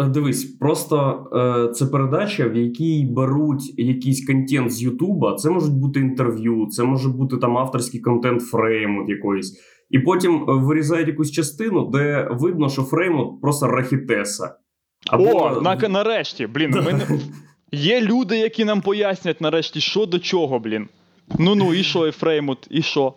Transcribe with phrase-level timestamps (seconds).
[0.00, 5.34] Е, Дивись, просто е, це передача, в якій беруть якийсь контент з Ютуба.
[5.34, 9.60] Це можуть бути інтерв'ю, це може бути там авторський контент фреймут якоїсь.
[9.90, 14.54] І потім е, вирізають якусь частину, де видно, що фреймут просто рахітеса.
[15.12, 17.20] О, на, нарешті, блін, ми не...
[17.72, 20.88] є люди, які нам пояснять нарешті, що до чого, блін.
[21.38, 23.14] Ну ну, і що, Е, Фреймут, і що?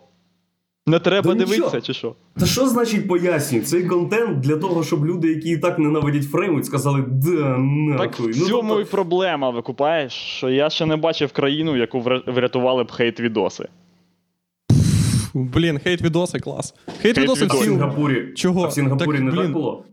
[0.86, 1.80] Не треба Та дивитися, нічого.
[1.80, 2.14] чи що?
[2.38, 3.68] Та що значить пояснюють?
[3.68, 7.98] Цей контент для того, щоб люди, які і так ненавидять фреймут, сказали да нахуй.
[8.08, 12.00] Так в Ну, цьому тобто- і проблема, викупаєш, що я ще не бачив країну, яку
[12.26, 13.68] врятували б хейт-відоси.
[15.34, 16.74] Блін, хейт відоси, клас.
[17.02, 18.64] Хейт відоси А в Сінгапурі, Чого?
[18.64, 19.42] а в Сінгапурі Так, не блін.
[19.42, 19.84] так було?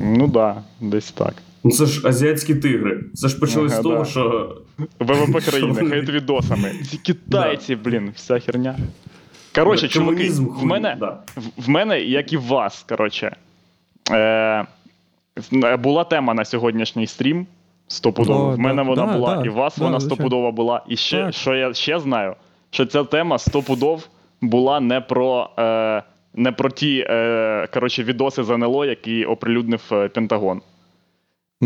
[0.00, 1.34] Ну да, десь так.
[1.64, 3.04] Ну це ж азіатські тигри.
[3.14, 4.04] Це ж почалось Ага, з того, да.
[4.04, 4.56] що
[5.00, 6.72] ВВП країни, хейт-відосами.
[6.90, 8.76] Ці китайці, блін, вся херня.
[9.54, 11.18] Коротше, чуваки, в мене, да.
[11.36, 13.36] в- в мене, як і в вас, коротше,
[14.10, 14.66] е,
[15.78, 17.46] була тема на сьогоднішній стрім.
[17.88, 18.44] Стопудово.
[18.48, 20.82] О, в мене да, вона да, була, да, і в вас да, вона стопудово була.
[20.88, 21.34] І ще, Так.
[21.34, 22.34] що я ще знаю,
[22.70, 24.08] що ця тема стопудов
[24.40, 26.02] була не про, е,
[26.34, 30.60] не про ті е, коротше, відоси з НЛО, які оприлюднив е, Пентагон.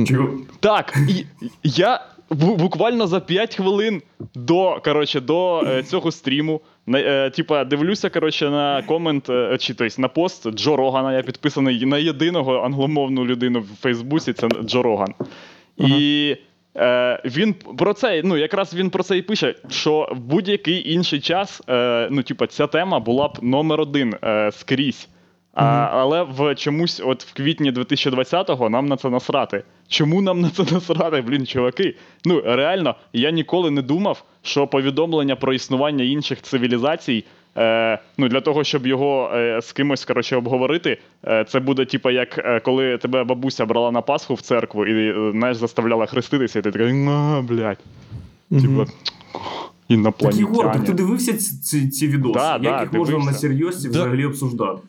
[0.07, 0.29] Чого?
[0.61, 1.27] Так, і
[1.63, 4.03] я буквально за 5 хвилин
[4.35, 6.61] до, коротше, до е, цього стріму.
[6.95, 11.15] Е, типа, дивлюся, коротше, на комент, е, чи тобто, на пост Джо Рогана.
[11.15, 15.15] Я підписаний на єдиного англомовну людину в Фейсбуці, це Джо Роган.
[15.77, 16.37] І
[16.77, 21.21] е, він про це, ну, якраз він про це і пише, що в будь-який інший
[21.21, 25.09] час, е, ну, типа, ця тема була б номер один е, скрізь.
[25.57, 29.63] А, але в чомусь, от в квітні 2020-го нам на це насрати.
[29.89, 31.95] Чому нам на це насрати, блін, чуваки?
[32.25, 37.25] Ну реально, я ніколи не думав, що повідомлення про існування інших цивілізацій.
[37.57, 42.11] Е, ну, для того, щоб його е, з кимось коротше, обговорити, е, це буде, типа,
[42.11, 46.59] як е, коли тебе бабуся брала на Пасху в церкву і е, знаєш, заставляла хреститися,
[46.59, 47.79] і ти такий, на, блядь.
[48.51, 50.35] Типа, Так.
[50.35, 52.39] Єгор, так ти дивився ці, ці, ці відоси?
[52.39, 53.99] Да, Як да, їх можна на серйозці Да.
[53.99, 54.83] взагалі обсуждати?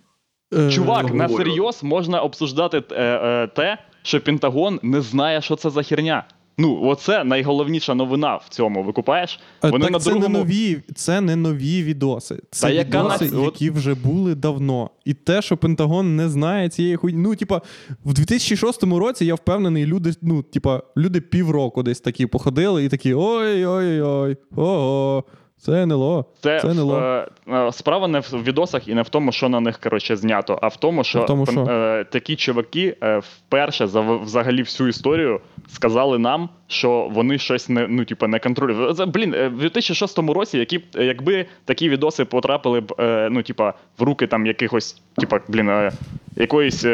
[0.54, 5.70] Е, Чувак, на серйоз можна обсуждати е, е, те, що Пентагон не знає, що це
[5.70, 6.24] за херня.
[6.60, 8.84] Ну, оце найголовніша новина в цьому.
[8.84, 9.40] Викупаєш?
[9.64, 10.34] е, Вони так на це другому.
[10.34, 12.40] не нові, це не нові відоси.
[12.52, 13.38] Це Та відоси, яка...
[13.38, 14.90] які вже були давно.
[15.06, 17.20] І те, що Пентагон не знає цієї хуйні.
[17.22, 17.62] Ну, типа,
[18.06, 23.14] в 2006 році я впевнений, люди, ну, типа, люди півроку десь такі походили і такі:
[23.14, 25.24] ой-ой-ой, ого,
[25.58, 26.26] це НЛО.
[26.40, 26.98] Це, Це НЛО.
[27.00, 30.60] е, е, справа не в відосах і не в тому, що на них коротше, знято,
[30.62, 31.62] а в тому, що, В тому, що?
[31.66, 37.88] е, такі чуваки е, вперше за взагалі всю історію сказали нам, що вони щось не,
[37.88, 39.10] ну, типу, не контролюють.
[39.10, 43.64] Блін, е, в 2006 році, які, е, якби такі відоси потрапили б е, ну, типу,
[43.98, 45.92] в руки там якихось, типу, блін,
[46.36, 46.86] якоїсь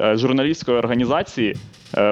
[0.00, 1.56] журналістської організації,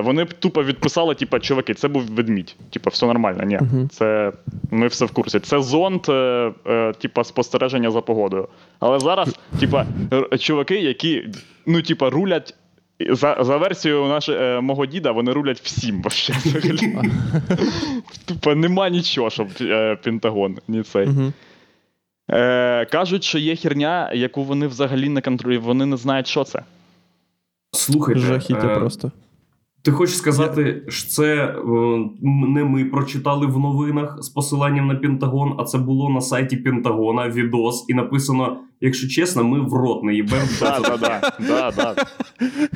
[0.03, 2.57] вони б тупо відписали, типу, чуваки, це був ведмідь.
[2.71, 3.45] Типу, все нормально.
[3.45, 3.61] Ні,
[3.91, 4.33] це
[4.71, 5.41] ми все в курсі.
[5.41, 6.03] Це зонд,
[6.99, 8.49] типу, спостереження за погодою.
[8.81, 9.87] Але зараз, типа,
[10.39, 11.29] чуваки, які,
[11.67, 12.55] ну, типа, рулять.
[13.09, 16.99] За, за версією наш, е, мого діда, вони рулять всім вообще взагалі.
[18.25, 21.07] Тупо нема нічого, щоб е, Пентагон, ні цей.
[21.07, 21.33] Угу.
[22.31, 26.63] Е, кажуть, що є херня, яку вони взагалі не контролюють, вони не знають, що це.
[27.73, 29.13] Слухайте, Жахіття е, просто.
[29.83, 31.61] Ти хочеш сказати, що це е,
[32.23, 37.29] не ми прочитали в новинах з посиланням на Пентагон, а це було на сайті Пентагона
[37.29, 40.49] відос, і написано: якщо чесно, ми в рот не їбем.
[40.61, 41.95] Да, да, да, да, да.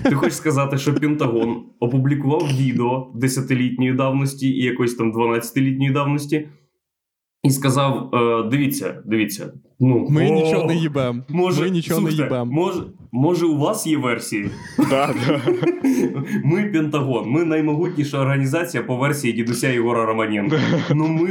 [0.02, 6.48] Ти хочеш сказати, що Пентагон опублікував відео 10-літньої давності і якоїсь там 12-літньої давності,
[7.42, 11.24] і сказав: е, дивіться, дивіться, ну Ми нічого не їбем.
[11.28, 12.48] Може, Ми нічого не слухайте, їбем.
[13.16, 14.50] Може, у вас є версії?
[14.90, 15.40] да, да.
[16.44, 20.60] Ми Пентагон, ми наймогутніша організація по версії дідуся Єгора Романенка.
[20.90, 21.28] Ну ми.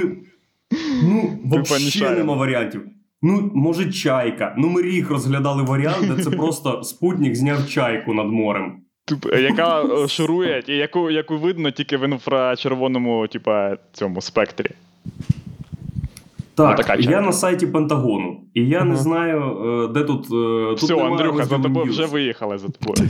[1.04, 2.82] Ну, взагалі нема варіантів.
[3.22, 4.56] Ну, може, чайка.
[4.58, 8.82] Ну, ми рік розглядали варіант, де це просто спутник зняв чайку над морем.
[9.06, 14.69] Тупо, яка шурує, яку, яку видно тільки в інфрачервоному, типа, цьому спектрі.
[16.56, 20.26] Так, Ну, така я на сайті Пентагону, і я не знаю, е, де тут.
[20.26, 23.10] е, тут Все, Андрюха, за тобою вже виїхали за тобою.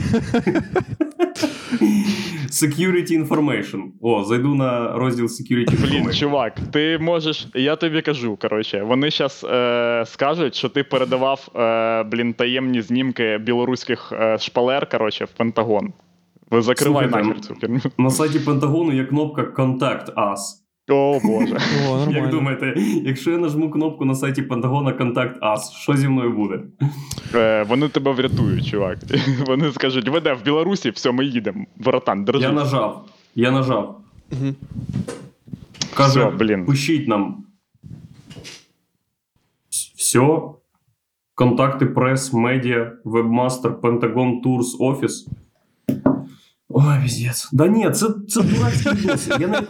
[2.50, 3.80] Security Information.
[4.00, 6.18] О, зайду на розділ Security Блін, Information.
[6.18, 7.48] чувак, ти можеш.
[7.54, 13.38] Я тобі кажу, коротше, вони зараз е, скажуть, що ти передавав е, блін, таємні знімки
[13.38, 15.92] білоруських е, шпалер, коротше, в Пентагон.
[16.50, 17.80] Ви закривай Слухайте, нахер цю херню.
[17.98, 20.38] На сайті Пентагону є кнопка Contact Us.
[20.88, 21.56] О, Боже.
[21.88, 22.18] О, нормально.
[22.18, 26.60] Як думаєте, якщо я нажму кнопку на сайті Пентагона Контакт Ас, що зі мною буде?
[27.34, 28.98] Е, вони тебе врятують, чувак.
[29.46, 31.64] Вони скажуть, веде в Білорусі, все, ми їдемо.
[31.76, 32.42] Воротан, держи.
[32.42, 33.04] Я нажав.
[33.34, 34.00] Я нажав.
[35.94, 36.66] Каже, Всьо, блін.
[36.66, 37.44] пишіть нам.
[39.96, 40.40] Все.
[41.34, 45.28] Контакти прес, медіа, вебмастер, Пентагон Турс, офіс.
[46.76, 47.48] Ой, піздець.
[47.52, 49.30] Да ні, це, це дурацькі відоси.
[49.40, 49.62] Я не...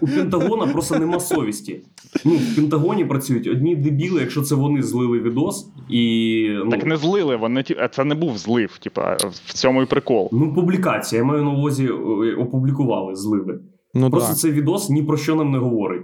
[0.00, 1.84] У Пентагона просто нема совісті.
[2.24, 6.46] Ну, в Пентагоні працюють одні дебіли, якщо це вони злили відос, і.
[6.64, 10.28] Ну, Так не злили, вони це не був злив, типа, в цьому і прикол.
[10.32, 13.60] ну, публікація, я маю на увазі, е, опублікували, злили.
[13.94, 14.38] Ну Просто так.
[14.38, 16.02] цей відос ні про що нам не говорить.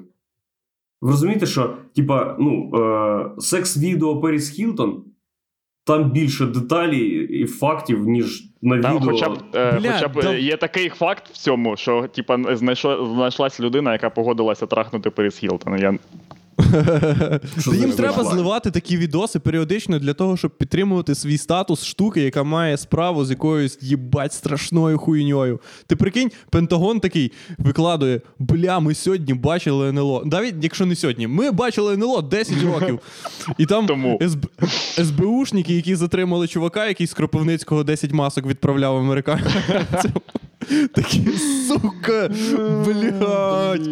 [1.00, 5.04] Ви розумієте, що, типа, ну, е, секс-відео Періс Хілтон,
[5.88, 7.00] там більше деталей
[7.42, 9.10] і фактів, ніж на Та, відео.
[9.10, 13.60] хоча б, е, Бля, хоча б да- є такий факт в цьому, що типа знайшлась
[13.60, 15.76] людина, яка погодилася трахнути Періс Хілтона.
[15.76, 15.94] Я...
[17.58, 22.42] Що їм треба зливати такі відоси періодично для того, щоб підтримувати свій статус штуки, яка
[22.42, 25.60] має справу з якоюсь їбать страшною хуйньою.
[25.86, 30.22] Ти прикинь, Пентагон такий викладує: бля, ми сьогодні бачили НЛО.
[30.24, 32.98] Навіть якщо не сьогодні, ми бачили НЛО 10 років.
[33.58, 34.20] І там Тому.
[34.22, 34.48] СБ...
[35.04, 40.12] СБУшники, які затримали чувака, який з Кропивницького 10 масок відправляв американцям.
[40.94, 41.28] Такі,
[41.68, 42.30] сука,
[42.84, 43.88] блядь.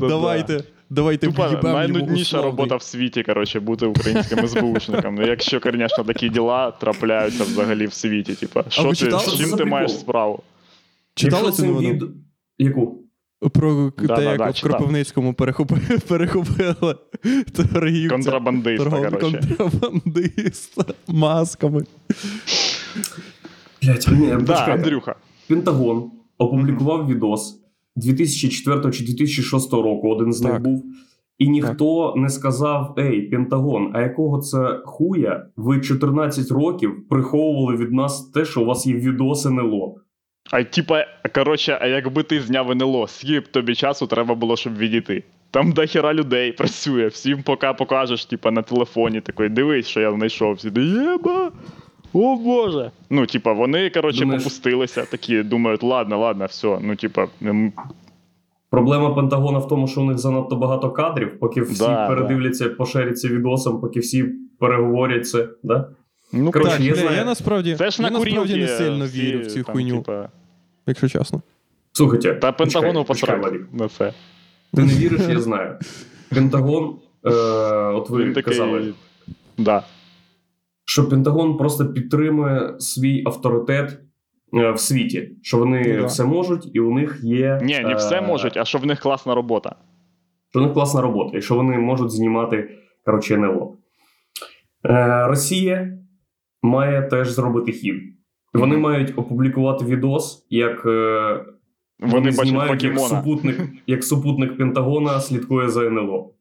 [0.00, 0.64] Давайте.
[0.90, 5.14] Давайте Тупо найнудніша робота в світі, коротше, бути українським СБУшником.
[5.14, 8.34] Ну, якщо, звісно, такі діла трапляються взагалі в світі.
[8.34, 9.22] Типа, що ти, читали?
[9.26, 10.42] з чим ти маєш справу?
[11.14, 11.88] Читали цю новину?
[11.92, 12.04] від-
[12.58, 13.04] Яку?
[13.52, 14.70] Про Да, те, да, як да, в читав.
[14.70, 16.74] Кропивницькому перехопили, перехопили
[17.72, 18.14] торгівця.
[18.14, 19.56] Контрабандиста, торгов- коротше.
[19.58, 21.84] Контрабандиста масками.
[23.82, 24.54] Блять, ні, Да.
[24.64, 25.14] Андрюха.
[25.48, 27.60] Пентагон опублікував відос
[27.98, 30.84] 2004 чи 2006 року, один з них був.
[31.38, 35.46] І ніхто не сказав: Ей, Пентагон, а якого це хуя?
[35.56, 39.94] Ви 14 років приховували від нас те, що у вас є відос НЛО.
[40.50, 41.04] А типа,
[41.34, 45.24] коротше, а якби ти зняв НЛО, скільки б тобі часу треба було, щоб відійти?
[45.50, 50.54] Там дохера людей працює, всім поки покажеш, типа, на телефоні такий, дивись, що я знайшов.
[50.54, 51.52] Всі єба!
[52.20, 52.90] О Боже!
[53.10, 56.78] Ну, типа, вони, коротше, Думаєш- попустилися, такі думають, ладно, ладно, все.
[56.82, 57.26] Ну, типа,
[58.70, 63.28] Проблема Пентагона в тому, що у них занадто багато кадрів, поки всі Да, передивляться, поширяться
[63.28, 64.24] відосом, поки всі
[64.58, 65.48] переговорять це.
[65.62, 65.88] Да?
[66.32, 67.16] ну Коротше, Так, я знаю.
[67.16, 69.96] я насправді, це ж я на насправді не сильно всі вірю в цю там, хуйню,
[69.96, 70.28] Типа,
[70.86, 71.42] якщо чесно.
[71.92, 73.06] Слухайте, та Пентагону
[73.42, 73.66] Валік.
[73.72, 74.12] на це.
[74.74, 75.78] Ти не віриш, я знаю.
[76.34, 77.30] Пентагон, е,
[77.94, 78.52] от ви Він такий.
[78.52, 78.92] казали,
[79.58, 79.82] Да.
[80.98, 83.98] Що Пентагон просто підтримує свій авторитет
[84.54, 86.06] е, в світі, що вони Ну да.
[86.06, 87.60] все можуть, і у них є.
[87.62, 89.74] Ні, не все е, можуть, а що в них класна робота.
[90.50, 92.70] Що у них класна робота, і що вони можуть знімати
[93.04, 93.76] коротше, НЛО.
[94.84, 95.98] Е, Росія
[96.62, 97.96] має теж зробити хід.
[98.54, 98.82] Вони Мгм.
[98.82, 101.44] мають опублікувати відос, як е,
[102.00, 106.34] Вони бачать знімають, як супутник, як супутник Пентагона слідкує за НЛО.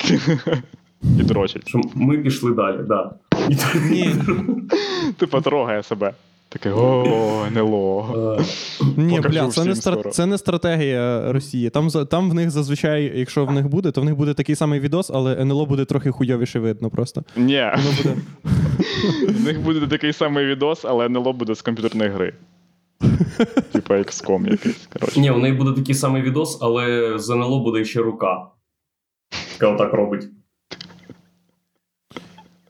[1.02, 1.68] І дрочить.
[1.68, 3.10] Що ми пішли далі, да.
[3.48, 3.56] І
[3.90, 4.14] Ні.
[5.18, 6.14] Типа трогає себе.
[6.52, 8.36] Таке о, НЛО.
[8.40, 8.44] Е,
[8.96, 11.70] Ні, бля, це не, стра- це не стратегія Росії.
[11.70, 14.80] Там, там в них зазвичай, якщо в них буде, то в них буде такий самий
[14.80, 17.22] відос, але НЛО буде трохи хуйовіше видно просто.
[17.36, 18.16] Ні, буде.
[19.28, 22.34] в них буде такий самий відос, але НЛО буде з комп'ютерної гри.
[23.72, 24.88] Типа XCOM якийсь.
[24.92, 25.20] Коротше.
[25.20, 28.46] Ні, у неї буде такий самий відос, але з НЛО буде ще рука.
[29.54, 30.28] Яка отак робить.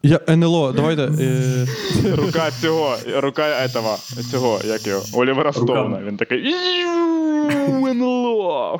[0.02, 1.02] Я, НЛО, давайте.
[1.02, 1.66] Е...
[2.16, 3.96] Рука цього, рука этого,
[4.30, 6.00] цього, як його, Олівера Стоуна.
[6.06, 6.54] Він такий.
[7.86, 8.78] НЛО.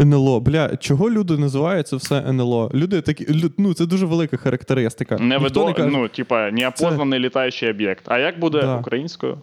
[0.00, 2.70] НЛО, бля, чого люди називають це все НЛО?
[2.74, 3.26] Люди такі,
[3.58, 5.16] ну це дуже велика характеристика.
[5.18, 8.04] Не видо, не каже, ну, типа, неопознаний літаючий об'єкт.
[8.06, 8.76] А як буде Да.
[8.76, 9.38] українською?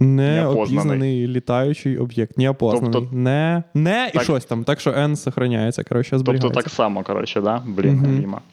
[0.00, 0.78] Не неопознаний.
[0.78, 2.92] опізнаний літаючий об'єкт, неопознаний.
[2.92, 4.64] Тобто- не, не і щось там.
[4.64, 7.62] Так що N сохраняється, коротше, Тобто так само, коротше, да?
[7.66, 7.94] Блін.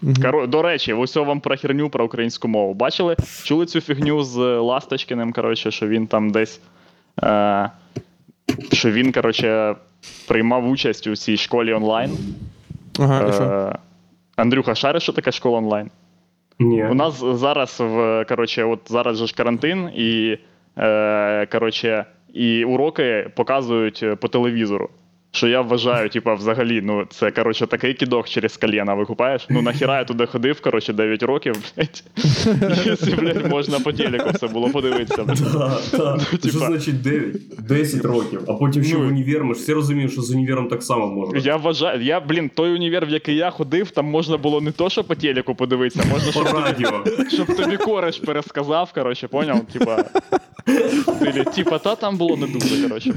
[0.01, 0.15] Мгм.
[0.21, 0.47] Коро...
[0.47, 2.73] До речі, ось вам про херню про українську мову.
[2.73, 3.15] Бачили?
[3.43, 6.61] Чули цю фігню з Ласточкиним, коротше, що він там десь.
[7.23, 7.69] Е...
[8.71, 9.75] Що він, коротше,
[10.27, 12.17] приймав участь у цій школі онлайн.
[12.99, 13.43] Ага, і що?
[13.43, 13.75] Е...
[14.35, 15.89] Андрюха, шариш, що таке школа онлайн?
[16.59, 16.85] ні.
[16.85, 20.37] У нас зараз в коротше, от зараз же ж карантин, і,
[20.77, 24.89] е, коротше, і уроки показують по телевізору.
[25.35, 29.45] Що я вважаю, типа, взагалі, ну це коротше такий кідок через коліна викупаєш.
[29.49, 32.03] Ну нахіра я туди ходив, коротше, 9 років, блядь.
[32.85, 35.25] Якщо, блядь, можна по телеку все було подивитися.
[35.87, 37.35] Що типа- значить 9?
[37.67, 39.43] 10 років, а потім ще Ну, в універ.
[39.43, 41.39] Ми ж всі розуміємо, що з універом так само можна.
[41.39, 44.89] Я вважаю, я, блін, той універ, в який я ходив, там можна було не то,
[44.89, 47.03] що по телеку подивитися, можна, По щоб, радіо.
[47.33, 49.61] щоб тобі кореш пересказав, коротше, поняв?
[49.65, 50.03] Типа,
[51.55, 53.13] типа, та там було не дуже, коротше.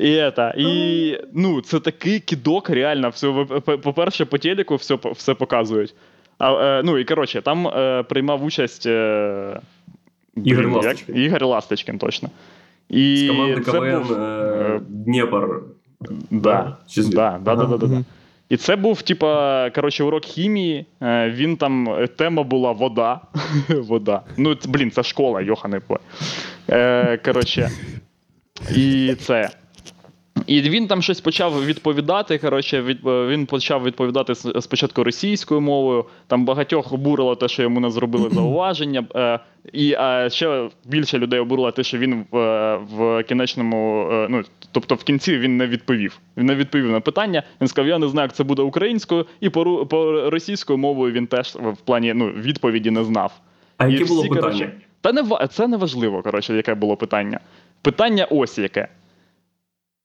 [0.00, 3.08] І, это, і ну, це такий кідок, реально.
[3.08, 5.94] Все, по- по-перше, по телеку все, все показують.
[6.38, 9.60] А, е, ну і коротше, там е, приймав участь е,
[10.44, 11.16] Ігор як- Ласточкин.
[11.16, 12.30] Ігор Ласточкин, точно.
[12.88, 14.16] І З команди це КВН був,
[14.88, 15.48] Дніпр.
[16.30, 18.04] Да, да, да, да, да, да, да.
[18.48, 20.86] І це був, типа, коротше, урок хімії.
[21.28, 23.20] Він там, тема була вода.
[23.68, 24.22] вода.
[24.36, 25.80] Ну, блін, це школа, йохане
[27.24, 27.70] коротше.
[28.76, 29.50] І це.
[30.46, 32.38] І він там щось почав відповідати.
[32.38, 36.04] Коротше, від, е, він почав відповідати спочатку російською мовою.
[36.26, 39.04] Там багатьох обурило те, що йому не зробили зауваження.
[39.14, 39.38] Е,
[39.72, 44.42] і е, ще більше людей обурило те, що він в, е, в кінечному, е, ну
[44.72, 46.20] тобто в кінці він не відповів.
[46.36, 47.42] Він не відповів на питання.
[47.60, 51.26] Він сказав: Я не знаю, як це буде українською, і по, по російською мовою він
[51.26, 53.32] теж в плані ну, відповіді не знав.
[53.76, 54.40] А яке було питання?
[54.40, 57.40] коротше, Та не це не важливо, коротше, яке було питання.
[57.82, 58.88] Питання ось яке.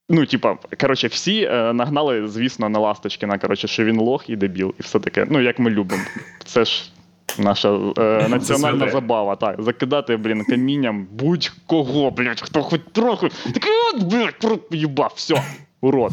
[0.09, 4.73] Ну, типа, коротше, всі е, нагнали, звісно, на Ласточкіна, коротше, що він лох і дебіл,
[4.79, 5.25] і все таке.
[5.29, 6.03] Ну, як ми любимо.
[6.45, 6.91] Це ж
[7.39, 9.35] наша е, національна забава.
[9.35, 13.29] Так, закидати, блін, камінням будь-кого, блядь, хто хоч трохи.
[13.53, 15.43] Такий от, блядь, їбав, все,
[15.81, 16.11] урод.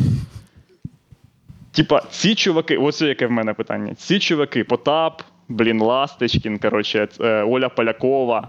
[1.72, 3.94] Типа, ці чуваки, ось яке в мене питання.
[3.94, 8.48] Ці чуваки, Потап, блін, Ласточкін, коротше, е, Оля Полякова.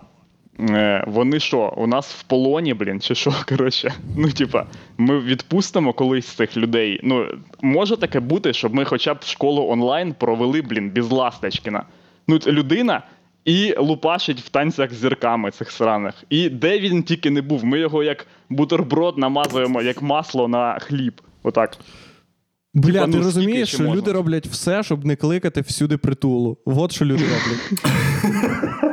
[0.60, 3.34] Е, Вони що, у нас в полоні, блін, чи що?
[3.50, 4.66] Коротше, ну, типа,
[4.98, 7.00] ми відпустимо колись цих людей.
[7.04, 7.28] Ну,
[7.62, 11.84] може таке бути, щоб ми хоча б школу онлайн провели, блін, без Ласточкіна.
[12.28, 13.02] Ну, людина
[13.46, 16.24] і лупашить в танцях з зірками цих сраних.
[16.30, 21.22] І де він тільки не був, ми його як бутерброд намазуємо, як масло на хліб.
[21.44, 21.78] Отак.
[22.74, 26.58] Бля, Типа, ти ну, розумієш, що ще люди роблять все, щоб не кликати всюди притулу.
[26.66, 28.93] От що люди роблять.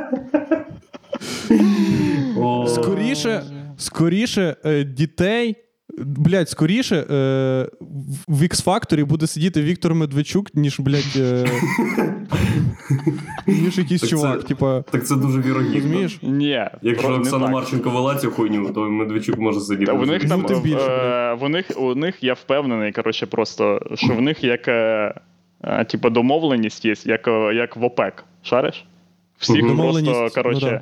[2.67, 3.43] Скоріше,
[3.77, 5.55] скоріше е, дітей.
[5.97, 7.03] Блять, скоріше е,
[7.81, 11.45] в- в X-Factor буде сидіти Віктор Медведчук, ніж, блядь, е,
[13.47, 14.43] ніж якийсь Так це- чувак.
[14.43, 15.75] Типа, Так це дуже вірогідно.
[15.75, 16.19] розумієш?
[16.21, 16.65] Ні.
[16.81, 17.47] Якщо Оксана.
[17.47, 19.85] Марченко вела цю хуйню, то Медведчук може сидіти.
[19.85, 23.81] Та у них там Ну, більше, е, в них, у них я впевнений, коротше, просто
[23.95, 25.13] що в них як е,
[25.63, 28.23] е, типу, домовленість є, як, е, як в ОПЕК.
[28.43, 28.85] Шариш?
[29.37, 29.61] Всі Мгм.
[29.61, 30.81] просто, Домовленість, коротше,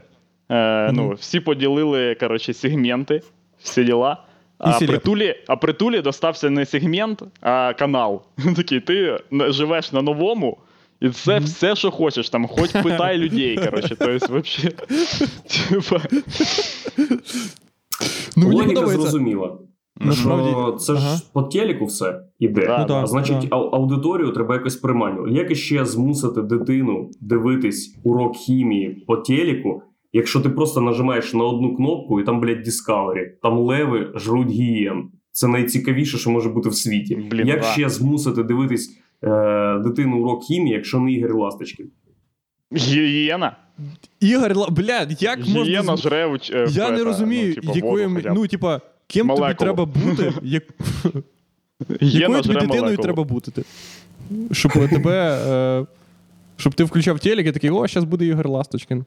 [0.49, 3.21] е, ну, всі поділили коротше, сегменти,
[3.59, 4.17] всі діла.
[4.57, 4.89] А селеб.
[4.89, 8.21] притулі, а притулі достався не сегмент, а канал.
[8.55, 10.57] Такий, ти живеш на новому,
[11.01, 12.29] і це все, що хочеш.
[12.29, 13.95] Там, хоч питай людей, коротше.
[13.99, 14.69] Тобто, вообще,
[15.69, 16.01] типа,
[18.37, 19.57] Ну, Логіка зрозуміла.
[20.11, 21.19] Що це ж ага.
[21.33, 22.65] по телеку все іде.
[22.67, 23.55] Да, Ну, да, а значить, да.
[23.55, 25.33] ау- аудиторію треба якось приманювати.
[25.33, 29.81] Як іще змусити дитину дивитись урок хімії по телеку,
[30.13, 35.09] якщо ти просто нажимаєш на одну кнопку і там, блядь, Discovery, там леви жруть гієн.
[35.31, 37.15] Це найцікавіше, що може бути в світі.
[37.15, 37.67] Блін, Як да.
[37.67, 41.87] ще змусити дивитись е, дитину урок хімії, якщо не Ігор Ласточкин?
[42.75, 43.55] гієна.
[44.19, 45.63] Ігор, Ла- блядь, як можна.
[45.63, 48.31] Гієна з- жре уч- е, Я в не это, розумію, ну, типа, воду б.
[48.35, 49.53] ну, типа, ким тобі Молекулу.
[49.65, 50.63] треба бути, як,
[52.01, 53.03] Гієна якою тобі жре дитиною молекулу.
[53.03, 53.51] треба бути.
[53.51, 53.63] ти?
[54.51, 55.39] Щоб тебе.
[55.81, 55.85] Е,
[56.57, 59.05] щоб ти включав телек і такий, о, зараз буде Ігор Ласточкин.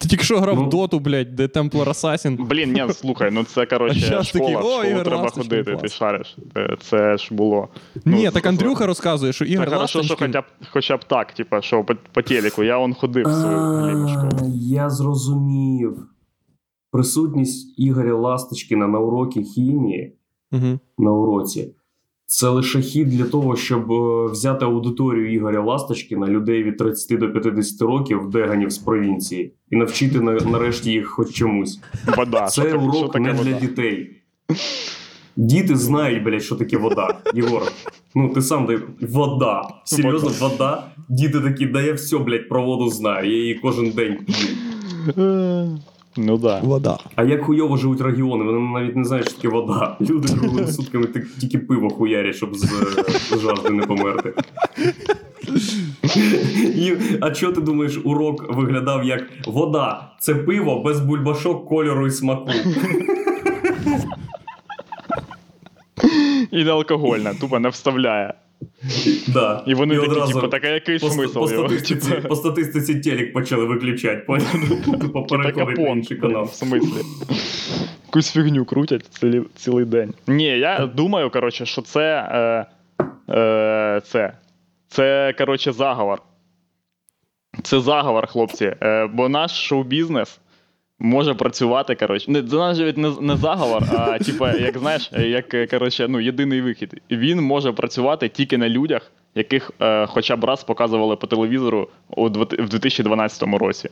[0.00, 0.64] Ти тільки що грав Ну.
[0.66, 2.46] в доту, блядь, де Templar Assassin.
[2.46, 5.70] Блін, ні, слухай, ну це коротше школа, такий, в «О, школу Ігор треба Ласточкин, ходити,
[5.70, 5.82] клас».
[5.82, 6.36] ти шариш.
[6.56, 7.68] Е, Це ж було.
[8.04, 11.04] Ні, ну, так з- Андрюха розказує, що Це Ігор хорошо, що хоча б, хоча б
[11.04, 14.52] так, типа, що по, по телеку, я он ходив в свою ліву школу.
[14.54, 16.06] Я зрозумів.
[16.92, 20.16] Присутність Ігоря Ласточкіна на уроці хімії
[20.52, 20.78] Угу.
[20.98, 21.74] на уроці.
[22.28, 27.32] Це лише хід для того, щоб е, взяти аудиторію Ігоря Ласточкіна, людей від 30 до
[27.32, 31.80] 50 років, деганів з провінції, і навчити на- нарешті їх хоч чомусь.
[32.16, 32.46] Вода.
[32.46, 34.10] Це що урок таке не для дітей.
[35.36, 37.18] Діти знають, блядь, що таке вода.
[37.34, 37.62] Єгор.
[38.14, 39.62] Ну, ти сам дай вода.
[39.84, 40.86] Серйозно, вода.
[41.08, 43.30] Діти такі, да я все, блядь, про воду знаю.
[43.30, 45.78] Я її кожен день п'ю.
[46.18, 46.60] Е, Ну да.
[46.60, 46.98] Вода.
[47.14, 49.96] А як хуйово живуть регіони, вони навіть не знають, що таке вода.
[50.00, 51.06] Люди круглими сутками
[51.40, 52.66] тільки пиво хуярять, щоб з,
[53.30, 54.32] з жажди не померти.
[56.74, 60.10] І, а що ти думаєш, урок виглядав як вода?
[60.20, 62.50] Це пиво без бульбашок, кольору і смаку.
[66.50, 68.34] І не алкогольна, тупо не вставляє.
[69.28, 69.64] Да.
[69.66, 71.68] І вони такі, одразу типу, так а який по, смисл по, його?
[71.68, 74.56] Типу, по статистиці телек почали виключати, поняв?
[75.00, 76.44] Тупо Та переходить на інший канал.
[76.44, 77.02] в смислі.
[78.06, 80.14] Якусь фігню крутять цілий, цілий день.
[80.26, 82.28] Ні, я думаю, коротше, що це.
[82.32, 82.66] Е,
[83.34, 84.32] е, це.
[84.88, 86.22] Це, коротше, заговор.
[87.62, 88.76] Це заговор, хлопці.
[88.82, 90.40] Е, бо наш шоу-бізнес
[90.98, 92.30] може працювати, коротше.
[92.30, 97.00] Не, це навіть не, не заговор, а типа, як знаєш, як коротше, ну, єдиний вихід.
[97.10, 102.28] Він може працювати тільки на людях, яких е, хоча б раз показували по телевізору у,
[102.28, 103.88] в 2012 році.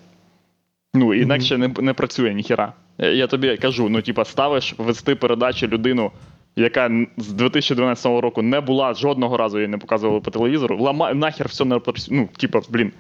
[0.94, 2.72] Ну, інакше не, не працює ніхіра.
[2.98, 6.10] Я, я тобі кажу: ну, типа, ставиш вести передачу людину,
[6.56, 11.48] яка з 2012 року не була жодного разу її не показували по телевізору, ламай нахер
[11.48, 12.16] все не працює.
[12.16, 12.92] Ну, типа, блін,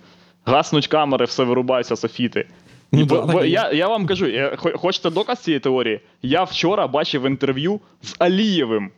[0.44, 2.46] гаснуть камери, все вирубаються софіти.
[2.92, 6.00] Ну, І да, бо- бо я, я вам кажу, я, хочете доказ цієї теорії?
[6.22, 8.90] Я вчора бачив інтерв'ю з Алієвим.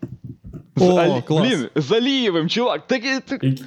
[0.77, 1.47] З О, клас.
[1.49, 2.87] Блін, з Алієвим, чувак.
[2.87, 3.65] Так, так, Які-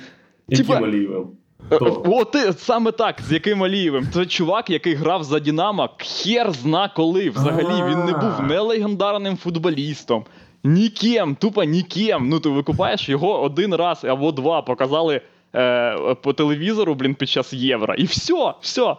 [0.48, 1.28] Яким Алієвим?
[1.72, 2.04] Е, Хто?
[2.06, 4.08] О, ти саме так, з яким Алієвим.
[4.14, 7.30] Це чувак, який грав за Дінамо, хер зна коли.
[7.30, 10.26] Взагалі він не був не легендарним футболістом,
[10.64, 12.30] ніким, тупо ніким.
[12.30, 15.22] Ну ти викупаєш його один раз або два показали
[15.56, 17.94] е, по телевізору, блін, під час євро.
[17.96, 18.96] І все, все.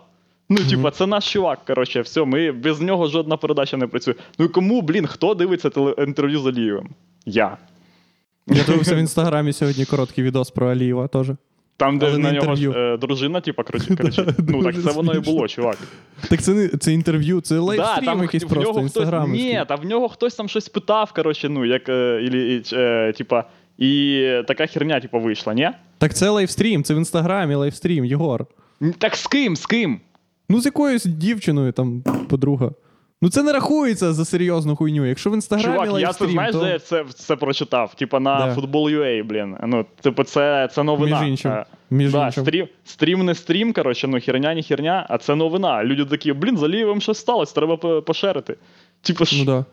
[0.52, 1.58] Ну, типа, це наш чувак.
[1.66, 4.14] Коротше, все, ми без нього жодна передача не працює.
[4.38, 6.88] Ну і кому, блін, хто дивиться теле- інтерв'ю з Алієвим?
[7.26, 7.56] Я.
[8.46, 11.26] Я дивився в інстаграмі сьогодні короткий відос про Алієва теж.
[11.76, 12.72] Там, де Але на не нього інтерв'ю.
[12.76, 13.62] е, дружина, типа,
[13.98, 14.28] кричить.
[14.48, 15.78] Ну так це воно і було, чувак.
[16.28, 19.32] Так це не це інтерв'ю, це лайвстрім там якийсь в просто нього хтось, інстаграм.
[19.32, 23.12] Ні, та в нього хтось там щось питав, коротше, ну, як, е, или, і, е,
[23.16, 23.44] типа,
[23.78, 25.70] і така херня, типа, вийшла, ні?
[25.98, 28.46] Так це лайвстрім, це в інстаграмі лайвстрім, Єгор.
[28.98, 29.56] Так з ким?
[29.56, 30.00] З ким?
[30.50, 32.70] Ну, з якоюсь дівчиною, там, подруга.
[33.22, 35.06] Ну це не рахується за серйозну хуйню.
[35.06, 36.60] Якщо в інстаграмі Чувак, я це лайвстрім, знаєш, то...
[36.64, 37.94] де я це, це прочитав?
[37.94, 38.54] Типа на?
[38.54, 39.56] Football.ua, блін.
[39.66, 41.20] Ну, типу, це, це новина.
[41.20, 41.50] Між іншим.
[41.52, 42.44] Е, Між да, іншим.
[42.44, 45.84] стрім, стрім не стрім, коротше, ну херня не херня, а це новина.
[45.84, 48.56] Люди такі, блін, з Алієвим щось сталося, треба пошерити.
[49.02, 49.64] Типу, Ну да.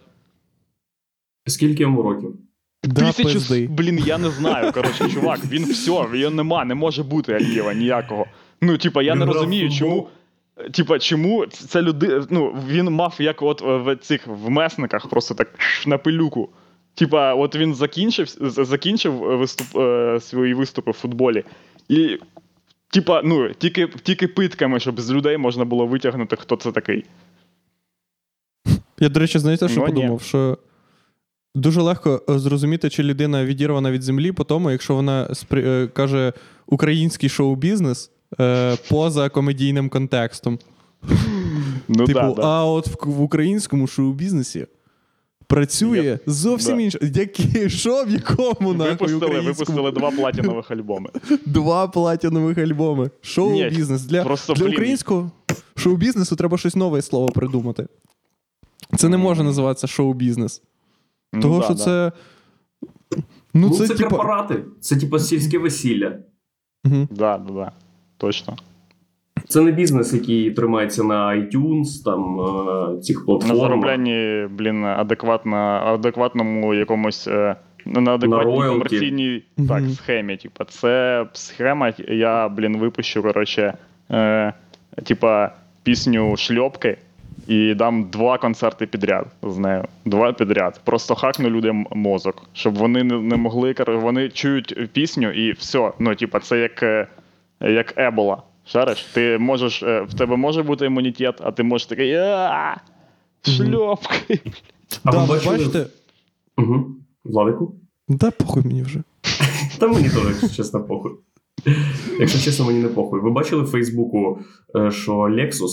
[1.47, 2.35] Скільки йому років?
[2.83, 3.67] Да, Тисячу, пизди.
[3.67, 4.71] блін, я не знаю.
[4.71, 8.25] Коротше, чувак, він все, його нема, не може бути Алієва ніякого.
[8.61, 9.89] Ну, типа, я Він не розумію, футбол?
[9.89, 10.07] чому.
[10.71, 12.25] Типа, чому ця людина.
[12.29, 15.47] Ну, він мав як от в цих в месниках просто так
[15.87, 16.49] на пилюку.
[16.95, 21.43] Типа, от він закінчив, закінчив виступ, е, свої виступи в футболі.
[21.89, 22.17] І,
[22.93, 27.05] типа, ну, тільки, тільки питками, щоб з людей можна було витягнути, хто це такий.
[28.99, 29.93] Я, до речі, знаєте, що Ну, ні.
[29.93, 30.21] подумав?
[30.21, 30.57] Що
[31.55, 35.87] дуже легко е, зрозуміти, чи людина відірвана від землі, по тому, якщо вона спри- е,
[35.87, 36.33] каже
[36.65, 40.59] український шоу-бізнес е, поза комедійним контекстом.
[41.87, 42.41] Ну, типу, да, да.
[42.41, 44.67] а от в, в українському шоу-бізнесі
[45.47, 46.19] працює Є.
[46.25, 46.81] зовсім Да.
[46.81, 46.99] інше.
[47.15, 49.53] Які, що в якому нахуй Випустили, українському?
[49.53, 51.09] випустили два платінових альбоми.
[51.45, 53.09] Два платінових альбоми.
[53.21, 54.01] Шоу-бізнес.
[54.01, 54.73] Для, просто, для блін.
[54.73, 55.31] українського
[55.75, 57.87] шоу-бізнесу треба щось нове слово придумати.
[58.97, 60.61] Це не може називатися шоу-бізнес.
[61.33, 61.83] Ну, Того, да, що да.
[61.83, 62.11] це.
[63.13, 64.09] Ну, Ну, це, це, типа.
[64.09, 64.63] корпорати.
[64.81, 66.17] Це типа сільське весілля.
[66.83, 67.07] Мгм.
[67.11, 67.71] Да, да, да.
[68.17, 68.55] Точно.
[69.47, 72.39] Це не бізнес, який тримається на iTunes, там
[72.97, 77.27] е, цих На зароблянні, блін, адекватно, адекватному якомусь.
[77.27, 78.69] е, На адекватній роялті.
[78.73, 80.37] комерційній так, схемі.
[80.37, 83.73] Типа, це схема, я, блін, випущу, коротше,
[84.11, 84.53] е,
[85.03, 85.51] типа,
[85.83, 86.97] пісню шльопки
[87.47, 89.83] і дам два концерти підряд з нею.
[90.05, 90.81] Два підряд.
[90.83, 93.71] Просто хакну людям мозок, щоб вони не, не могли.
[93.73, 95.91] кор- Вони чують пісню і все.
[95.99, 97.07] Ну, типа, це як, е,
[97.61, 98.43] як ебола.
[98.65, 99.03] Шариш?
[99.03, 102.15] Ти можеш, е, в тебе може бути імунітет, а ти можеш такий.
[102.15, 102.75] «А,
[103.43, 104.39] Шльопки.
[105.03, 105.57] А да, ви бачили?
[105.57, 105.85] бачите?
[106.57, 106.85] Угу.
[107.23, 107.75] Владику?
[108.07, 109.03] Да, похуй мені вже.
[109.79, 111.11] Та мені теж, якщо чесно, похуй.
[112.19, 113.21] Якщо чесно, мені не похуй.
[113.21, 114.39] Ви бачили в Фейсбуку,
[114.75, 115.69] е, що Lexus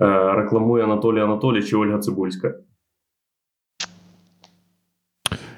[0.00, 2.54] е, рекламує Анатолій Анатолійович і Ольга Цибульська?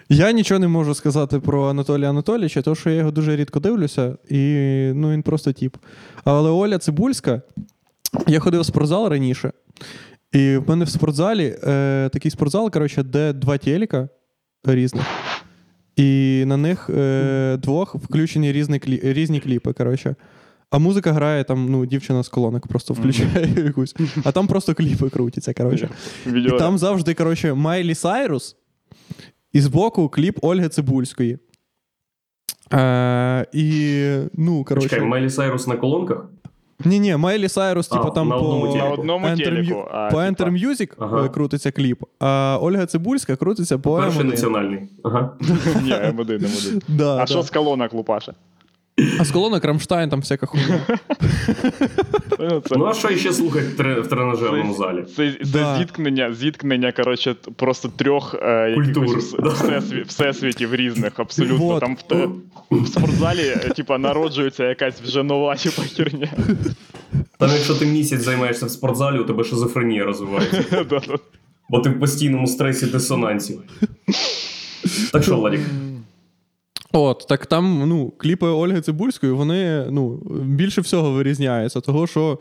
[0.08, 4.16] Я нічого не можу сказати про Анатолія Анатолійовича, тому що я його дуже рідко дивлюся,
[4.28, 4.36] і
[4.94, 5.76] ну, він просто тіп.
[6.24, 7.42] Але Оля Цибульська,
[8.26, 9.52] я ходив в спортзал раніше,
[10.32, 14.08] і в мене в спортзалі е, такий спортзал, коротше, де два телека
[14.64, 15.04] різних.
[15.96, 19.72] І на них е, двох включені різні, клі, різні кліпи.
[19.72, 20.14] коротше.
[20.70, 23.94] А музика грає там, ну, дівчина з колонок просто включає якусь.
[24.24, 25.54] А там просто кліпи крутяться.
[25.54, 25.88] коротше.
[26.26, 28.56] І там завжди, коротше, Майлі Сайрус,
[29.54, 31.38] і збоку кліп Ольги Цибульської.
[32.72, 34.02] Е, і,
[34.34, 34.88] ну, коротше.
[34.88, 36.24] Чекай, Майлі Сайрус на колонках?
[36.84, 38.76] Ні, ні, Майлі Сайрус, типу, там на одному по.
[38.76, 41.24] На одному Enter телеку, Mu- а, по типа- Enter Music Ага.
[41.24, 44.24] е, крутиться кліп, а Ольга Цибульська крутиться по Перший M1.
[44.24, 44.80] національний.
[45.02, 45.32] Ага.
[45.82, 46.82] Ні, М1, М1.
[46.88, 47.26] Да, А да.
[47.26, 48.34] що з колонок Лупаша?
[49.18, 50.80] А з колонок Рамштайн, там всяка хуйня.
[52.38, 55.04] Ну, Ну а що ще слухати в тре- в тренажерному залі?
[55.16, 55.34] Це,
[55.78, 58.76] зіткнення, зіткнення, коротше, просто трьох е,
[60.06, 61.80] всесвітів різних, абсолютно.
[61.80, 61.96] Там
[62.70, 66.28] в, спортзалі, е, типа, народжується якась вже нова типа, херня.
[67.38, 70.64] Там, якщо ти місяць займаєшся в спортзалі, у тебе шизофренія розвивається.
[71.70, 73.58] Бо ти в постійному стресі дисонансі.
[75.12, 75.60] Так що, Владик?
[76.96, 82.38] От, так там, ну, кліпи Ольги Цибульської, вони ну, більше всього вирізняються, того що,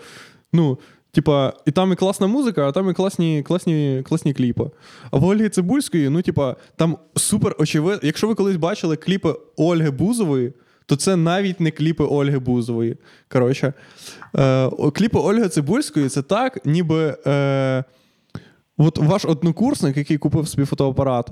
[0.53, 0.79] ну,
[1.11, 4.69] типа, і там і класна музика, а там і класні, класні, класні кліпи.
[5.11, 7.99] А в Ольги Цибульської, ну, типа, там супер очевидно.
[8.03, 10.53] Якщо ви колись бачили кліпи Ольги Бузової,
[10.85, 12.97] то це навіть не кліпи Ольги Бузової.
[13.27, 13.73] Коротше,
[14.37, 17.17] е, кліпи Ольги Цибульської це так, ніби.
[17.27, 17.83] Е,
[18.77, 21.29] От ваш однокурсник, який купив собі фотоапарат,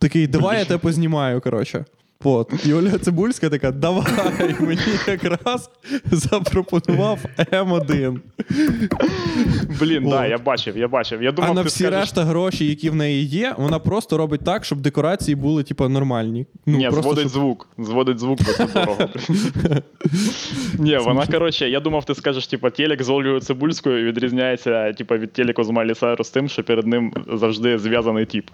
[0.00, 1.84] такий, давай я тебе познімаю, коротше.
[2.24, 2.66] От.
[2.66, 4.06] І Ольга Цибульська така, давай,
[4.60, 5.70] мені якраз
[6.12, 8.18] запропонував М1.
[9.80, 11.22] Блін, да, я бачив, я бачив.
[11.22, 14.44] Я думав, а на всі скажеш, решта гроші, які в неї є, вона просто робить
[14.44, 16.46] так, щоб декорації були, типу, нормальні.
[16.66, 17.32] Ну, Ні, просто, зводить щоб...
[17.32, 17.68] звук.
[17.78, 18.38] Зводить звук,
[18.74, 18.96] дорого.
[20.78, 25.32] Ні, вона, коротше, я думав, ти скажеш, типа, телек з Ольгою Цибульською відрізняється, типа, від
[25.32, 28.50] телеку з Майлі Сайрус тим, що перед ним завжди зв'язаний тіп.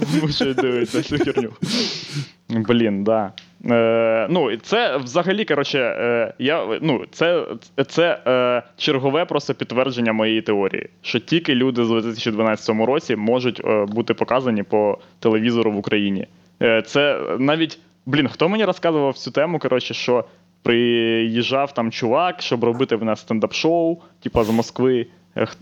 [0.00, 1.50] Змушують дивитися цю херню.
[2.48, 3.32] Блін, да.
[3.70, 7.46] Е, ну, це взагалі, коротше, е, я, ну, це,
[7.88, 13.84] це е, чергове просто підтвердження моєї теорії, що тільки люди з 2012 році можуть е,
[13.84, 16.26] бути показані по телевізору в Україні.
[16.62, 20.24] Е, це навіть, блін, хто мені розказував цю тему, коротше, що
[20.62, 25.06] приїжджав там чувак, щоб робити в нас стендап-шоу, типа з Москви.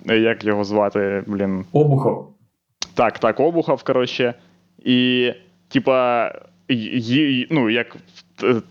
[0.09, 1.65] Е, як його звати, блін.
[1.73, 2.35] Обухов.
[2.95, 4.35] Так, так, Обухов, коротше.
[4.85, 5.33] І,
[5.69, 6.33] типа,
[7.51, 7.97] ну, як
[8.43, 8.63] е,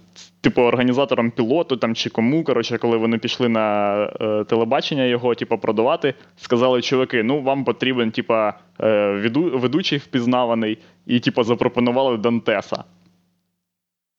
[0.42, 5.58] типу, організатором пілоту там, чи кому, коротше, коли вони пішли на е, телебачення його, типу,
[5.58, 12.84] продавати, сказали, чуваки, ну вам потрібен, типа, е, ведучий впізнаваний, і, типу, запропонували Дантеса.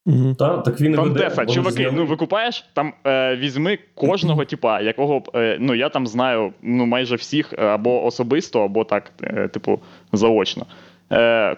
[0.08, 0.34] Мгм.
[0.34, 1.46] Та, так він і веде.
[1.46, 1.92] Чуваки, зняли.
[1.96, 7.16] ну викупаєш, там е, візьми кожного типа, якого е, ну я там знаю ну майже
[7.16, 9.80] всіх е, або особисто, або так, е, типу,
[10.12, 10.66] заочно.
[11.12, 11.57] Е,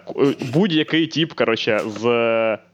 [0.52, 2.04] будь-який тип, коротше, з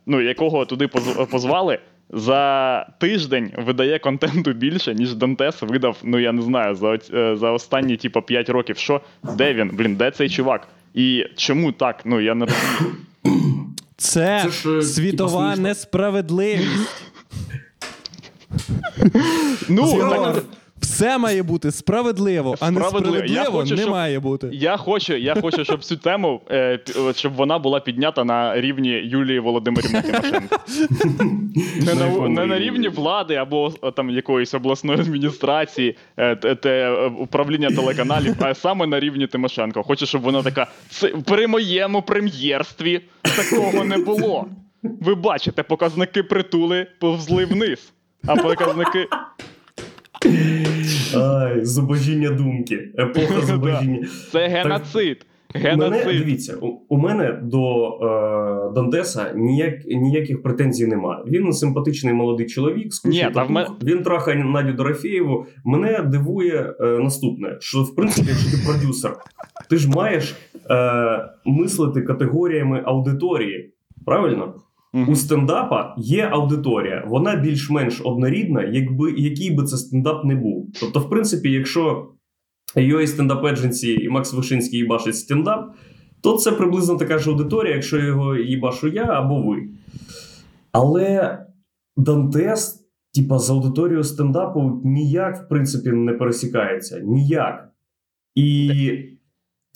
[0.06, 0.88] ну, якого туди
[1.30, 1.78] позвали,
[2.10, 7.50] за тиждень видає контенту більше, ніж Дантес видав, ну я не знаю, за, е, за
[7.50, 8.76] останні, типу, 5 років.
[8.76, 9.00] Що?
[9.22, 9.70] Де він?
[9.72, 10.68] Блін, де цей чувак?
[10.94, 12.00] І чому так?
[12.04, 12.96] Ну я не розумію.
[13.96, 17.02] Це, Це ж, е, світова типу, несправедливість.
[19.68, 20.44] Ну, так,
[20.96, 23.44] Все має бути справедливо, а Справедливо.
[23.52, 24.50] Хочу, не щоб- має бути.
[24.52, 26.78] Я хочу, я хочу, щоб цю тему, е,
[27.14, 30.56] щоб вона була піднята на рівні Юлії Володимирівни Тимошенко.
[31.80, 32.88] Не на, не на рівні?
[32.88, 39.26] влади або там якоїсь обласної адміністрації, е, те, е, управління телеканалів, а саме на рівні
[39.26, 39.82] Тимошенко.
[39.82, 40.66] Хочу, щоб вона така.
[41.24, 44.46] При моєму прем'єрстві такого не було.
[44.82, 47.92] Ви бачите, показники притули повзли вниз.
[48.26, 49.06] А показники.
[51.14, 52.92] Ай, зубожіння думки.
[52.98, 54.06] Епоха зубожіння.
[54.32, 55.26] Це геноцид.
[55.76, 61.24] Мене, дивіться, у, у мене до е, Дантеса ніяк, ніяких претензій немає.
[61.26, 65.46] Він симпатичний молодий чоловік, Ні, та в мен- він трахає Надю Дорофєєву.
[65.64, 69.16] Мене дивує е, наступне: що в принципі, якщо ти продюсер,
[69.70, 70.34] ти ж маєш
[70.70, 73.72] е, мислити категоріями аудиторії.
[74.06, 74.54] Правильно?
[74.94, 75.12] Мгм.
[75.12, 80.68] У стендапа є аудиторія, вона більш-менш однорідна, якби який би це стендап не був.
[80.80, 82.12] Тобто, в принципі, якщо
[82.76, 85.74] UA стендап Agency і Макс Вишинський їбашить стендап,
[86.22, 89.68] то це приблизно така ж аудиторія, якщо його їбашу я або ви.
[90.72, 91.38] Але
[91.96, 97.00] Дантес, типа, з аудиторією стендапу ніяк, в принципі, не пересікається.
[97.00, 97.68] Ніяк.
[98.34, 98.80] І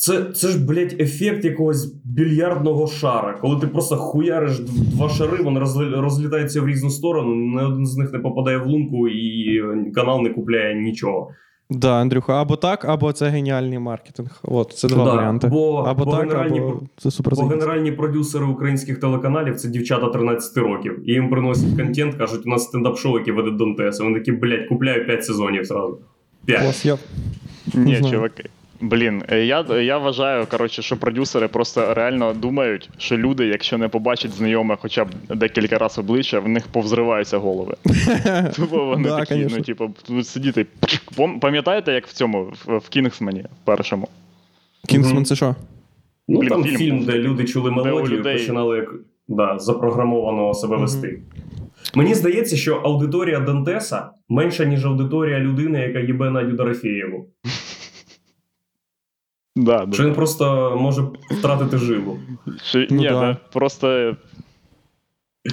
[0.00, 5.60] це, це ж, блядь, ефект якогось більярдного шара, коли ти просто хуяриш два шари, вони
[6.00, 9.62] розлітаються в різну сторону, ні один з них не попадає в лунку, і
[9.94, 11.30] канал не купляє нічого.
[11.70, 14.40] Да, Андрюха, або так, або це геніальний маркетинг.
[14.42, 15.46] От, це два Да, варіанти.
[15.48, 20.08] бо- або бо так, генеральні або це супер Бо генеральні продюсери українських телеканалів це дівчата
[20.08, 21.08] 13 років.
[21.10, 24.00] І їм приносять контент, кажуть, у нас стендап-шоу, яке веде Донтес.
[24.00, 25.98] Вони такі, блядь, купляю 5 сезонів зразу.
[26.44, 26.70] 5.
[26.70, 26.98] Ось я
[27.74, 28.44] Ні, чуваки.
[28.80, 33.88] Блін, е, я, я вважаю, коротше, що продюсери просто реально думають, що люди, якщо не
[33.88, 37.74] побачать знайоме хоча б декілька разів обличчя, в них повзриваються голови.
[38.56, 39.58] Тупо вони Да, такі, конечно.
[39.58, 40.66] ну, типу, тут сидіти.
[41.40, 44.08] Пам'ятаєте, як в цьому, в, Кінгсмені першому?
[44.88, 45.54] Кінгсман це що?
[46.28, 46.76] Ну Блін, там фільм.
[46.76, 48.94] фільм, де люди чули мелодію, людей- починали як
[49.28, 51.22] да, запрограмовано себе вести.
[51.94, 57.26] Мені здається, що аудиторія Дантеса менша, ніж аудиторія людини, яка їбе Надю Дорофєєву.
[59.64, 59.94] Да, да.
[59.94, 62.18] Що він просто може втратити жилу.
[62.64, 63.20] Чи, Ну ні, да.
[63.20, 63.36] да.
[63.52, 64.16] просто.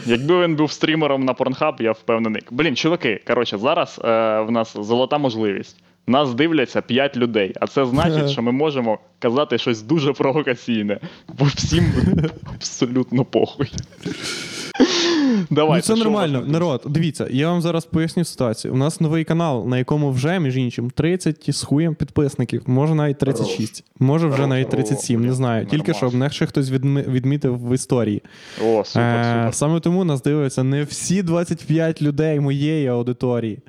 [0.06, 2.42] Якби він був стрімером на Pornhub, я впевнений.
[2.52, 5.78] Блін, чуваки, коротше, зараз е, в нас золота можливість.
[6.08, 11.00] Нас дивляться 5 людей, а це значить, що ми можемо казати щось дуже провокаційне,
[11.40, 11.86] бо всім
[12.56, 13.72] абсолютно похуй.
[15.50, 16.44] Давай, ну, це нормально.
[16.48, 18.74] Народ, дивіться, я вам зараз поясню ситуацію.
[18.74, 23.18] У нас новий канал, на якому вже, між іншим, 30 з хуєм підписників, може навіть
[23.20, 25.66] 36, може вже навіть 37, не знаю.
[25.66, 28.22] Тільки щоб ще хтось відми- відмітив в історії.
[28.66, 29.50] О, супер, Е.
[29.54, 33.60] Саме тому нас дивляться не всі 25 людей моєї аудиторії,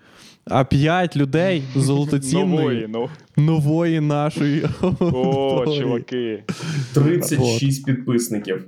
[0.44, 3.08] а 5 людей золотоцінної Нової, ну.
[3.36, 4.64] нової нашої
[5.00, 6.44] О, чуваки.
[6.94, 8.64] 36 підписників.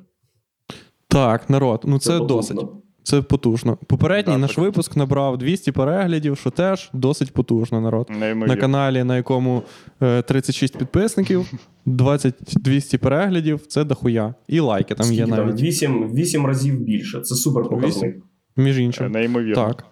[1.08, 2.36] Так, народ, ну це, потужно.
[2.36, 2.79] досить.
[3.11, 3.79] Це потужно.
[3.87, 8.11] Попередній Да, наш це випуск набрав 200 переглядів, що теж досить потужно, народ.
[8.35, 9.62] На каналі, на якому
[10.03, 11.53] е, 36 підписників,
[11.87, 14.35] 20-200 переглядів це дохуя.
[14.49, 15.46] І лайки там є Скільки там?
[15.46, 15.62] навіть.
[15.62, 17.20] 8, 8 разів більше.
[17.20, 18.16] Це супер показник.
[18.57, 19.12] Між Е, іншим.
[19.12, 19.55] Неймовірно.
[19.66, 19.85] Так.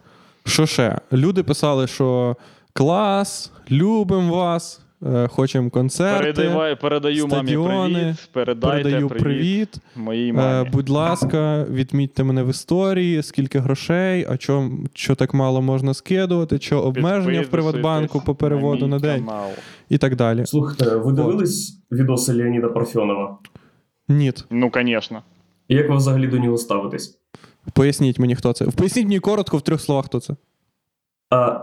[0.47, 0.99] Що ще?
[1.13, 2.37] Люди писали, що
[2.73, 4.88] клас, любимо вас, е,
[5.29, 6.33] хочемо концерти.
[6.33, 8.29] Передавай, передаю мамі привіт.
[8.33, 9.77] Передайте Передаю привіт, привіт.
[9.97, 10.71] моїй Е, мамі.
[10.73, 16.59] будь ласка, відмітьте мене в історії, скільки грошей, а чо, що так мало можна скидувати,
[16.59, 19.51] що обмеження в Приватбанку по переводу на мій день канал.
[19.89, 20.47] і так далі.
[20.47, 23.39] Слухайте, ви дивились відоси Леоніда Парфьонова?
[24.09, 24.33] Ні.
[24.51, 25.23] Ну, звісно.
[25.69, 27.19] Як ви взагалі до нього ставитесь?
[27.73, 28.65] Поясніть мені, хто це.
[28.65, 30.35] Поясніть мені коротко в трьох словах, хто це.
[31.31, 31.61] А,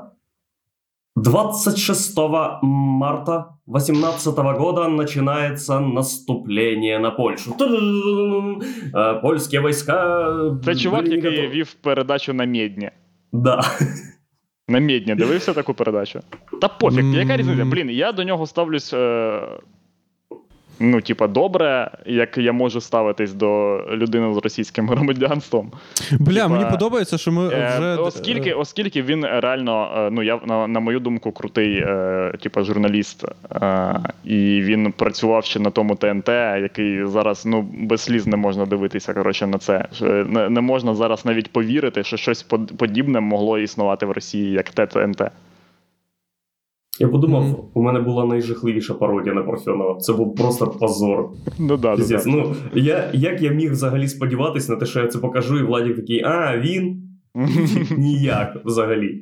[1.15, 2.17] 26
[2.61, 7.53] марта 2018 года начинается наступление на Польшу.
[7.57, 8.61] Ту-ду-ду-ду-ду.
[8.93, 10.57] А, Польские войска...
[10.65, 11.49] Це чувак, были не який готовы.
[11.49, 12.91] вів передачу на Медні.
[13.31, 13.61] Да.
[14.67, 16.19] На Медні дивився таку передачу?
[16.61, 17.65] Та пофіг, яка різниця?
[17.65, 18.93] Блін, я до нього ставлюсь.
[18.93, 19.41] Е...
[20.79, 25.71] Ну, типа, добре, як я можу ставитись до людини з російським громадянством.
[26.19, 27.95] Бля, Типа, мені подобається, що ми Е, вже.
[27.95, 33.25] оскільки, оскільки він реально, е, ну я на, на мою думку, крутий, е, типа журналіст,
[33.51, 36.27] е, і він працював ще на тому ТНТ,
[36.61, 39.13] який зараз ну без сліз не можна дивитися.
[39.13, 39.85] Коротше, на це
[40.27, 44.69] не, не можна зараз навіть повірити, що щось под- подібне могло існувати в Росії, як
[44.69, 45.21] те ТНТ.
[46.99, 47.55] Я подумав, Мгм.
[47.73, 49.99] у мене була найжахливіша пародія на Парфьонова.
[49.99, 51.29] Це був просто позор.
[51.59, 55.19] Ну да, да, Ну, я, як я міг взагалі сподіватись на те, що я це
[55.19, 57.01] покажу, і Владик такий, а, він?
[57.97, 59.21] Ніяк взагалі.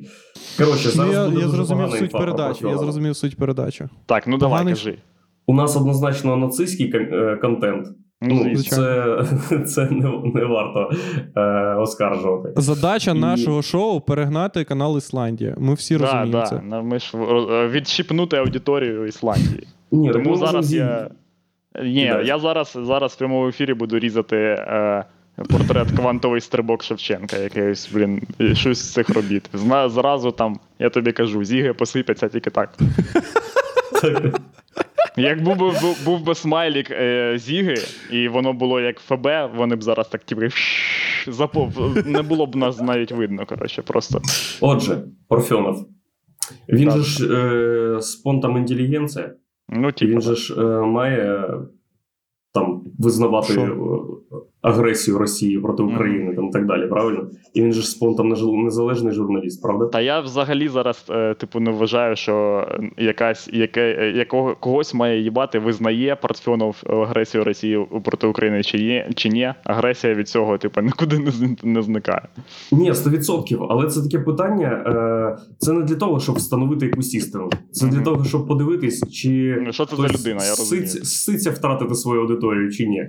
[0.58, 2.66] Коротше, зараз я, буде я дуже зрозумів суть інфа про передачі.
[2.66, 3.84] Я зрозумів суть передачі.
[4.06, 4.98] Так, ну давай, Поганий кажи.
[5.46, 7.86] У нас однозначно нацистський е, контент.
[8.28, 9.16] Ну, Ну, це,
[9.66, 10.90] це не, не варто
[11.36, 11.40] е,
[11.74, 12.52] оскаржувати.
[12.56, 15.54] Задача І- нашого шоу перегнати канал Ісландія.
[15.58, 16.46] Ми всі Да, розуміємо да.
[16.46, 16.60] це.
[16.64, 19.66] Ну, Ми ж е, відщипнути аудиторію Ісландії.
[19.92, 21.10] Ні, Тому зараз я.
[21.82, 22.24] Ні, кидати.
[22.24, 25.04] я зараз, зараз в прямому ефірі буду різати е,
[25.50, 29.50] портрет квантовий стрибок Шевченка, якийсь, блін, щось з цих робіт.
[29.52, 32.78] Зна, зразу там, я тобі кажу, зіги посипляться тільки так.
[35.04, 37.74] Так, Як був би, був, був би смайлік е, зіги,
[38.10, 40.48] і воно було як ФБ, вони б зараз так тільки
[41.26, 41.96] запов...
[42.06, 44.22] не було б нас навіть видно, коротше, просто.
[44.60, 45.88] Отже, Парфьонов.
[46.68, 46.98] Він Так.
[46.98, 49.34] же ж е, спонтом інтелігенція.
[49.68, 51.50] Ну, типу, він же ж е, має
[52.52, 53.78] там визнавати Що?
[54.64, 55.82] Е, агресію Росії проти.
[55.82, 57.26] України там, і так далі, правильно?
[57.54, 58.28] І він же ж спонтом
[58.64, 59.86] незалежний журналіст, правда?
[59.86, 62.66] Та я взагалі зараз, е, типу, не вважаю, що
[62.98, 69.10] якась яке, е, якого когось має їбати, визнає Парфьонов агресію Росії проти України чи є,
[69.14, 69.52] чи ні.
[69.64, 72.28] Агресія від цього, типу, нікуди не, не зникає.
[72.72, 73.66] Ні, 100%.
[73.70, 74.84] Але це таке питання.
[74.86, 77.50] Е, це не для того, щоб встановити якусь істину.
[77.72, 80.86] Це для того, щоб подивитись, чи Ну, Що це за людина, я розумію.
[81.04, 83.08] ситься втратити свою аудиторію чи ні.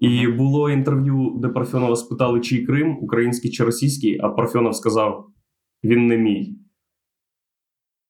[0.00, 5.26] І було інтерв'ю, де Парфьонова спитали, чий Крим, український чи російський, а Парфьонов сказав:
[5.84, 6.56] він не мій.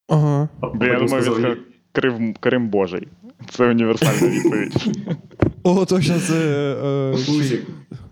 [0.09, 0.49] Ага.
[0.63, 1.57] А я думаю, сказав, він сказав,
[1.93, 3.09] Крим, Крим Божий.
[3.51, 4.99] Це універсальна відповідь.
[5.63, 6.35] О, точно це.
[6.85, 7.15] Е,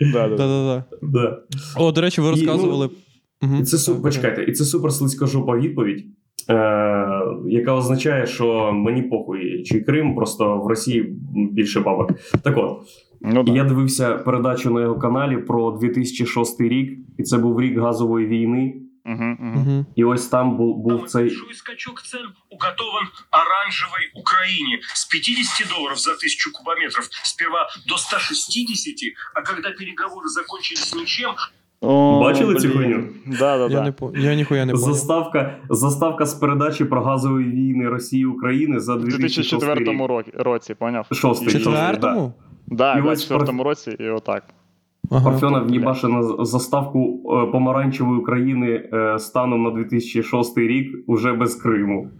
[0.00, 0.36] Да, да.
[0.36, 0.84] Да-да-да.
[1.02, 1.42] Да.
[1.76, 2.90] О, до речі, ви ну, розказували.
[3.60, 6.04] І це почекайте, і це супер слизькожопа відповідь.
[6.50, 6.54] е,
[7.46, 11.16] яка означає, що мені похуй, чи Крим, просто в Росії
[11.52, 12.10] більше бабок.
[12.42, 12.78] Так от,
[13.21, 13.51] Ну, і да.
[13.51, 18.75] я дивився передачу на його каналі про 2006 рік, і це був рік газової війни.
[19.05, 19.59] Угу, угу.
[19.59, 19.86] Угу.
[19.95, 21.23] І ось там був, був Самый цей.
[21.23, 29.13] большой скачок цен уготован оранжевой Украине с 50 долларов за тысячу кубометров сперва до 160,
[29.36, 31.31] а когда переговоры закончились ничем,
[31.86, 32.77] О, Бачили цю блін.
[32.77, 33.03] хуйню?
[33.25, 33.81] Да, да, Я да.
[33.83, 34.88] не по- я ніхуя не понял.
[34.93, 40.07] Заставка, заставка з передачі про газові війни Росії і України за У 2006 2004 рік.
[40.09, 41.05] році, році, поняв?
[41.12, 42.33] Шостий, І- шостий, Четвертому?
[42.70, 44.44] Да, І в ось 24 році, і отак.
[45.11, 45.31] Ага.
[45.31, 52.11] Парфьонов в'їбаше на заставку е, помаранчевої України е, станом на 2006 рік уже без Криму.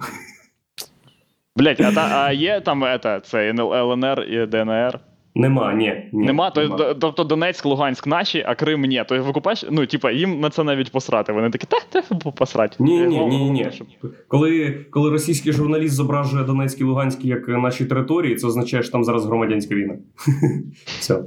[1.57, 5.01] Блять, а, та, а є там це, це ЛНР і ДНР?
[5.39, 6.09] Нема, ні.
[6.13, 6.95] ні Нема, то, нема.
[7.01, 9.05] тобто Донецьк, Луганськ наші, а Крим ні.
[9.09, 11.33] То викупаєш, ну, типа, їм на це навіть посрати.
[11.33, 12.77] Вони такі, та, посрати.
[12.79, 13.71] Ні, ні, ні, ні.
[14.29, 19.05] Коли, коли російський журналіст зображує Донецьк і Луганськ як наші території, це означає, що там
[19.05, 19.95] зараз громадянська війна.
[20.85, 21.21] Все.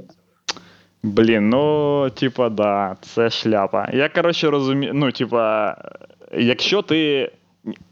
[1.02, 3.88] Блін, ну, типа, да, це шляпа.
[3.92, 5.76] Я, коротше, розумію, ну, типа,
[6.38, 7.30] якщо ти.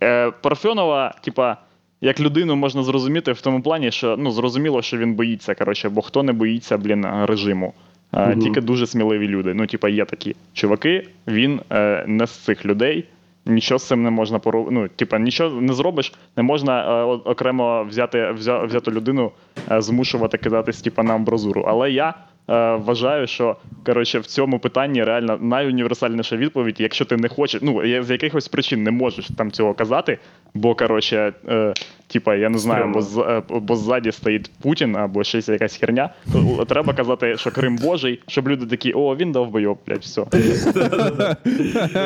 [0.02, 1.56] Е, Парфьонова, типа,
[2.00, 6.02] як людину можна зрозуміти в тому плані, що ну, зрозуміло, що він боїться, коротше, бо
[6.02, 7.74] хто не боїться, блін, режиму.
[8.12, 8.40] Мгм.
[8.40, 9.54] Тільки дуже сміливі люди.
[9.54, 13.04] Ну, типа, є такі чуваки, він е, не з цих людей.
[13.46, 14.68] Нічого з цим не можна пору...
[14.70, 18.64] ну, типа, нічого не зробиш, не можна е, окремо взяти взя...
[18.64, 19.32] взяту людину,
[19.70, 21.64] е, змушувати кидатись типа, на амбразуру.
[21.68, 22.14] Але я
[22.48, 28.10] вважаю, що коротше, в цьому питанні реально найуніверсальніша відповідь, якщо ти не хочеш, ну з
[28.10, 30.18] якихось причин не можеш там цього казати,
[30.54, 31.74] бо коротше, е,
[32.06, 36.10] типа, я не знаю, бо, з, е, бо ззаді стоїть Путін або щось якась херня,
[36.32, 40.20] то треба казати, що Крим Божий, щоб люди такі, о, він довбойоб, блядь, все.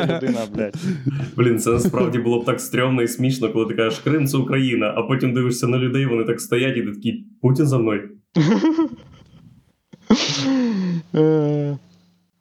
[0.05, 0.77] Людина, блядь.
[1.37, 4.94] Блін, це насправді було б так стрьомно і смішно, коли ти кажеш Крим це Україна,
[4.97, 8.09] а потім дивишся на людей, вони так стоять і ти такий Путін за мною.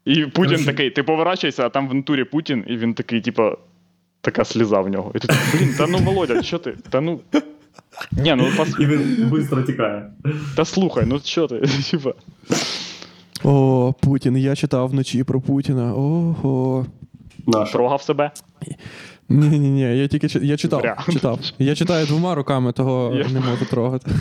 [0.05, 3.57] І Путін такий, ти поворачуєшся, а там в натурі Путін, і він такий, типа,
[4.21, 5.11] така сліза в нього.
[5.15, 6.77] І ти такий, блін, та ну Володя, що ти?
[6.89, 7.19] Та ну.
[8.11, 8.69] Ні, ну пос...
[8.79, 10.11] І він швидко тікає.
[10.55, 11.59] та слухай, ну що ти?
[11.91, 12.13] Типа.
[13.43, 14.37] О, Путін.
[14.37, 15.93] Я читав вночі про Путіна.
[15.93, 16.85] Ого.
[17.71, 18.31] Трогав себе.
[19.29, 20.81] Ні, ні, ні, я тільки я читав.
[20.81, 21.05] Зря.
[21.13, 21.39] читав.
[21.59, 24.11] Я читаю двома руками, того Я- не можу трогати.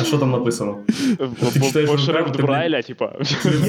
[0.00, 0.76] А що там написано?
[1.98, 3.12] Шрифт Брайля, типа.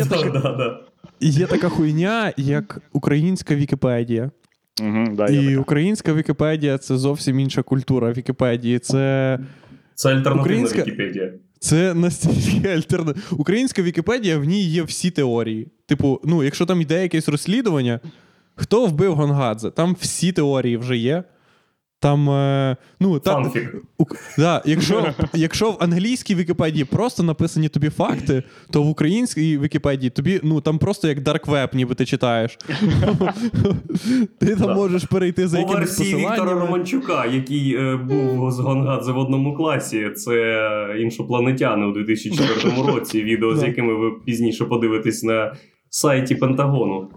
[0.10, 0.80] Да, да, да.
[1.22, 4.32] Є така хуйня, як українська Вікіпедія.
[4.82, 8.80] Угу, да, І українська Вікіпедія це зовсім інша культура Вікіпедії.
[8.80, 9.40] Це,
[9.96, 11.34] Це альтернативна Українська- Вікіпедія.
[11.60, 13.14] це настільки альтерна.
[13.32, 15.68] Українська Вікіпедія в ній є всі теорії.
[15.86, 18.00] Типу, ну, якщо там йде якесь розслідування,
[18.60, 19.70] хто вбив Гонгадзе?
[19.72, 21.24] Там всі теорії вже є.
[22.02, 23.76] Там, е, ну, там, Фанфік.
[23.98, 24.06] У-
[24.38, 30.40] Да, якщо, якщо в англійській Вікіпедії просто написані тобі факти, то в українській Вікіпедії тобі
[30.44, 32.58] ну там просто як Dark Web, ніби ти читаєш.
[34.40, 34.74] Ти там Да.
[34.76, 36.54] можеш перейти за По якимись версії Віктора.
[36.54, 43.24] Романчука, який е, був з Гонгадзе в одному класі, це іншопланетяни у 2004 році.
[43.24, 45.56] Відео, з якими ви пізніше подивитесь на
[45.90, 47.08] сайті Пентагону.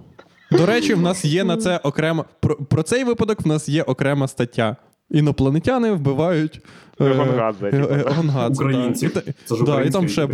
[0.52, 3.40] До речі, в нас є на це окрема про, про цей випадок.
[3.40, 4.76] В нас є окрема стаття.
[5.10, 6.60] Інопланетяни вбивають
[7.00, 8.04] е, Гонгадзе, е, типу, е.
[8.16, 9.10] Гонгадзе, Українців.
[9.14, 9.20] да.
[9.20, 10.28] І Це ж да, і там ще,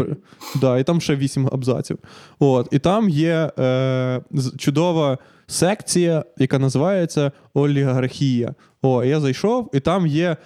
[0.61, 1.99] да, і там ще вісім абзаців.
[2.39, 4.21] От, і там є е,
[4.59, 8.55] чудова секція, яка називається Олігархія.
[8.83, 10.37] О, я зайшов, і там є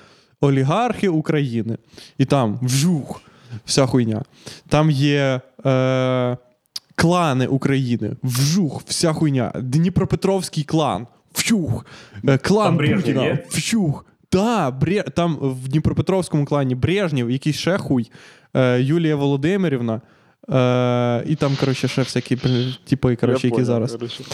[0.41, 1.79] олігархи України.
[2.19, 3.21] І там вжух,
[3.65, 4.23] вся хуйня.
[4.69, 5.41] Там є.
[5.67, 6.37] Е,
[6.95, 9.53] Клани України, вжух, вся хуйня.
[9.61, 11.87] Дніпропетровський клан, вщух.
[12.29, 13.47] Е, Клан Там Путіна, є?
[13.51, 14.05] вщух.
[14.33, 15.03] Да, Бре...
[15.03, 18.11] там в Дніпропетровському клані Брежнєв, якийсь ще хуй,
[18.57, 20.01] е, Юлія Володимирівна.
[20.51, 22.37] Е, і там, коротше, ще всякі
[22.85, 23.93] типи, коротше, які понял, зараз.
[23.93, 24.25] коротше.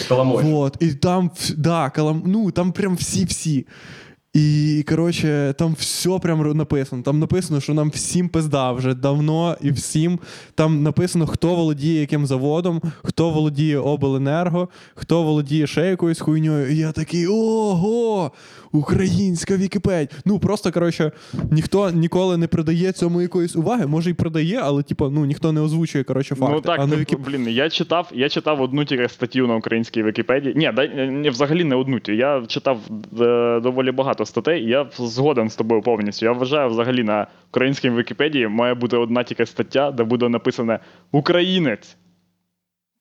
[0.44, 3.66] Вот, і там, да, калам, ну, там прям всі-всі.
[4.38, 7.02] І, коротше, там все прям написано.
[7.02, 10.18] Там написано, що нам всім пизда вже давно і всім.
[10.54, 16.72] Там написано, хто володіє яким заводом, хто володіє обленерго, хто володіє ще якоюсь хуйньою.
[16.72, 18.32] І я такий ого!
[18.72, 20.08] Українська Вікіпедія.
[20.24, 21.12] Ну просто коротше,
[21.50, 23.86] ніхто ніколи не придає цьому якоїсь уваги.
[23.86, 26.54] Може, й придає, але типу, ну ніхто не озвучує коротше факти.
[26.54, 27.20] Ну так, а на типу, Вікіп...
[27.20, 30.54] блін, я читав, я читав одну тільки статтю на українській Вікіпедії.
[30.56, 30.88] Ні, да,
[31.30, 32.00] взагалі не одну.
[32.08, 32.78] Я читав
[33.20, 36.26] е, доволі багато статей, я згоден з тобою повністю.
[36.26, 40.78] Я вважаю, взагалі на українській Вікіпедії має бути одна тільки стаття, де буде написано
[41.12, 41.96] Українець.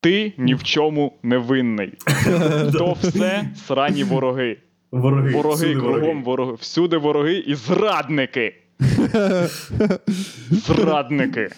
[0.02, 1.94] Ти ні в чому не винний.
[2.74, 4.58] То все срані вороги.
[4.92, 5.32] Вороги.
[5.32, 6.22] Вороги, кругом вороги.
[6.22, 6.54] вороги.
[6.60, 8.56] Всюди вороги і зрадники.
[10.50, 11.50] Зрадники.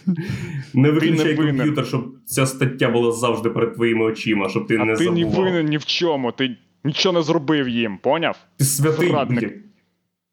[0.74, 4.86] Не Ти виключай комп'ютер, щоб ця стаття була завжди перед твоїми очима, щоб ти А
[4.86, 6.32] не ти не винен ні в чому.
[6.32, 8.38] Ти нічого не зробив їм, поняв?
[8.58, 9.10] Ти святий.
[9.10, 9.54] Зрадник.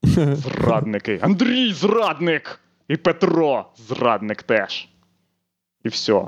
[0.35, 1.19] Зрадники.
[1.23, 2.61] Андрій зрадник!
[2.89, 4.89] І Петро зрадник теж.
[5.85, 6.23] І все.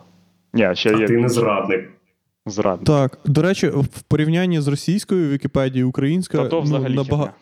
[0.52, 1.06] Ні, ще А є.
[1.06, 1.90] ти не зрадник.
[2.46, 2.86] Зрадник.
[2.86, 7.32] Так, до речі, в порівнянні з російською Вікіпедією, українська Та то ну, набага...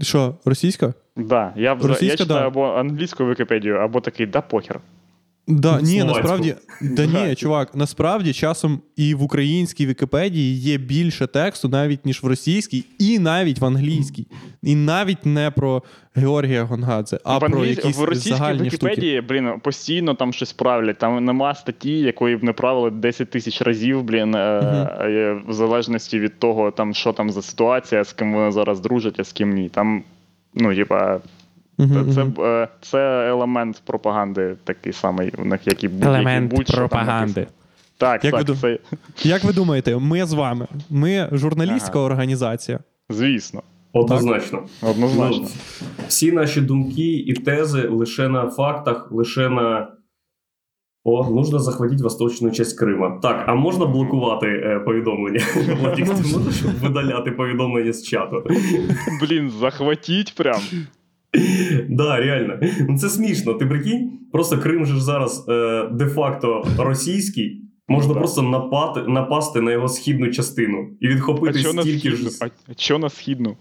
[0.00, 0.94] Що, російська?
[1.16, 2.46] Да, я, вза- я Російська, читаю да.
[2.46, 4.80] або англійську Вікіпедію, або такий, да похер.
[5.50, 11.68] Да, ні, насправді, да ні, чувак, насправді часом і в українській Вікіпедії є більше тексту,
[11.68, 14.26] навіть ніж в російській, і навіть в англійській.
[14.62, 15.82] І навіть не про
[16.14, 18.86] Георгія Гонгадзе, а в, про якісь в російській загальні штуки.
[18.86, 20.98] Вікіпедії, блін, постійно там щось правлять.
[20.98, 26.38] Там нема статті, якої б не правили 10 тисяч разів, блін, е, в залежності від
[26.38, 29.68] того, там, що там за ситуація, з ким вони зараз дружать, а з ким ні.
[29.68, 30.02] Там,
[30.54, 31.20] ну, типа,
[31.80, 36.76] Мгм, це, е, це елемент пропаганди такий самий у них, як і будь-який Елемент будь-що
[36.76, 37.40] пропаганди.
[37.40, 37.56] написано.
[37.98, 40.66] Так, Як так, ви це, Як ви думаєте, ми з вами?
[40.90, 42.06] Ми журналістська Ага.
[42.06, 42.78] організація.
[43.10, 43.62] звісно,
[43.92, 44.62] Однозначно.
[44.82, 45.42] однозначно.
[45.42, 45.48] Ну,
[46.08, 49.88] всі наші думки і тези лише на фактах, лише на.
[51.04, 53.18] О, нужно захватити восточну часть Крима.
[53.22, 55.40] Так, а можна блокувати е, повідомлення?
[55.80, 58.44] Владик, ти можеш видаляти повідомлення з чату?
[59.22, 60.60] Блін, захватіть прям.
[61.88, 62.60] Да, реально.
[62.88, 63.54] Ну це смішно.
[63.54, 64.18] Ти прикинь?
[64.32, 67.62] Просто Крим же ж зараз е, де-факто російський.
[67.88, 68.20] Можна Да.
[68.20, 72.28] просто напати, напасти на його східну частину і відхопити стільки ж.
[72.68, 73.56] А чо на східну?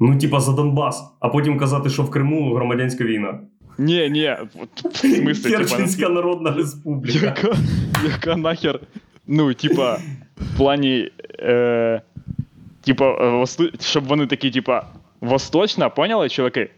[0.00, 3.40] Ну, типа за Донбас, а потім казати, що в Криму громадянська війна.
[3.78, 4.36] Ні, ні,
[5.42, 7.18] Керченська Народна Республіка.
[7.26, 7.56] яка,
[8.12, 8.80] яка нахер.
[9.26, 9.98] Ну, типа,
[10.36, 11.10] в плані.
[11.38, 12.02] Е,
[12.84, 13.44] типа, е,
[13.80, 14.86] щоб вони такі, типа,
[15.24, 16.70] восточна, поняли, чуваки?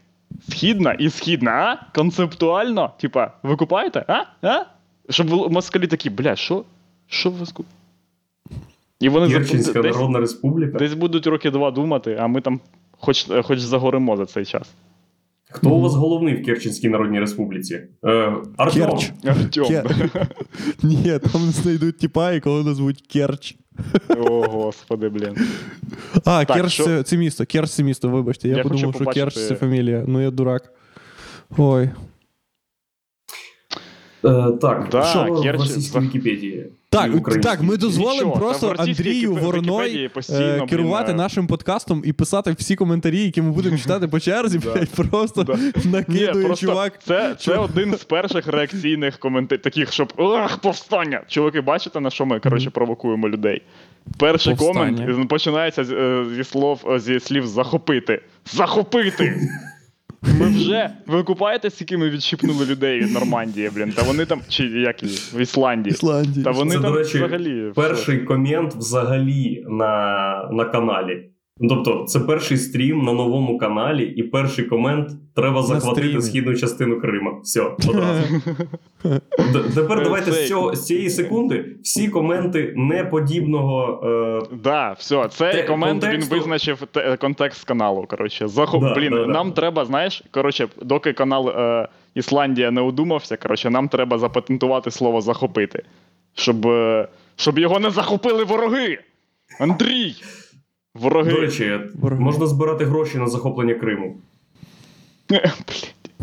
[0.49, 1.95] Східна і східна, а?
[1.95, 4.05] Концептуально, типа, ви купаєте?
[4.07, 4.23] А?
[4.41, 4.63] А?
[5.09, 6.63] Щоб москалі такі, бля, що?
[7.07, 7.65] Що ви ску...
[8.99, 10.77] І вони десь, Народна Республіка.
[10.77, 12.59] десь будуть роки два думати, а ми там
[12.99, 14.73] хоч, хоч загоримо за цей час.
[15.50, 17.74] Хто у вас головний в Керченській Народній Республіці?
[18.04, 18.86] Е, Артем.
[18.90, 19.12] Керч.
[19.24, 19.64] Артем.
[19.64, 20.26] Кер-
[20.82, 23.56] Ні, там знайдуть тіпа, якого назвуть Керч.
[24.08, 25.36] О, господи, блін.
[26.24, 28.48] А, Так, Керч що- це, це місто, Керч це місто, вибачте.
[28.48, 30.04] Я, Я подумав, хочу що побачити- Керч це фамілія.
[30.08, 30.72] Ну я дурак.
[31.58, 31.90] Ой.
[34.24, 36.66] Е, так, Да, що в Керч- російській Вікіпедії?
[36.89, 41.11] Так, так, ми дозволимо Нічого, там просто в російській Андрію Вороной постійно, е, блін, керувати
[41.11, 45.43] е, нашим подкастом і писати всі коментарі, які ми будемо читати по черзі, блядь, просто
[45.43, 45.57] Да.
[45.85, 47.03] накидує просто чувак.
[47.03, 51.21] Це, це один з перших реакційних коментарів, таких, щоб ах, повстання.
[51.27, 53.61] Чуваки, бачите, на що ми коротше, провокуємо людей?
[54.17, 54.97] Перший Повстання.
[55.05, 58.21] комент е, починається з- е, зі слов е, зі слів захопити.
[58.53, 59.41] Захопити!
[60.21, 60.89] Ми вже.
[61.07, 63.91] Ви купаєте, скільки ми відщипнули людей від Нормандії, блін?
[63.91, 64.41] Та вони там.
[64.49, 65.17] Чи як її?
[65.33, 65.93] В Ісландії.
[65.93, 66.43] Ісландії.
[66.43, 67.71] Та вони Це, там до речі, взагалі.
[67.75, 71.29] Перший комент взагалі на, на каналі.
[71.59, 76.21] Ну, Тобто, це перший стрім на новому каналі, і перший комент треба захватити стрімі.
[76.21, 77.31] східну частину Крима.
[77.43, 78.41] Все, одразу.
[79.75, 84.01] Тепер Е, давайте з, цього, з цієї секунди всі коменти неподібного.
[84.51, 86.83] Е, Да, все, цей комент він визначив
[87.19, 88.05] контекст каналу.
[88.07, 88.83] Коротше, Захоп...
[88.95, 94.91] Блін, нам треба, знаєш, коротше, доки канал е, Ісландія не удумався, коротше, нам треба запатентувати
[94.91, 95.83] слово захопити.
[96.35, 98.99] Щоб, е, щоб його не захопили вороги.
[99.59, 100.15] Андрій!
[100.99, 101.31] Вороги.
[101.31, 102.21] До речі, Вороги.
[102.21, 104.17] можна збирати гроші на захоплення Криму.
[105.29, 105.41] Блін,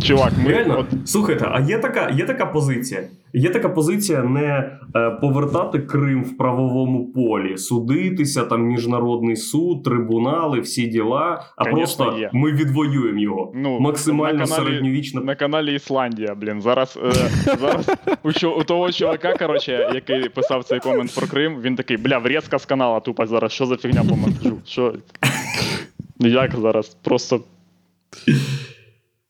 [0.02, 3.02] Чувак, ми Реально, от, слухайте, а є така, є така позиція.
[3.36, 10.60] Є така позиція не е, повертати Крим в правовому полі, судитися, там міжнародний суд, трибунали,
[10.60, 11.44] всі діла.
[11.56, 12.30] А Конечно, просто є.
[12.32, 13.52] ми відвоюємо його.
[13.54, 15.20] Ну, Максимально на каналі- середньовічно.
[15.20, 16.62] на каналі Ісландія, блін.
[16.62, 17.12] Зараз, е,
[17.58, 17.90] зараз
[18.22, 22.58] у, у того чувака, коротше, який писав цей комент про Крим, він такий, бля, врізка
[22.58, 24.56] з канала тупо зараз, що за фігня по монтажу?
[24.66, 24.94] Що?
[26.18, 26.88] Як зараз?
[26.88, 27.40] Просто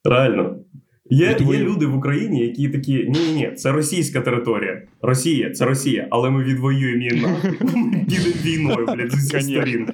[0.04, 0.56] Реально.
[1.14, 4.82] Є, є люди в Україні, які такі: ні, ні, ні, це російська територія.
[5.02, 7.22] Росія, це Росія, але ми відвоюємо її.
[7.74, 9.88] Ми підемо війною, блядь, з усіх сторін.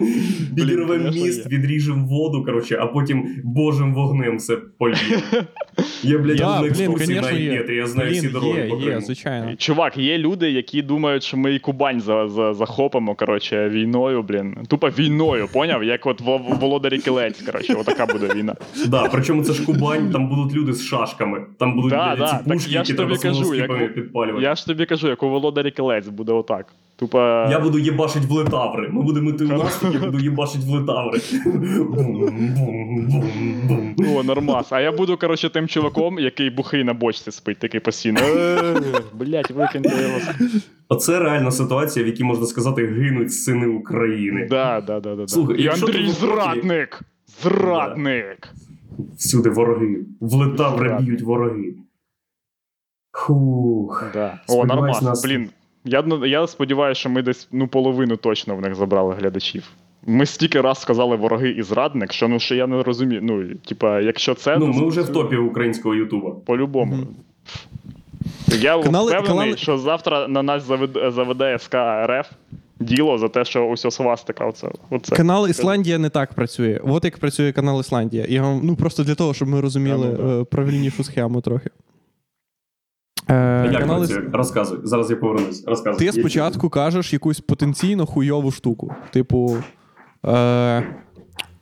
[0.57, 5.01] Підірвемо міст, відріжемо воду, коротше, а потім божим вогнем все польємо.
[6.03, 9.01] Я, блядь, на екскурсії на конечно, я знаю всі дороги по Криму.
[9.01, 9.57] звичайно.
[9.57, 14.57] Чувак, є люди, які думають, що ми і Кубань за, за, захопимо, коротше, війною, блін.
[14.69, 15.85] Тупо війною, поняв?
[15.85, 16.21] Як от
[16.61, 18.55] Володарі Кілець, коротше, отака буде війна.
[18.87, 22.49] Да, причому це ж Кубань, там будуть люди з шашками, там будуть Да, да, ці
[22.49, 24.45] так я які треба кажу, як- підпалювати.
[24.45, 26.67] Я ж тобі кажу, як у Володарі Кілець буде отак.
[26.97, 27.49] Тупа.
[27.51, 28.89] Я буду їбашить в летаври.
[28.89, 31.21] Ми будемо йти у наступ, я буду їбашить в летаври.
[34.17, 34.73] О, нормас.
[34.73, 38.21] А я буду, коротше, тим чуваком, який бухий на бочці спить, такий постійно.
[38.21, 38.81] «Е,
[39.15, 40.21] Блять, викиньте його.
[40.89, 44.47] Оце реальна ситуація, в якій можна сказати, гинуть сини України.
[44.51, 45.29] Да, да, да, да.
[45.29, 47.01] Слухай, І Андрій зрадник!
[47.43, 48.49] Зрадник!
[49.17, 50.05] Всюди вороги.
[50.21, 51.75] В реб'ють вороги.
[53.13, 54.11] Хух.
[54.15, 54.41] Да.
[54.49, 54.99] О, нормально.
[55.03, 55.51] нас- Блін.
[55.85, 59.71] Я, я сподіваюся, що ми десь ну, половину точно в них забрали глядачів.
[60.07, 63.21] Ми стільки раз сказали вороги і зрадник, що ну що я не розумію.
[63.23, 64.59] Ну, типа, якщо це.
[64.59, 66.31] Ну, ми вже в топі українського Ютуба.
[66.31, 66.95] По-любому.
[66.95, 67.07] Мгм.
[68.49, 71.75] Я Канали- впевнений, канали- що завтра на нас заведе, заведе СК
[72.07, 72.31] РФ
[72.81, 74.47] діло за те, що ось свастика.
[74.47, 75.17] Оце, оце.
[75.17, 76.81] Канал Ісландія не так працює.
[76.85, 78.27] От як працює канал Ісландія.
[78.29, 80.41] Я вам, ну просто для того, щоб ми розуміли А, ну, да.
[80.41, 81.71] е, правильнішу схему трохи.
[83.31, 84.31] Е, Як канал працює?
[84.33, 84.79] Розказуй.
[84.85, 85.65] Зараз я повернусь.
[85.67, 86.07] Розказуй.
[86.07, 88.95] Ти спочатку кажеш якусь потенційно хуйову штуку.
[89.11, 89.57] Типу.
[90.27, 90.97] Е,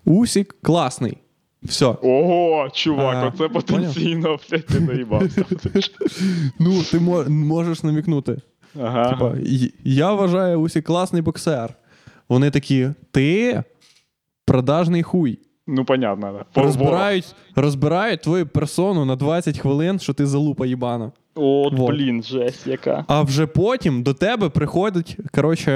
[0.05, 1.19] Усік класний.
[1.63, 1.87] Все.
[1.87, 5.45] Ого, чувак, оце потенційно, блядь, ти наїбався.
[6.59, 8.37] Ну, ти можеш намікнути.
[8.81, 9.11] Ага.
[9.11, 9.35] Типа,
[9.85, 11.75] я вважаю Усі класний боксер.
[12.29, 13.63] Вони такі, ти
[14.45, 15.39] продажний хуй.
[15.71, 16.45] Ну, понятно, да.
[16.53, 21.13] По- Розбирають, розбирають твою персону на 20 хвилин, що ти залупа їбана.
[21.35, 21.91] От, Вот.
[21.91, 23.05] блін, жесть яка.
[23.09, 25.71] А вже потім до тебе приходить, коротше.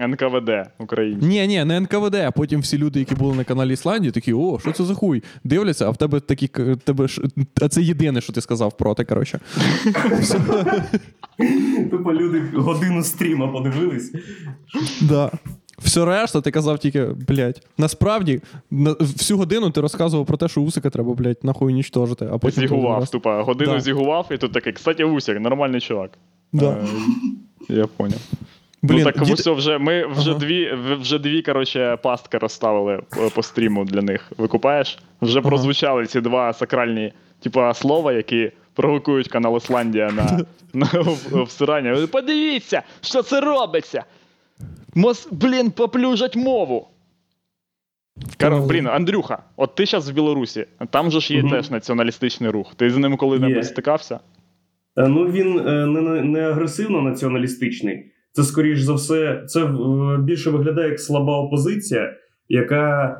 [0.00, 1.28] НКВД український.
[1.28, 4.58] Ні, ні, не НКВД, а потім всі люди, які були на каналі Ісландії, такі, о,
[4.60, 5.22] що це за хуй?
[5.44, 6.48] Дивляться, а в тебе такі
[6.84, 7.06] тебе.
[7.62, 9.40] А це єдине, що ти сказав проти, коротше.
[11.90, 14.12] Тупо люди годину стріма подивились.
[15.00, 15.30] Да.
[15.92, 17.62] Все решта, ти казав тільки, блядь.
[17.78, 18.40] Насправді,
[18.70, 22.60] на, всю годину ти розказував про те, що усика треба, блядь, нахуй унічтожити, а потім.
[22.60, 23.80] Зігував, тупа, годину Да.
[23.80, 26.10] зігував, і тут такий, кстати, Усік, нормальний чувак.
[26.52, 26.70] Да.
[26.70, 26.84] Е,
[27.68, 28.20] Я поняв.
[28.82, 30.38] Блін, ну так дід- все, вже ми вже Ага.
[30.38, 34.32] дві, вже дві коротше, пастки розставили по, по стріму для них.
[34.38, 34.98] Викупаєш?
[35.22, 35.48] Вже Ага.
[35.48, 40.40] прозвучали ці два сакральні, типа, слова, які провокують канал Ісландія на,
[40.74, 40.86] на
[41.30, 42.06] в- всирання.
[42.12, 44.04] Подивіться, що це робиться.
[44.94, 46.88] Мос, блін, поплюжать мову.
[48.36, 51.50] Кар, блін, Андрюха, от ти зараз в Білорусі, там же ж є Мгм.
[51.50, 52.74] теж націоналістичний рух.
[52.74, 54.20] Ти з ним коли-небудь стикався?
[54.96, 58.12] Е, Ну він е, не, не- не агресивно націоналістичний.
[58.32, 59.68] Це, скоріш за все, це е,
[60.18, 62.16] більше виглядає як слаба опозиція,
[62.48, 63.16] яка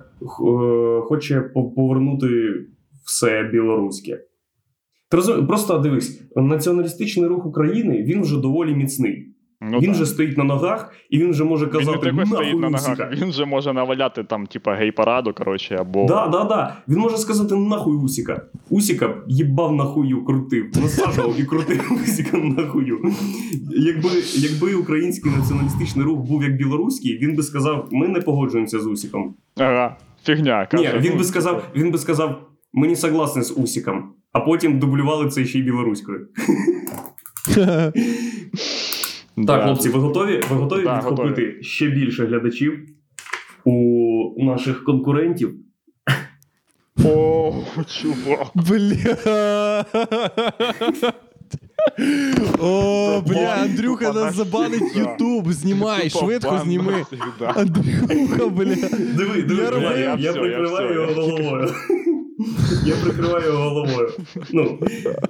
[1.09, 1.41] хоче
[1.77, 2.55] повернути
[3.07, 4.21] все білоруське.
[5.11, 5.17] Ти
[5.49, 9.32] просто дивись, націоналістичний рух України він вже доволі міцний.
[9.71, 9.95] Ну, він так.
[9.95, 12.91] вже стоїть на ногах, і він вже може Він не казати стоїть нахуй на Усіка».
[12.91, 16.07] ногах, він же може наваляти там, типа, гей-параду, коротше, або.
[16.09, 16.77] Да, да, да.
[16.89, 18.43] Він може сказати нахуй Усіка.
[18.71, 23.01] Усіка їбав нахую, крутив, насаджував і крутив Усіка нахую.
[23.71, 28.87] Якби, якби український націоналістичний рух був як білоруський, він би сказав: ми не погоджуємося з
[28.87, 29.35] Усіком.
[29.57, 30.69] Ага, фігня.
[30.73, 35.29] Ні, він би сказав, він би сказав, ми не согласні з Усіком, а потім дублювали
[35.29, 36.29] це ще й білоруською.
[39.37, 39.57] да.
[39.57, 40.41] Так, хлопці, ви готові?
[40.51, 42.89] Ви готові Да, відхопити ще більше глядачів
[43.65, 45.55] у наших конкурентів?
[47.05, 47.53] О,
[47.87, 48.47] чувак.
[48.55, 49.85] Бля.
[52.61, 54.97] О, бля, Андрюха нас забанить.
[54.97, 55.53] Ютуб.
[55.53, 57.05] Знімай, швидко зніми.
[57.41, 58.75] Андрюха, бля.
[59.17, 61.75] Диви, диви, Я прикриваю його головою.
[62.85, 64.13] Я прикриваю його головою.
[64.53, 64.79] Ну,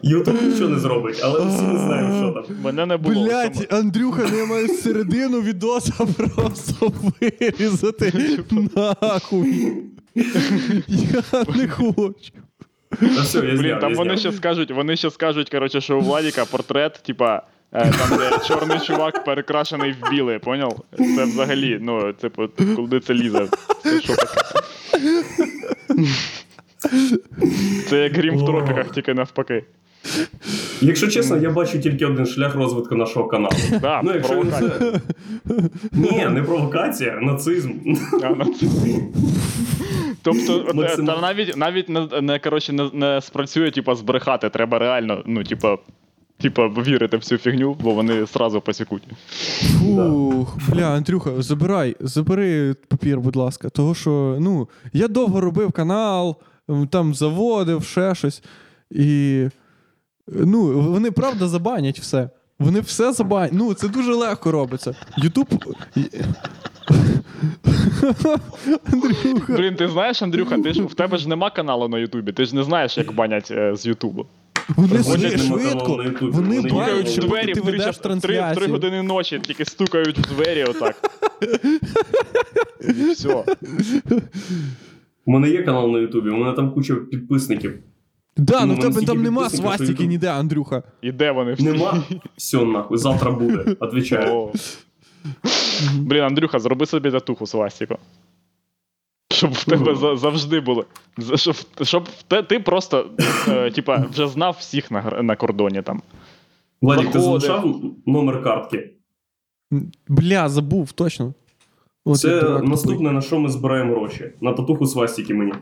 [0.02, 2.56] Ютуб нічого не зробить, але всі не знаємо, що там.
[2.64, 3.24] Мене не було.
[3.24, 8.12] Блять, Андрюха, ну я маю середину відоса просто вирізати.
[8.76, 9.72] Нахуй.
[10.88, 12.32] Я не хочу.
[13.22, 14.18] Все, я Блін, зняв, там я вони зняв.
[14.18, 17.42] ще скажуть, вони ще скажуть, коротше, що у Владіка портрет, типа,
[17.72, 20.80] е, там, де чорний чувак перекрашений в біле, поняв?
[21.16, 23.48] Це взагалі, ну, типу, куди це лізе?
[23.82, 24.34] Це що таке?
[27.88, 29.64] Це як грім в тропіках, тільки навпаки.
[30.80, 33.54] Якщо чесно, я бачу тільки один шлях розвитку нашого каналу.
[33.82, 34.92] Да, Ну, якщо він провокація.
[35.48, 35.62] це...
[35.92, 37.70] Ні, не провокація, нацизм.
[38.22, 38.66] А, це-
[40.22, 44.50] Тобто, е, Максим- там навіть навіть не, не, коротше, не, не спрацює, типа, збрехати.
[44.50, 45.78] Треба реально, ну, типа,
[46.40, 49.02] типа, вірити в цю фігню, бо вони сразу посікуть.
[49.78, 53.68] Фух, бля, Андрюха, забирай, забери папір, будь ласка.
[53.68, 56.36] Того, що ну, я довго робив канал,
[56.90, 58.42] там заводив, ще щось.
[58.90, 59.48] І.
[60.28, 62.30] Ну, вони правда забанять все.
[62.58, 63.52] Вони все забанять.
[63.54, 64.94] Ну, це дуже легко робиться.
[65.16, 65.48] Ютуб.
[68.92, 69.52] Андрюха.
[69.52, 72.54] Блін, ти знаєш, Андрюха, ти ж в тебе ж нема каналу на Ютубі, ти ж
[72.56, 74.26] не знаєш, як банять е, з Ютубу.
[74.76, 75.96] Вони нема швидко.
[75.96, 78.34] на Ютубі, Вони вони бають, їдуть що в двері ти в три, ведеш три, три
[78.34, 78.72] трансляцію.
[78.72, 81.10] години ночі, тільки стукають в двері отак.
[82.80, 83.44] І все.
[85.24, 87.78] У мене є канал на Ютубі, у мене там куча підписників.
[88.36, 90.82] Да, ну Ну, в тебе там нема свастики ніде, Андрюха.
[91.02, 91.64] І де вони всі?
[91.64, 92.02] Нема?
[92.36, 93.76] Все, нахуй, завтра буде.
[93.80, 94.50] Отвечаю.
[95.96, 97.96] Блін, Андрюха, зроби собі татуху свастіку.
[99.32, 100.84] Щоб в тебе за- завжди було.
[101.34, 103.10] Щоб, щоб те- ти просто,
[103.48, 106.02] е, типа, вже знав всіх на, на кордоні там.
[106.82, 108.90] Владик, ти залишав номер картки?
[110.08, 111.34] Бля, забув, точно.
[112.04, 114.30] От Це наступне, на що ми збираємо гроші.
[114.40, 115.52] На татуху свастики мені.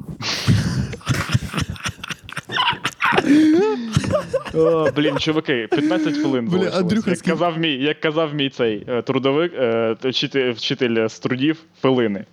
[4.55, 6.80] О, блін, чуваки, 15 хвилин залишилось.
[6.80, 11.18] Андрюха, як, скільки- казав мій, як казав мій цей е, трудовик, е, вчитель, вчитель з
[11.18, 12.24] трудів, филини.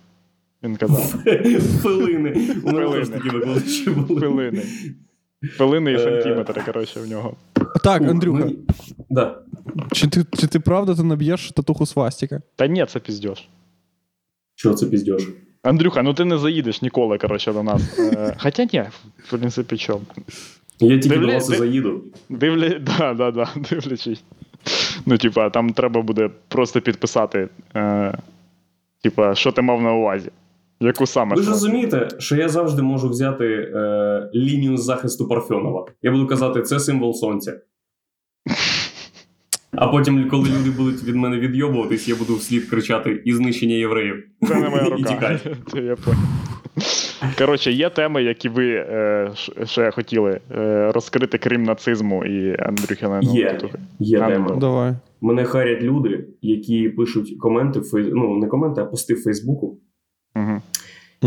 [0.62, 1.14] Він казав.
[1.26, 2.30] У мене Филини.
[2.92, 4.20] теж такі викладачі були.
[4.20, 4.62] Филини.
[5.56, 5.98] Филини і Е.
[5.98, 7.36] сантиметри, коротше, в нього.
[7.84, 8.58] Так, Андрюха, мені-
[9.10, 9.38] Да.
[9.92, 12.40] чи ти, чи ти правда ти наб'єш татуху свастика?
[12.56, 13.48] Та ні, це піздєш.
[14.58, 15.28] Чого це піздєш?
[15.62, 17.98] Андрюха, ну ти не заїдеш ніколи, коротше, до нас.
[17.98, 18.84] Е, хоча ні,
[19.18, 20.00] в принципі, чому.
[20.80, 22.02] Я тільки до вас і заїду.
[22.28, 22.68] Дивля...
[22.98, 24.22] Да, да, да, дивлячись.
[25.06, 28.18] Ну, типа, там треба буде просто підписати, е,
[29.02, 30.30] типа, що ти мав на увазі.
[30.80, 35.86] Яку саме Ви ж розумієте, що я завжди можу взяти е, лінію захисту Парфьонова.
[36.02, 37.60] Я буду казати, це символ сонця.
[39.80, 44.24] А потім, коли люди будуть від мене відйобуватись, я буду вслід кричати і знищення євреїв.
[44.48, 45.08] Це не моя І рука.
[45.08, 45.38] тікай.
[45.72, 46.20] Це я понял.
[47.38, 49.30] Коротше, є теми, які ви е,
[49.64, 53.20] ще хотіли е, розкрити, крім нацизму і Андрюхіна.
[53.22, 53.58] Є.
[53.98, 54.56] Є тема.
[54.56, 54.94] Давай.
[55.20, 59.80] Мене харять люди, які пишуть коменти ну не коменти, а пости в Фейсбуку.
[60.36, 60.62] Угу.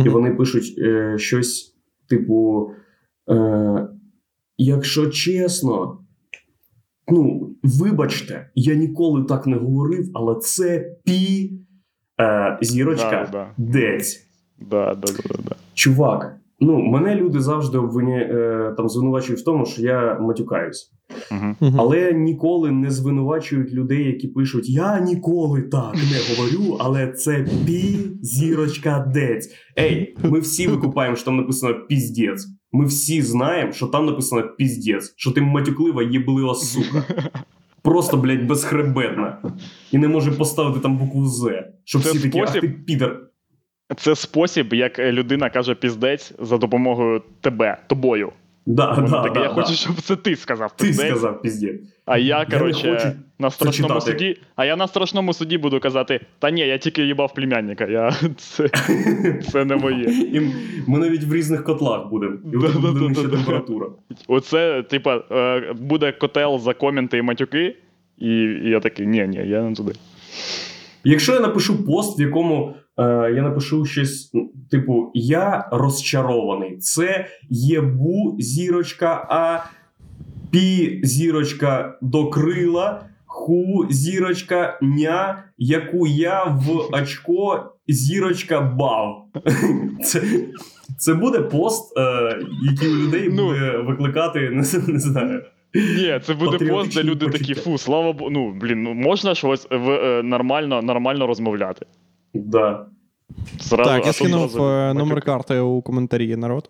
[0.06, 1.76] І вони пишуть е, щось
[2.10, 2.70] типу:
[3.30, 3.88] е,
[4.58, 6.00] якщо чесно,
[7.08, 11.52] ну, вибачте, я ніколи так не говорив, але це пі
[12.22, 13.72] е, зірочка Да, да.
[13.72, 14.28] дець.
[14.60, 15.56] Да, да, да, да, да.
[15.74, 18.18] Чувак, ну, мене люди завжди обвиня...
[18.18, 20.92] е, там звинувачують в тому, що я матюкаюсь.
[21.32, 21.74] Угу.
[21.78, 27.98] Але ніколи не звинувачують людей, які пишуть: Я ніколи так не говорю, але це пі
[28.22, 29.50] зірочка дець.
[29.80, 32.48] Ей, ми всі викупаємо, що там написано піздець.
[32.72, 37.04] Ми всі знаємо, що там написано піздець, що ти матюклива єблива сука.
[37.82, 39.38] Просто, блядь, безхребетна.
[39.92, 41.64] І не може поставити там букву З.
[41.84, 43.20] Щоб Це всі такі, спосіб- ти підер.
[43.98, 48.32] Це спосіб, як людина каже піздець за допомогою тебе, тобою.
[48.66, 49.54] Да, Вона да, така, да, я да.
[49.54, 51.82] хочу, щоб це ти сказав Ти сказав піздець.
[52.06, 53.12] А я, коротше, хочу
[53.42, 54.38] на страшному суді.
[54.56, 57.86] А я на страшному суді буду казати: та ні, я тільки їбав племянника.
[57.86, 58.12] Я...
[58.38, 58.70] Це,
[59.52, 60.04] це не моє.
[60.34, 60.42] І
[60.88, 62.38] ми навіть в різних котлах будемо.
[62.54, 63.88] І буде нижча температура.
[64.28, 67.78] Оце, типа, е, буде котел за коменти і матюки,
[68.18, 68.30] і,
[68.64, 69.94] я такий, ні, ні, я не туди.
[71.04, 73.04] Якщо я напишу пост, в якому е,
[73.36, 74.32] я напишу щось,
[74.72, 79.60] типу, я розчарований, це єбу зірочка, а
[80.52, 83.02] пі зірочка до крила,
[83.34, 89.26] ху зірочка ня, яку я в очко зірочка бав.
[90.04, 90.22] Це,
[90.98, 92.02] це буде пост, е,
[92.72, 93.48] який у людей Ну.
[93.48, 94.64] буде викликати, не,
[94.94, 95.44] не знаю.
[95.74, 99.68] Ні, це буде пост, де люди такі, фу, слава Богу, ну, блін, ну можна щось
[99.72, 101.86] в, е, нормально, нормально розмовляти.
[102.34, 102.86] Да.
[103.60, 106.70] Зразу, Так, я скинув е, номер карти у коментарі народ.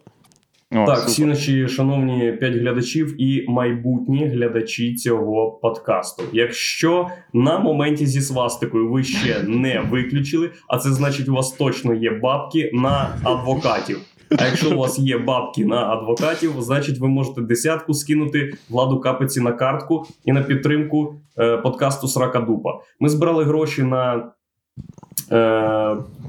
[0.73, 6.23] О, Так, всі наші шановні п'ять глядачів і майбутні глядачі цього подкасту.
[6.33, 11.93] Якщо на моменті зі свастикою ви ще не виключили, а це значить, у вас точно
[11.93, 13.99] є бабки на адвокатів.
[14.39, 19.41] А якщо у вас є бабки на адвокатів, значить ви можете десятку скинути владу капиці
[19.41, 22.79] на картку і на підтримку е, подкасту Срака Дупа.
[22.99, 24.31] Ми збирали гроші на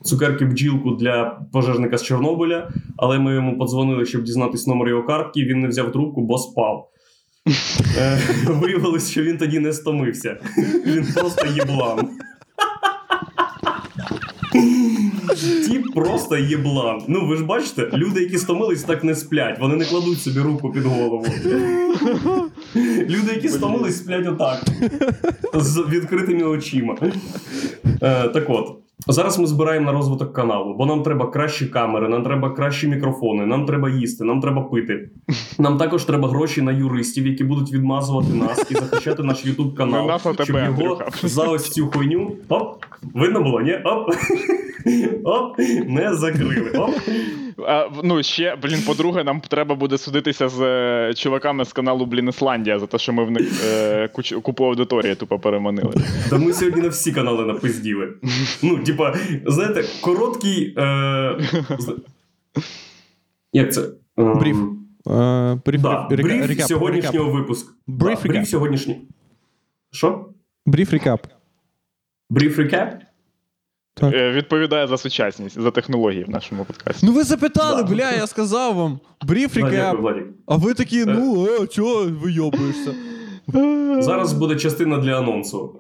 [0.02, 5.44] цукерки бджілку для пожежника з Чорнобиля, але ми йому подзвонили, щоб дізнатись номер його картки.
[5.44, 6.88] Він не взяв трубку, бо спав.
[7.98, 10.36] Е, Виявилось, що він тоді не стомився.
[10.86, 12.08] Він просто єблан.
[15.66, 17.02] Тіп просто єблан.
[17.08, 19.60] Ну ви ж бачите, люди, які стомились, так не сплять.
[19.60, 21.26] Вони не кладуть собі руку під голову.
[23.08, 24.62] Люди, які стомились, сплять отак.
[25.54, 26.96] З відкритими очима.
[28.02, 28.76] Е, так от.
[29.06, 33.46] Зараз ми збираємо на розвиток каналу, бо нам треба кращі камери, нам треба кращі мікрофони,
[33.46, 35.10] нам треба їсти, нам треба пити.
[35.58, 40.20] Нам також треба гроші на юристів, які будуть відмазувати нас і захищати наш Ютуб канал.
[40.44, 42.32] Щоб його за ось цю хуйню.
[42.48, 43.74] Оп, Видно було, ні?
[43.84, 44.10] Оп.
[45.24, 46.70] Оп, не закрили.
[46.70, 46.90] Оп.
[47.68, 52.28] А, ну, ще, блін, по-друге, нам треба буде судитися з е, чуваками з каналу Блін
[52.28, 55.92] Ісландія за те, що ми в них е, куч, купу аудиторії тупо переманили.
[56.30, 58.08] Та ми сьогодні на всі канали напизділи.
[58.62, 60.74] Ну, типа, знаєте, короткий.
[60.78, 61.36] Е...
[61.78, 61.96] з-
[63.52, 63.82] Як це?
[64.16, 64.56] Бріф.
[65.10, 67.70] Е, бріф, Да, река- сьогоднішнього випуску.
[67.86, 68.96] Бріф да, сьогоднішній.
[69.90, 70.28] Що?
[70.66, 71.26] Бріф рекап.
[72.32, 72.94] Бріф рекап?
[74.02, 77.06] Е, відповідає за сучасність, за технології в нашому подкасті.
[77.06, 77.88] Ну ви запитали, Да.
[77.94, 79.00] бля, я сказав вам.
[79.26, 79.96] Бріф Да, рекап.
[80.46, 82.94] А ви такі, ну, а, чого вийобуєшся?
[84.02, 85.76] Зараз буде частина для анонсу.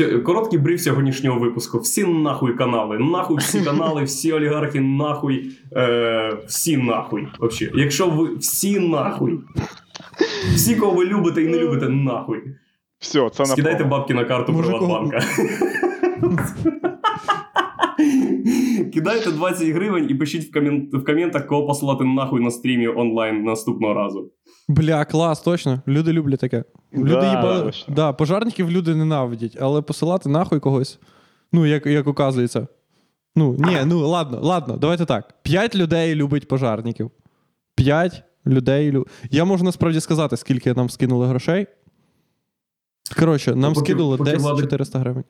[0.00, 1.78] Е, короткий бриф сьогоднішнього випуску.
[1.78, 2.98] Всі нахуй канали.
[2.98, 5.50] Нахуй всі канали, всі олігархи, нахуй.
[5.76, 7.28] Е, всі нахуй.
[7.38, 7.70] Вообще.
[7.74, 9.40] Якщо ви всі нахуй.
[10.54, 12.38] Всі, кого ви любите і не любите, нахуй.
[13.02, 15.20] Все, це на Скидайте бабки на карту Може, Приватбанка.
[18.94, 20.90] Кидайте 20 гривень і пишіть в, комін...
[20.92, 24.30] в коментах, кого посилати нахуй на стрімі онлайн наступного разу.
[24.68, 25.82] Бля, клас, точно.
[25.88, 26.64] Люди люблять таке.
[26.94, 27.62] Люди Да, їбали.
[27.64, 27.94] точно.
[27.94, 30.98] Да, пожарників люди ненавидять, але посилати нахуй когось.
[31.52, 32.66] Ну, як, як оказується.
[33.36, 35.34] Ну, ні, ну ладно, ладно, давайте так.
[35.42, 37.10] П'ять людей любить пожарників.
[37.74, 39.08] П'ять людей любить.
[39.30, 41.66] Я можу насправді сказати, скільки нам скинули грошей.
[43.18, 45.24] Коротше, нам Поки- скинули поки десь Владик- 400 гривень.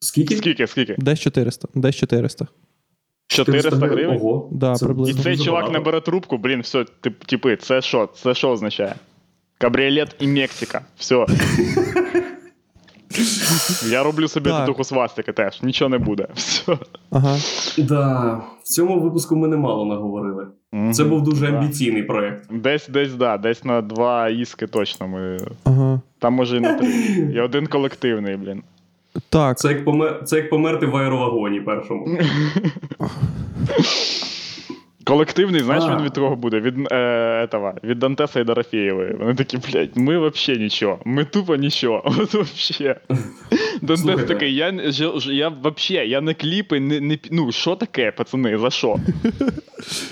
[0.00, 0.36] Скільки?
[0.36, 0.94] Скільки, скільки?
[0.98, 1.68] Десь 400.
[1.74, 2.46] Десь 400.
[3.28, 4.16] 400 гривень?
[4.16, 4.48] Ого.
[4.52, 5.22] Да, Це І приблизно.
[5.22, 8.08] цей чувак не бере трубку, блін, все, тип, типи, це що?
[8.22, 8.94] Це що означає?
[9.58, 10.80] Кабріолет і Мексика.
[10.96, 11.26] Все.
[13.90, 14.58] Я роблю собі Так.
[14.60, 15.62] татуху свастики теж.
[15.62, 16.28] Нічого не буде.
[16.34, 16.78] Все.
[17.10, 17.36] Ага.
[17.78, 20.46] Да, в цьому випуску ми немало наговорили.
[20.92, 21.58] Це був дуже Да.
[21.58, 22.44] амбіційний проект.
[22.50, 25.38] Десь, десь, да, десь на два іски точно ми.
[25.64, 26.00] Ага.
[26.18, 26.88] Там може і на три.
[27.34, 28.62] І один колективний, блін.
[29.28, 29.58] Так.
[29.58, 30.20] Це як, помер...
[30.24, 32.18] Це як померти в аеровагоні першому.
[35.06, 35.96] Колективний, знаєш, А.
[35.96, 36.60] він від кого буде?
[36.60, 36.96] Від, е,
[37.42, 39.16] этого, від Дантеса і Дорофєєвої.
[39.20, 40.98] Вони такі, блядь, ми взагалі нічого.
[41.04, 42.02] Ми тупо нічого.
[42.18, 43.00] От вообще.
[43.82, 44.74] Дантес такий, я,
[45.26, 48.96] я вообще, я не кліпи, не, не, ну, що таке, пацани, за що?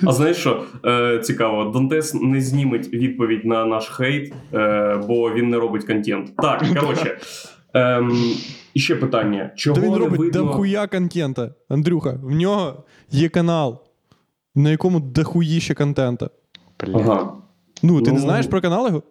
[0.07, 0.65] А знаєш що?
[0.87, 6.37] Е, цікаво, Донтес не зніметь відповідь на наш хейт, е, бо він не робить контент.
[6.37, 7.19] Так, коротше.
[7.75, 8.13] Ем,
[8.75, 10.43] і ще питання: чого Та він не робить видно...
[10.43, 11.55] дохуя контента.
[11.69, 13.83] Андрюха, в нього є канал,
[14.55, 16.31] на якому дохуїще контента.
[16.95, 17.33] Ага.
[17.83, 19.03] Ну, ти не Ну, знаєш про канал його?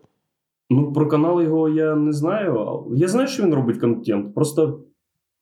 [0.69, 2.55] Ну, про канал його я не знаю.
[2.57, 4.35] але Я знаю, що він робить контент.
[4.35, 4.79] Просто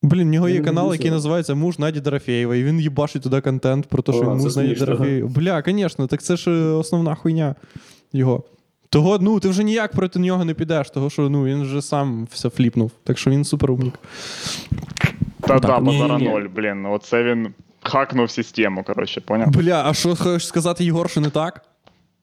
[0.03, 0.97] Блін, в нього Я є канал, дивлюся.
[1.01, 4.55] який називається Муж Наді Дорофєєва, і він їбашить туди контент про те, що О, муж
[4.57, 4.75] Наді.
[4.75, 5.29] Дорофєєва.
[5.35, 7.55] Бля, звісно, так це ж е, основна хуйня
[8.13, 8.43] його.
[8.89, 12.27] Того, ну, ти вже ніяк проти нього не підеш, того що ну, він вже сам
[12.31, 12.91] все фліпнув.
[13.03, 13.93] Так що він супер умник.
[15.41, 16.85] Та да, базара ноль, блін.
[16.85, 17.47] Оце він
[17.83, 19.47] хакнув систему, коротше, поняв?
[19.49, 21.61] Бля, а що хочеш сказати, Єгор, що не так?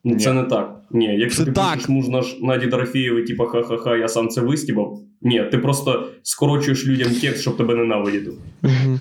[0.04, 0.80] ну, це не так.
[0.90, 1.72] Ні, якщо Це ти так.
[1.74, 4.98] пишеш муж наш Наді Дорофєєвої, типа ха-ха-ха, я сам це вистібав.
[5.22, 8.30] Ні, ти просто скорочуєш людям текст, щоб тебе ненавидіти.
[8.62, 9.00] Угу.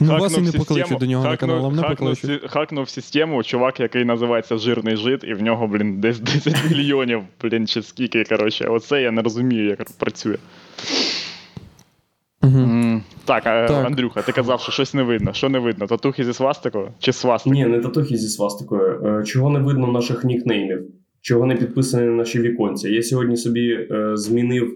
[0.00, 2.30] Ну, вас і Хакнув не покличуть систему- до нього на хакнув- канал, вам не покличуть.
[2.42, 7.22] сі- Хакнув систему, чувак, який називається Жирний жит, і в нього, блін, десь 10 мільйонів,
[7.42, 8.64] блін, чи скільки, коротше.
[8.66, 10.36] Оце я не розумію, як працює.
[12.44, 13.00] Угу.
[13.24, 13.86] Так, Так.
[13.86, 15.32] Андрюха, ти казав, що щось не видно.
[15.32, 15.86] Що не видно?
[15.86, 16.88] Татухи зі свастикою?
[16.98, 17.64] Чи свастикою?
[17.66, 19.02] Ні, не татухи зі свастикою.
[19.20, 20.82] Е, Чого не видно наших нікнеймів?
[21.20, 22.88] Чого не підписані наші віконця?
[22.88, 24.74] Я сьогодні собі е, змінив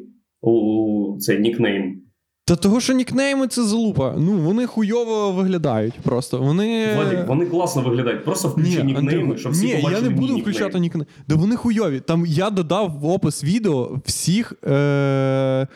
[1.20, 2.00] цей нікнейм.
[2.46, 4.14] Та того, що нікнейми це залупа.
[4.18, 6.38] Ну, вони хуйово виглядають просто.
[6.38, 6.94] Вони.
[6.94, 8.24] Владик, вони класно виглядають.
[8.24, 10.40] Просто включи нікнейми, Андрюха, щоб всі ні, побачили я не буду нікнейм.
[10.40, 11.06] включати нікнейми.
[11.28, 12.00] Да вони хуйові.
[12.00, 15.66] Там я додав в опис відео всіх е-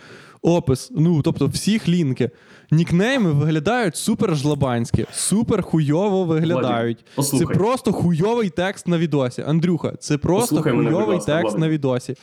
[0.42, 2.30] опис, ну, тобто всіх лінки.
[2.70, 7.04] Нікнейми виглядають супер жлобанські, супер хуйово виглядають.
[7.22, 9.42] це просто хуйовий текст на відосі.
[9.42, 11.60] Андрюха, це просто Послухай мене, хуйовий ласка, текст Владик.
[11.60, 12.14] на відосі.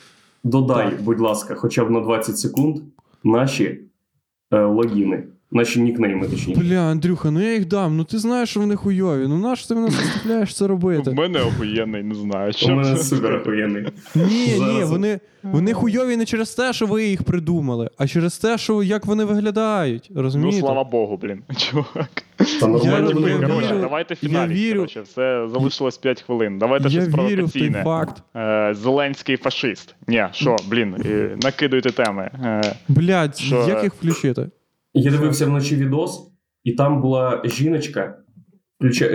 [0.44, 1.02] Додай, Так.
[1.02, 2.76] будь ласка, хоча б на 20 секунд
[3.24, 3.80] наші
[4.52, 6.60] е, логіни, наші нікнейми, точніше.
[6.60, 7.96] Бля, Андрюха, ну я їх дам.
[7.96, 9.26] Ну ти знаєш, що вони хуйові.
[9.28, 11.10] Ну нащо ти мене заставляєш це У робити?
[11.10, 12.52] мене охуєнний, не знаю.
[12.66, 13.86] У мене супер охуєнний.
[14.14, 18.58] Ні, ні, вони, вони хуйові не через те, що ви їх придумали, а через те,
[18.58, 20.10] що як вони виглядають.
[20.14, 21.42] Ну, слава Богу, блін.
[21.56, 22.10] Чувак.
[22.62, 23.46] Я- я виглядають.
[23.46, 24.72] Коротше, давайте фіналі.
[24.72, 26.58] Коротше, все залишилось 5 хвилин.
[26.58, 27.82] Давайте Я щось вірю в той провокаційне.
[27.84, 28.22] факт.
[28.36, 29.94] Е, Зеленський фашист.
[30.08, 32.30] Ні, що, блін, е, накидуйте теми.
[32.44, 33.64] Е, Блядь, Що?
[33.68, 34.48] як їх включити?
[34.94, 36.32] Я дивився вночі відос,
[36.64, 38.16] і там була жіночка.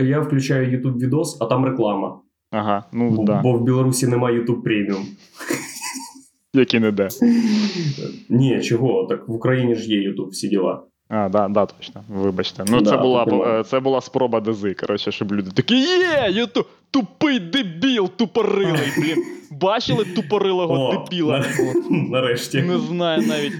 [0.03, 2.19] Я включаю YouTube відос, а там реклама.
[2.51, 3.41] Ага, ну Бо, да.
[3.41, 5.05] бо в Білорусі немає YouTube преміум.
[6.53, 7.07] Які не де.
[8.29, 9.05] Ні, чого?
[9.09, 10.83] Так в Україні ж є YouTube, всі діла.
[11.09, 12.03] А, да, да, точно.
[12.09, 12.63] Вибачте.
[12.67, 13.59] Ну, Да, це, була, немає.
[13.59, 16.29] е, це була спроба дези, коротше, щоб люди такі є!
[16.31, 16.47] Я
[16.91, 19.23] тупий дебіл, тупорилий, блін.
[19.51, 21.39] Бачили тупорилого О, дебіла?
[21.39, 22.61] на- Нарешті.
[22.61, 23.53] Не знаю навіть.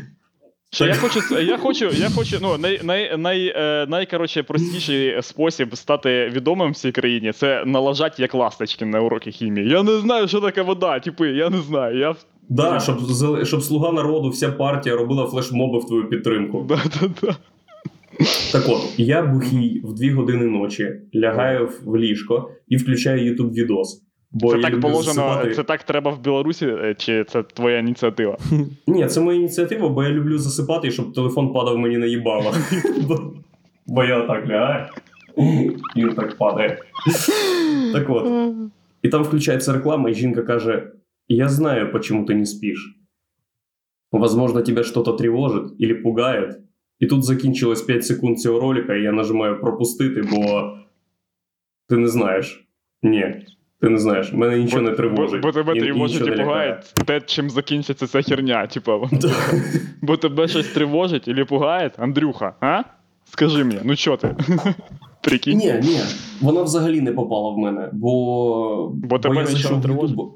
[0.71, 5.75] Що я хочу, я хочу, я хочу, ну, най, най, най, е, найкоротше, простіший спосіб
[5.77, 9.69] стати відомим в цій країні це налажати як ласточки на уроки хімії.
[9.69, 11.99] Я не знаю, що таке вода, типи, я не знаю.
[11.99, 12.15] Я...
[12.49, 12.97] Да, щоб,
[13.45, 16.65] щоб слуга народу, вся партія робила флешмоби в твою підтримку.
[16.69, 17.35] Да, да, да.
[18.51, 24.04] Так от, я бухий в 2 години ночі, лягаю в- ліжко і включаю ютуб відос.
[24.34, 27.42] Бо Це я так люблю положено, засипати- це так треба в Білорусі, е, чи це
[27.42, 28.38] твоя ініціатива?
[28.86, 32.52] Ні, це моя ініціатива, бо я люблю засипати, щоб телефон падав мені на їбало.
[33.08, 33.32] Бо-
[33.86, 34.86] Бо я так лягаю.
[35.96, 36.78] І він так падає.
[37.92, 38.52] Так от.
[39.02, 40.92] І там включається реклама, і жінка каже:
[41.28, 42.96] Я знаю, почему ты не спишь.
[44.12, 46.58] Возможно, тебя что-то тревожит или пугает.
[46.98, 50.72] І тут закінчилось 5 секунд цього ролика, і я нажимаю пропустити, бо
[51.88, 52.68] ти не знаєш.
[53.02, 53.46] Ні,
[53.85, 54.33] Ти не знаєш.
[54.33, 55.41] Мене нічого не тривожить.
[55.41, 58.67] Бо, бо тебе і- і тривожить і не пугає те, чим закінчиться ця херня.
[58.67, 58.99] Типа,
[60.01, 62.81] бо тебе щось тривожить і пугає, Андрюха, а?
[63.25, 64.35] Скажи мені, ну чо ти?
[65.21, 65.57] Прикинь.
[65.57, 65.99] Ні, ні,
[66.41, 68.91] вона взагалі не попала в мене, бо.
[68.93, 70.17] Бо тебе я нічого зайшов не в тривожить?
[70.17, 70.31] YouTube,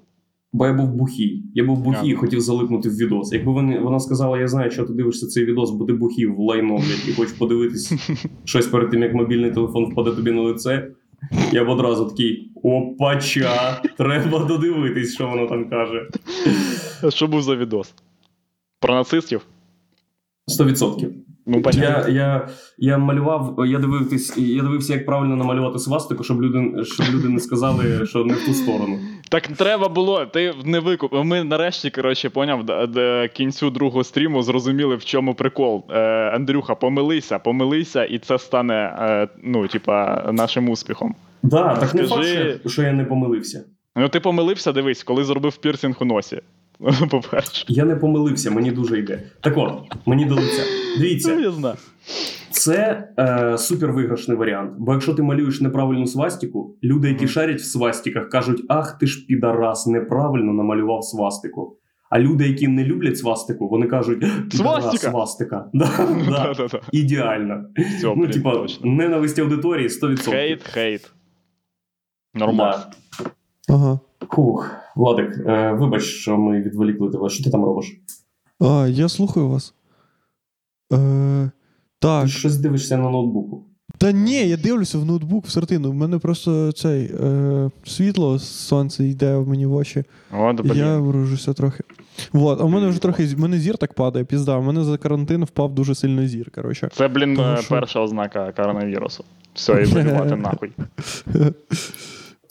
[0.53, 1.43] Бо я був бухий.
[1.53, 3.33] Я був бухий і хотів залипнути в відос.
[3.33, 6.39] Якби вони, вона сказала, я знаю, що ти дивишся цей відос, бо ти бухий в
[6.39, 7.93] лайно, блядь, і хочеш подивитись
[8.43, 10.87] щось перед тим, як мобільний телефон впаде тобі на лице.
[11.51, 16.07] Я б одразу такий: опача, треба додивитись, що воно там каже.
[17.09, 17.93] Що був за відос?
[18.79, 19.41] Про нацистів?
[20.59, 21.09] 100%.
[21.45, 21.63] Ну.
[21.73, 27.05] Я, я, я малював, я дивився, я дивився, як правильно намалювати свастику, щоб люди, щоб
[27.13, 28.99] люди не сказали, що не в ту сторону.
[29.29, 31.13] Так треба було, ти не викуп.
[31.13, 35.85] Ми нарешті, коротше, поняв, до, до кінцю другого стріму зрозуміли, в чому прикол.
[35.89, 35.99] Е,
[36.35, 41.15] Андрюха, помилися, помилися, і це стане, е, ну, типа, нашим успіхом.
[41.43, 43.63] Да, так не факт, що, що я не помилився.
[43.95, 46.41] Ну, ти помилився, дивись, коли зробив пірсинг у носі.
[47.11, 47.65] По-перше.
[47.67, 49.23] Я не помилився, мені дуже йде.
[49.41, 49.73] Так от,
[50.05, 50.63] мені до лиця.
[50.95, 51.75] Ну, Дивіться, я знаю.
[52.51, 54.71] це е, супервиграшний варіант.
[54.77, 59.25] Бо якщо ти малюєш неправильну свастику, люди, які шарять в свастиках, кажуть: ах, ти ж
[59.25, 61.75] підарас, неправильно намалював свастику.
[62.09, 65.65] А люди, які не люблять свастику, вони кажуть: «Підарас, Свастика!» свастика.
[65.73, 67.65] Да, да, ідеально.
[67.97, 70.31] Все, Ну, типа, ненависть аудиторії 100%.
[70.31, 71.11] Хейт, хейт.
[72.33, 72.83] Нормально.
[73.19, 73.25] Да.
[73.75, 73.99] Ага.
[74.31, 77.29] Фух, Владик, е, вибач, що ми відволікли тебе.
[77.29, 77.97] Що ти там робиш?
[78.59, 79.73] А, я слухаю вас.
[80.93, 81.49] Е,
[81.99, 82.23] так.
[82.23, 83.63] Ти щось дивишся на ноутбуку.
[83.97, 85.89] Та ні, я дивлюся в ноутбук в сортину.
[85.89, 90.03] У мене просто цей е, світло сонце йде в мені в очі.
[90.53, 90.75] Блін.
[90.77, 91.83] Я ворожуся трохи.
[92.33, 94.57] Вот, а в мене вже трохи з- в мене зір так падає, пізда.
[94.57, 96.51] У мене за карантин впав дуже сильно зір.
[96.55, 96.89] Коротше.
[96.93, 99.23] Це, блін, Тому е, що- перша ознака коронавірусу.
[99.53, 100.71] Все, і вилівати нахуй.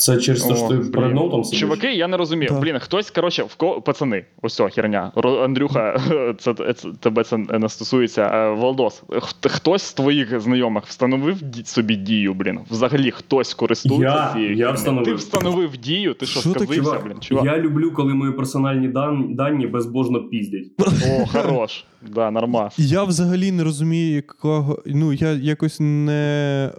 [0.00, 1.60] Це через те, що ти перед ноутом сидиш?
[1.60, 2.48] Чуваки, я не розумію.
[2.48, 2.60] Так.
[2.60, 3.80] Блін, хтось, коротше, в ко...
[3.80, 5.12] пацани, ось херня.
[5.44, 6.00] Андрюха,
[6.38, 8.22] це, це тебе це не стосується.
[8.22, 9.02] Е, Валдос,
[9.42, 12.60] хтось з твоїх знайомих встановив собі дію, блін.
[12.70, 14.56] Взагалі хтось користується Я- цією.
[14.56, 15.06] я встановив.
[15.06, 17.44] Ти встановив дію, ти що, Що таке, сказився, Чувак, блін, чувак?
[17.44, 20.66] Я люблю, коли мої персональні дан- дані безбожно піздять.
[20.80, 21.84] О, хорош.
[22.14, 22.74] Да, нормас.
[22.78, 24.82] Я взагалі не розумію, якого.
[24.86, 26.70] Ну, я якось не,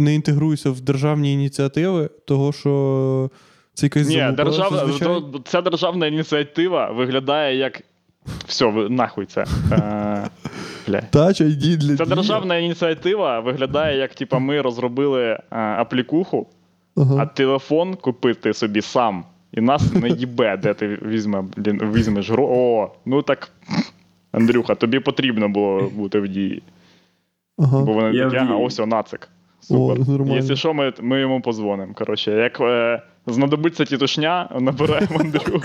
[0.00, 3.30] не інтегруюся в державні ініціативи, того що
[3.74, 5.22] це якась Ні, залупа, державна, зазвичай.
[5.44, 7.82] ця державна ініціатива виглядає як.
[8.46, 9.44] Все, нахуй це.
[9.72, 10.28] Е,
[10.88, 11.30] бля.
[11.40, 16.46] Йди для Ця державна ініціатива виглядає, як типа ми розробили е, аплікуху,
[16.96, 19.24] а телефон купити собі сам.
[19.52, 22.48] І нас не їбе, де ти візьме, блін, візьмеш гро.
[22.50, 23.50] О, ну так.
[24.32, 26.62] Андрюха, тобі потрібно було бути в дії.
[27.58, 27.80] Ага.
[27.80, 29.28] Бо вони такі, ага, ось о, нацик.
[29.60, 30.00] Супер.
[30.00, 30.34] О, нормально.
[30.36, 31.94] Якщо що, ми, ми йому позвонимо.
[31.94, 35.62] Коротше, як е, знадобиться тітушня, набираємо Андрюху.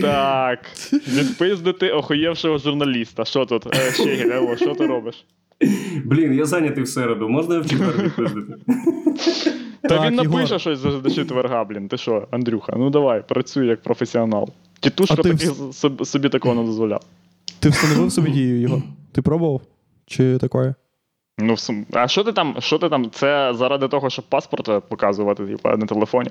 [0.00, 0.58] Так.
[0.92, 3.24] Відпиздити охуєвшого журналіста.
[3.24, 3.66] Що тут?
[3.66, 5.24] Е, Щегель, алло, що ти робиш?
[6.04, 8.52] Блін, я зайнятий в середу, можна я в четвер відпиздити?
[9.82, 10.60] Та Так, він напише Єгор.
[10.60, 11.88] щось за до четверга, блін.
[11.88, 12.72] Ти що, Андрюха?
[12.76, 14.48] Ну давай, працюй як професіонал.
[14.80, 15.46] Тітушка ти таки
[16.04, 17.00] собі такого не дозволяв.
[17.60, 18.82] Ти встановив собі дію його?
[19.12, 19.60] Ти пробував?
[20.10, 20.74] Чи такое?
[21.38, 21.54] Ну,
[21.92, 22.54] а що ти там?
[22.58, 23.10] Що ти там?
[23.10, 26.30] Це заради того, щоб паспорт показувати, типа, на телефоні?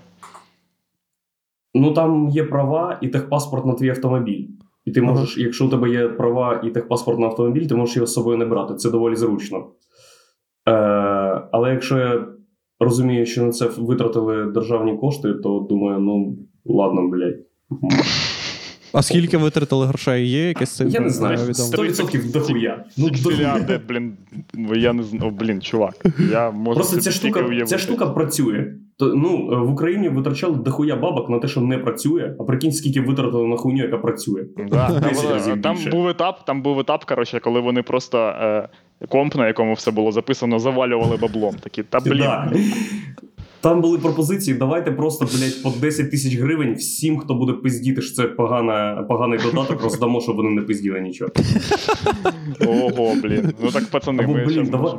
[1.74, 4.48] Ну там є права і техпаспорт на твій автомобіль.
[4.86, 5.10] І ти Ага.
[5.12, 8.38] можеш, якщо у тебе є права і техпаспорт на автомобіль, ти можеш його з собою
[8.38, 8.76] не брати.
[8.76, 9.58] Це доволі зручно.
[9.58, 10.72] Е,
[11.52, 12.28] але якщо я
[12.80, 17.40] розумію, що на це витратили державні кошти, то думаю, ну ладно, блядь.
[18.94, 20.30] А скільки витратили грошей?
[20.30, 20.94] Є якесь цифра?
[20.94, 22.86] Я не знаю, 100% дохуя.
[22.98, 23.80] Ну, дохуя.
[23.90, 24.18] Блін.
[24.54, 25.32] ну, Я не знаю.
[25.32, 25.94] Блін, чувак.
[26.32, 28.74] Я можу Просто ця штука, ця штука працює.
[28.98, 32.72] То, ну, е, в Україні витрачали дохуя бабок на те, що не працює, а прикинь,
[32.72, 34.46] скільки витратили на хуйню, яка працює.
[34.70, 38.68] Да, там, там був етап, там був етап, коротше, коли вони просто е,
[39.08, 41.56] комп, на якому все було записано, завалювали баблом.
[41.64, 42.26] Такі, та блін.
[43.62, 48.16] Там були пропозиції, давайте просто, блядь, по 10 тисяч гривень всім, хто буде пиздіти, що
[48.16, 51.32] це погана, поганий додаток, роздамо, щоб вони не пизділи нічого.
[52.68, 53.54] Ого, блін.
[53.64, 54.94] Ну так, пацани, Або, ми блін, давай,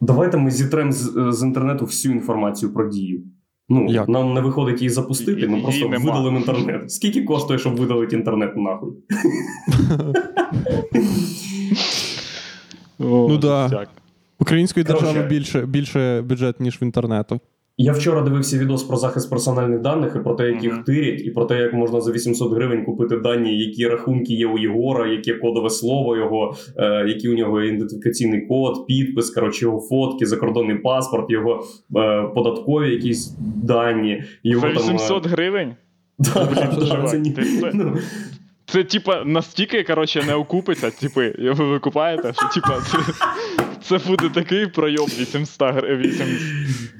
[0.00, 3.22] давайте ми зітрем з, з інтернету всю інформацію про дію.
[3.68, 4.08] Ну, Як?
[4.08, 6.04] нам не виходить її запустити, ми Її просто нема.
[6.04, 6.92] видалимо інтернет.
[6.92, 8.90] Скільки коштує, щоб видалити інтернет нахуй?
[12.98, 13.86] О, Ну да.
[14.42, 17.40] Української держави більше, більше бюджет, ніж в інтернету.
[17.78, 21.30] Я вчора дивився відос про захист персональних даних і про те, як їх тирять, і
[21.30, 25.34] про те, як можна за 800 гривень купити дані, які рахунки є у Єгора, яке
[25.34, 31.30] кодове слово його, е, який у нього ідентифікаційний код, підпис, коротше, його фотки, закордонний паспорт,
[31.30, 31.64] його
[31.96, 34.24] е, податкові якісь дані.
[34.42, 35.74] Його За там, е, гривень?
[36.18, 37.36] Да, да, це ні-
[37.74, 37.98] ну,
[38.66, 42.98] Це, типа, настільки, коротше, не окупиться, типи, ви викупаєте, що, типа, це,
[43.98, 46.10] це буде такий пройом 800 гривень.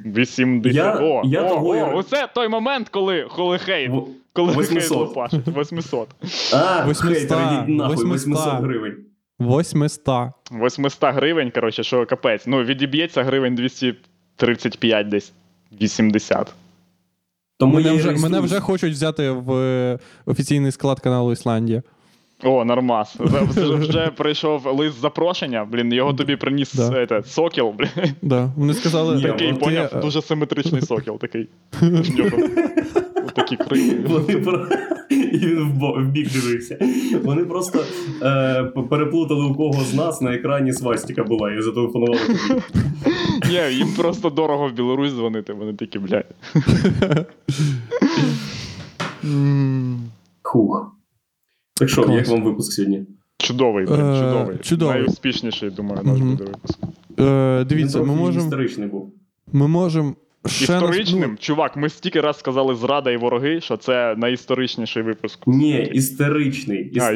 [0.05, 0.74] 8, 80.
[0.74, 3.90] Я- о, я о, того о, оце той момент, коли, коли хейт.
[3.90, 4.78] в- Коли 800.
[4.78, 5.49] хейт лопашить.
[5.49, 6.09] 800.
[6.53, 8.14] А, 800, хейтери, йдіть нахуй, 800.
[8.14, 8.97] 800 гривень.
[9.40, 10.30] 800.
[10.53, 12.47] 800 гривень, коротше, що капець.
[12.47, 15.32] Ну, відіб'ється гривень 235 десь.
[15.80, 16.55] 80.
[17.59, 21.82] Тому Мене вже, мене вже хочуть взяти в е, офіційний склад каналу Ісландія.
[22.45, 23.16] О, нормас.
[23.18, 27.07] Вже, вже прийшов лист запрошення, блін, його тобі приніс Да.
[27.11, 27.88] е, сокіл, блін.
[28.22, 28.53] Да.
[28.57, 31.49] Вони сказали, Ні, Такий ну, ти, поняв, е, дуже симетричний сокіл такий.
[33.34, 33.59] Такі.
[35.11, 36.78] І він в, бік дивився.
[37.22, 37.84] Вони просто
[38.22, 42.20] е, переплутали у кого з нас на екрані свастика була і зателефонували.
[43.49, 46.26] Ні, їм просто дорого в Білорусь дзвонити, вони такі, блядь.
[50.43, 50.93] Хух.
[51.83, 52.16] Так що, Клас.
[52.16, 53.07] як вам випуск сьогодні?
[53.39, 54.57] Чудовий, блін, Е, чудовий.
[54.62, 54.95] чудовий.
[54.97, 56.30] Найуспішніший, думаю, наш Мгм.
[56.30, 56.78] буде випуск.
[57.20, 58.45] е, дивіться, ми можемо.
[58.45, 59.14] історичний був.
[59.53, 60.14] Ми можемо.
[60.47, 65.47] Ще нас- Історичним, чувак, ми стільки раз сказали зрада і вороги, що це найісторичніший випуск.
[65.47, 66.93] Ні, істеричний.
[66.95, 67.11] Ну,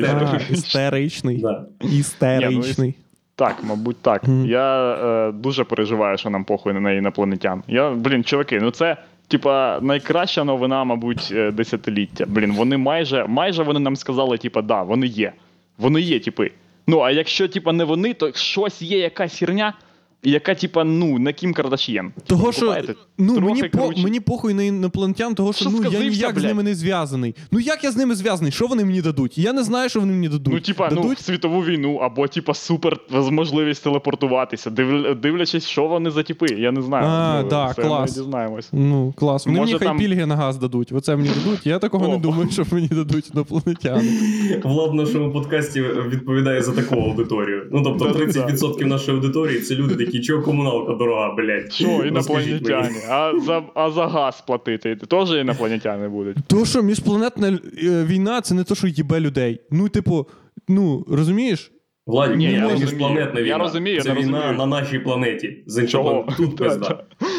[0.50, 1.44] істеричний.
[1.92, 2.94] Істеричний.
[3.34, 4.24] Так, мабуть, так.
[4.28, 4.46] Мгм.
[4.46, 4.94] Я
[5.28, 7.62] е, дуже переживаю, що нам похуй на інопланетян.
[7.68, 8.96] Я, блін, чуваки, ну це.
[9.28, 12.24] Типа, найкраща новина, мабуть, е, десятиліття.
[12.28, 15.32] Блін, вони майже, майже вони нам сказали, типа, да, вони є.
[15.78, 16.50] Вони є, типи.
[16.86, 19.74] Ну, а якщо, типа, не вони, то щось є якась херня,
[20.22, 22.12] яка, типа, ну, на Кім Кардаш'єн.
[22.26, 22.76] Того, що
[23.18, 26.30] ну, Трохи мені, по, мені похуй на інопланетян, того, що, Що ну, я сказився, ніяк
[26.30, 26.44] з блядь?
[26.44, 27.34] ними не зв'язаний.
[27.52, 28.52] Ну як я з ними зв'язаний?
[28.52, 29.38] Що вони мені дадуть?
[29.38, 30.54] Я не знаю, що вони мені дадуть.
[30.54, 31.18] Ну, типа, ну, дадуть?
[31.18, 32.96] світову війну, або, типа, супер
[33.30, 36.46] можливість телепортуватися, див, дивлячись, що вони за типи.
[36.58, 37.06] Я не знаю.
[37.08, 38.16] А, ну, да, це клас.
[38.16, 38.68] Ми дізнаємось.
[38.72, 39.46] Ну, клас.
[39.46, 40.92] Вони Може, мені хай там- пільги на газ дадуть.
[40.92, 41.66] Оце мені дадуть.
[41.66, 42.08] Я такого О.
[42.08, 44.10] не думаю, що мені дадуть інопланетяни.
[44.64, 47.66] Влад в нашому подкасті відповідає за таку аудиторію.
[47.72, 51.72] Ну, тобто 30% нашої аудиторії це люди такі, чого комуналка дорога, блядь.
[51.72, 52.96] Що, інопланетяни?
[53.08, 54.96] А за, а за газ платити?
[54.96, 56.36] Теж інопланетяни будуть.
[56.46, 59.60] То, що міжпланетна е, війна, це не то, що їбе людей.
[59.70, 60.26] Ну, типу,
[60.68, 61.72] ну, розумієш?
[62.06, 62.78] Владі, Ні, розумію.
[62.78, 64.58] міжпланетна Я розумію, це я війна розумію.
[64.58, 65.56] на нашій планеті.
[65.66, 66.36] З іншого Чого?
[66.36, 66.98] тут пизда.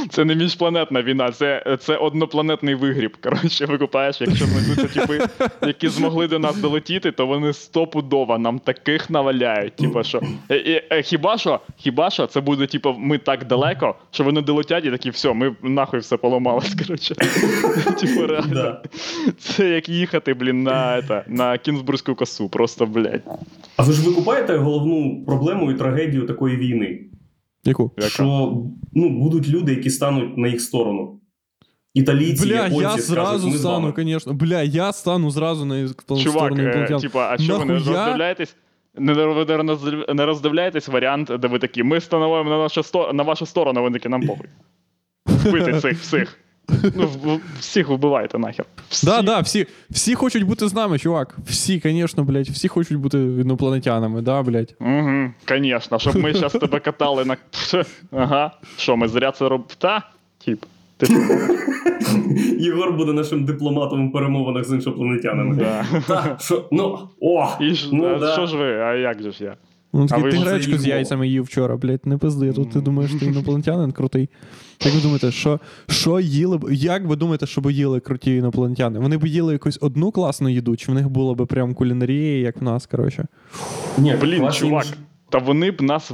[0.09, 3.17] Це не міжпланетна війна, це, це однопланетний вигріб.
[3.23, 5.19] Коротше, викупаєш, якщо знайдуться типи,
[5.67, 9.75] які змогли до нас долетіти, то вони стопудово нам таких наваляють.
[9.75, 10.21] Типа що.
[10.49, 14.41] Е, е, е, хіба що, хіба що це буде, типу, ми так далеко, що вони
[14.41, 16.75] долетять і такі, все, ми нахуй все поламалось.
[16.87, 17.15] Коротше.
[17.99, 18.77] Типу, реально.
[19.39, 22.49] Це як їхати, блін, на, на Кінзбурзьку косу.
[22.49, 23.23] Просто, блядь.
[23.77, 26.99] А ви ж викупаєте головну проблему і трагедію такої війни?
[27.63, 27.91] Яку?
[27.97, 28.23] Що
[28.93, 31.19] ну, будуть люди, які стануть на їх сторону.
[31.93, 34.33] Італійці, Бля, японці я зразу стану, звісно.
[34.33, 38.55] Бля, я стану зразу на Чувак, сторону е, типа, а що ви не роздивляєтесь?
[38.97, 42.81] Не, роз- не роздивляєтесь варіант, де ви такі, ми становимо на, нашу
[43.13, 44.47] на вашу сторону, ви такі, нам похуй.
[45.25, 46.39] Вбити цих всіх.
[46.95, 48.65] Ну, всіх вбивайте нахер.
[48.89, 49.05] Всі.
[49.05, 51.37] Да, да, всі, всі хочуть бути з нами, чувак.
[51.45, 54.75] Всі, звісно, блядь, всі хочуть бути інопланетянами, да, блядь.
[54.79, 57.37] Угу, звісно, щоб ми зараз тебе катали на.
[58.11, 58.51] Ага.
[58.77, 59.69] Що, ми зря це робимо?
[59.77, 60.03] Та?
[60.37, 60.65] Тіп.
[60.97, 61.07] Ти...
[62.59, 65.55] Єгор буде нашим дипломатом у перемовинах з іншопланетянами.
[65.55, 65.85] Да.
[66.07, 68.33] Та, що, ну, о, І ж, ну, а да.
[68.33, 69.55] що ж ви, а як же ж я?
[69.93, 72.53] Ну, такий, ти гречку з яйцями їв вчора, блядь, не пизди.
[72.53, 74.29] Тут ти думаєш, ти інопланетянин крутий.
[74.85, 75.59] Як ви думаєте, що,
[75.89, 76.67] що їли б.
[76.71, 78.99] Як ви думаєте, що б їли круті інопланетяни?
[78.99, 82.61] Вони б їли якусь одну класну їду, чи в них було б прям кулінарія, як
[82.61, 83.27] в нас, коротше?
[83.97, 84.85] Ні, Блін, чувак,
[85.29, 86.11] та вони б нас,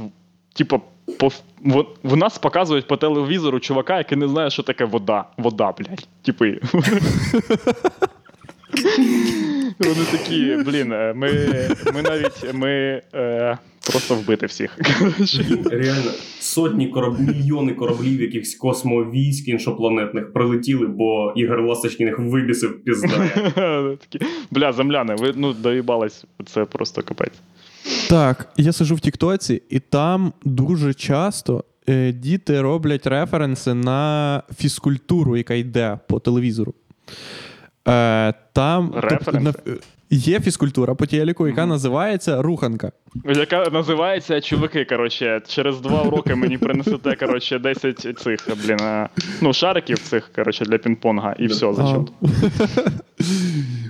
[0.54, 0.80] типа,
[1.18, 1.28] по,
[1.64, 5.24] в, в нас показують по телевізору чувака, який не знає, що таке вода.
[5.38, 6.08] Вода, блядь.
[6.22, 6.60] Типи.
[9.78, 11.30] Вони такі, блін, е, ми,
[11.94, 13.58] ми навіть ми е,
[13.90, 14.78] просто вбити всіх.
[15.70, 16.10] Реально
[16.40, 17.20] сотні кораб...
[17.20, 23.30] мільйони кораблів якихось космовійськ іншопланетних прилетіли, бо Ігор Ласточкін їх вибісив пізда.
[24.50, 27.40] Бля, земляни, ви ну доїбались, це просто капець.
[28.08, 35.36] Так, я сижу в Тіктоці, і там дуже часто е, діти роблять референси на фізкультуру,
[35.36, 36.74] яка йде по телевізору.
[37.88, 39.58] Е, там тобто, Референси?
[39.66, 39.70] е,
[40.10, 42.92] є фізкультура по телеку, яка називається руханка.
[43.24, 49.08] Яка називається чуваки, коротше, через два роки мені принесете, коротше, 10 цих, блін, е,
[49.40, 52.08] ну, шариків цих, коротше, для пінг-понга, і все, зачем.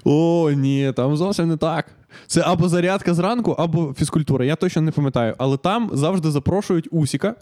[0.04, 1.86] О, ні, там зовсім не так.
[2.26, 4.44] Це або зарядка зранку, або фізкультура.
[4.44, 5.34] Я точно не пам'ятаю.
[5.38, 7.34] Але там завжди запрошують Усіка.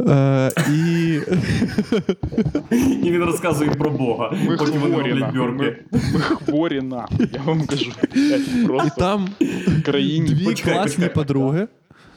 [0.00, 1.14] Е, і
[3.02, 4.36] І він розказує про Бога.
[4.48, 5.76] Ми Потім вони хворі, роблять бьорки.
[5.92, 7.90] ми, ми хворі нахуй, я вам кажу.
[8.66, 9.28] блядь, і там
[9.66, 10.26] в країні.
[10.28, 11.14] дві Почекай, класні почекай.
[11.14, 11.68] подруги.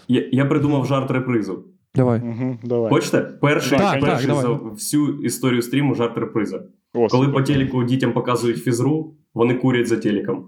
[0.07, 1.65] Я, я придумав жарт репризу.
[1.95, 2.19] Давай.
[2.21, 2.89] Угу, давай.
[2.89, 3.21] Хочете?
[3.21, 4.71] Перший, Так, перший так, за давай.
[4.73, 6.57] всю історію стріму жарт реприза.
[6.93, 7.33] О, Коли супер.
[7.33, 10.47] по телеку дітям показують фізру, вони курять за телеком.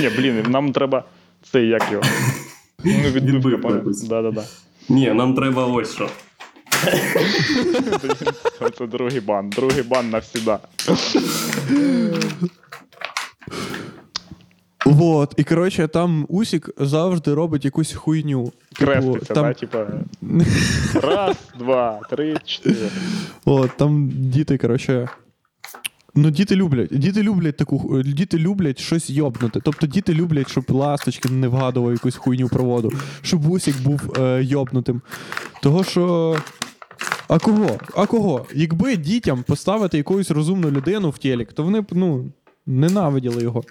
[0.00, 1.04] Ні, блін, нам треба
[1.52, 2.04] це як його.
[2.84, 3.68] Ну, Відбивку.
[4.08, 4.44] Да-да-да.
[4.88, 6.08] Ні, нам треба ось що.
[8.78, 10.58] Це другий бан, другий бан навсіда.
[14.84, 15.34] Вот.
[15.36, 18.44] І коротше, там Усік завжди робить якусь хуйню.
[18.44, 19.86] Типу, Креститься, там, да, типа.
[20.94, 22.88] Раз, два, три, чотири.
[23.44, 25.08] От, там діти, коротше.
[26.22, 26.98] Ну, діти люблять.
[26.98, 29.60] Діти люблять таку діти люблять щось йобнути.
[29.64, 32.92] Тобто діти люблять, щоб ласточки не вгадував якусь хуйню про воду,
[33.22, 35.02] щоб Усік був е, йобнутим.
[35.62, 36.36] Того що.
[37.28, 37.78] А кого?
[37.96, 38.46] А кого?
[38.54, 42.32] Якби дітям поставити якусь розумну людину в тілік, то вони б ну,
[42.66, 43.62] ненавиділи його.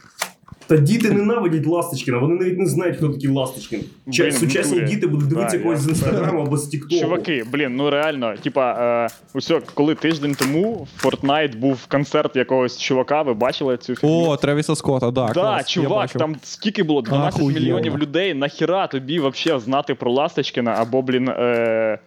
[0.70, 3.80] Та діти ненавидять Ласточкіна, вони навіть не знають, хто такий Ласточкін.
[4.08, 4.96] Ча- Блін, в Сучасні натурі.
[4.96, 7.02] діти будуть дивитися Да, когось я з інстаграму або з Тіктоку.
[7.02, 12.80] Чуваки, блін, ну реально, типа, е, усьо, коли тиждень тому в Fortnite був концерт якогось
[12.80, 14.30] чувака, ви бачили цю фігню?
[14.30, 15.28] О, Тревіса Скотта, да.
[15.28, 16.20] Да, клас, я чувак, бачив.
[16.20, 17.02] там скільки було?
[17.02, 17.60] 12 Ахуєнно.
[17.60, 18.34] мільйонів людей.
[18.34, 22.00] Нахіра тобі вообще знати про Ласточкіна або, блін, е, е,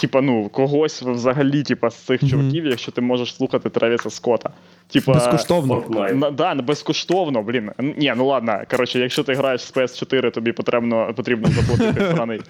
[0.00, 2.30] типа, ну, когось взагалі, типа, з цих Мгм.
[2.30, 4.50] чуваків, якщо ти можеш слухати Тревіса Скотта.
[4.92, 5.84] Типа, Безкоштовно.
[6.14, 7.70] На, да, безкоштовно, блін.
[7.78, 8.60] Ні, ну ладно.
[8.70, 12.40] Коротше, якщо ти граєш з PS4, тобі потрібно, потрібно заплатити сраний,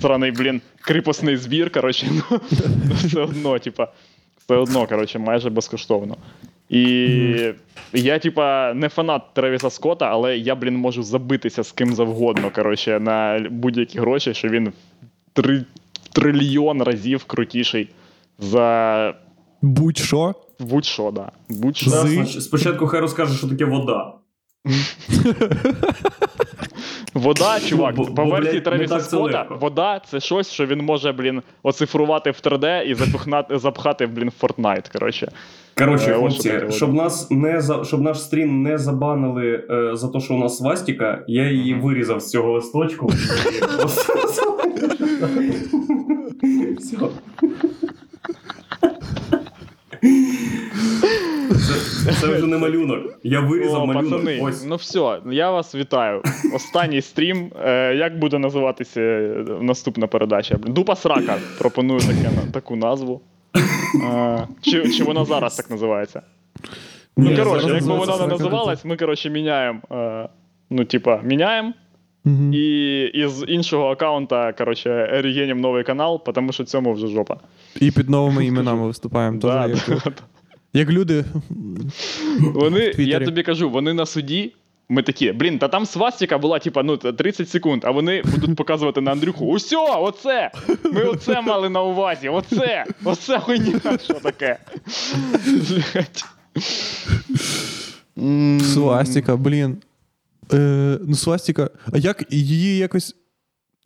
[0.00, 2.22] сраний, блін, кріпосний збір, коротше, ну,
[2.60, 3.88] ну, все одно, типа,
[4.38, 6.16] все одно, коротше, майже безкоштовно.
[6.68, 7.52] І
[7.92, 13.00] я, типа, не фанат Тревіса Скотта, але я, блін, можу забитися з ким завгодно, коротше,
[13.00, 14.72] на будь-які гроші, що він в
[15.32, 15.64] три,
[16.18, 17.88] трильйон разів крутіший
[18.38, 19.14] за
[19.62, 20.34] Будь-що.
[20.60, 21.30] будь-що, да.
[21.48, 21.90] Будь-що.
[21.90, 24.12] Да, Спочатку хай розкаже, що таке вода.
[27.14, 31.42] Вода, чувак, Бо- по бо, версії Тревіса Скотта, вода це щось, що він може, блін,
[31.62, 35.32] оцифрувати в 3D і запихнати, запхати, блін, в Fortnite, коротше.
[35.78, 40.08] Коротше, Е, хлопці, що щоб нас не за щоб наш стрім не забанили е, за
[40.08, 43.12] те, що у нас свастіка, я її вирізав з цього листочку.
[46.78, 46.96] Все.
[52.04, 53.18] Це, це вже не малюнок.
[53.22, 54.10] Я вирізав О, малюнок.
[54.10, 54.64] пацани, Ось.
[54.64, 56.22] ну все, я вас вітаю.
[56.54, 57.52] Останній стрім.
[57.64, 60.56] Е, як буде називатися е, наступна передача?
[60.56, 61.36] Дупа срака.
[61.58, 63.20] Пропоную таке, таку назву.
[64.04, 66.22] Е, чи, чи вона зараз так називається?
[67.16, 69.80] Ні, ну, коротше, зараз як би називається вона не називалась, ми, коротше, міняємо.
[69.92, 70.28] Е,
[70.70, 71.72] ну, типа, міняємо.
[72.28, 72.54] Мгм.
[72.54, 77.36] І із іншого аккаунта, коротше, регенім новий канал, тому що цьому вже жопа.
[77.80, 79.38] І під новими іменами виступаємо.
[79.38, 80.12] Да, як, да.
[80.72, 81.24] як люди.
[82.40, 84.54] Вони, я тобі кажу, вони на суді.
[84.90, 89.00] Ми такі, блін, та там свастика була, типа, ну, 30 секунд, а вони будуть показувати
[89.00, 89.46] на Андрюху.
[89.46, 90.50] Усьо, оце!
[90.92, 92.84] Ми оце мали на увазі, оце!
[93.04, 94.58] Оце хуйня, що таке?
[95.46, 96.24] Блять.
[98.62, 99.76] Свастіка, блін.
[100.52, 101.70] Е, ну, свастіка.
[101.92, 103.14] А як її якось.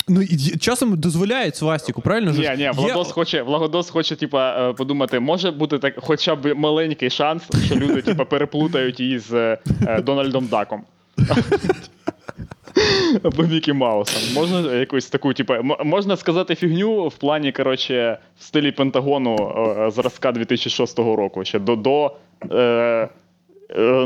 [0.09, 2.31] Ну, і часом дозволяють свастику, правильно?
[2.31, 6.55] Ні, ні, Є- Владос хоче, Владос хоче, типа, е, подумати, може бути так, хоча б
[6.55, 10.83] маленький шанс, що люди, типа, переплутають її з е, е, Дональдом Даком.
[13.23, 14.23] Або Мікі Маусом.
[14.35, 19.37] Можна якусь таку, типа, м- можна сказати фігню в плані, коротше, в стилі Пентагону
[19.87, 22.13] е, зразка 2006 року, ще до, до
[22.51, 23.09] е, е,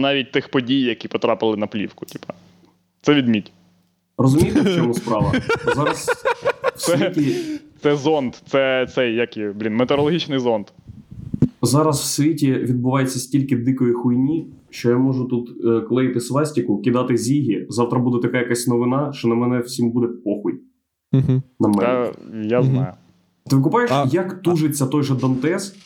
[0.00, 2.06] навіть тих подій, які потрапили на плівку.
[2.06, 2.34] Типа.
[3.02, 3.52] Це відмідь.
[4.18, 5.32] Розумієте, в чому справа?
[5.76, 6.10] Зараз
[6.76, 7.36] в світі,
[7.82, 10.66] Це зонд, це цей, як і, блін, метеорологічний зонд.
[11.62, 17.16] зараз в світі відбувається стільки дикої хуйні, що я можу тут е, клеїти свастику, кидати
[17.16, 17.66] зігі.
[17.68, 20.54] Завтра буде така якась новина, що на мене всім буде похуй.
[21.12, 21.42] Мгм.
[21.60, 21.80] На мене.
[21.82, 22.12] Та,
[22.42, 22.92] я знаю.
[23.50, 25.76] Ти викупаєш, А- як тужиться той же Дантес,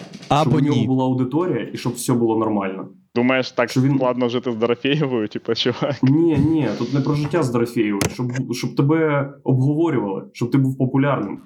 [0.43, 0.87] щоб у нього ні.
[0.87, 2.89] була аудиторія і щоб все було нормально.
[3.15, 6.03] Думаєш, так Що він- складно жити з Дорофєєвою, типу, чувак?
[6.03, 10.79] Ні, ні, тут не про життя з Дорофєєвою, щоб, щоб тебе обговорювали, щоб ти був
[10.79, 11.39] популярним.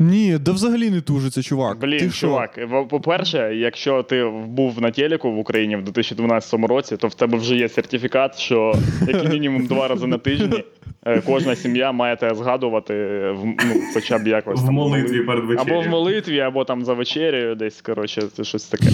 [0.00, 1.78] Ні, да взагалі не тужиться, чувак.
[1.78, 6.96] Блін, Ти чувак, в- по-перше, якщо ти був на телеку в Україні в 2012 році,
[6.96, 8.74] то в тебе вже є сертифікат, що
[9.08, 10.64] як мінімум два рази на тижні
[11.06, 13.54] е, кожна сім'я має тебе згадувати е, в, ну,
[13.94, 14.60] хоча б якось.
[14.60, 18.64] В там, молитві перед Або в молитві, або там за вечерею, десь, коротше, це щось
[18.64, 18.86] таке.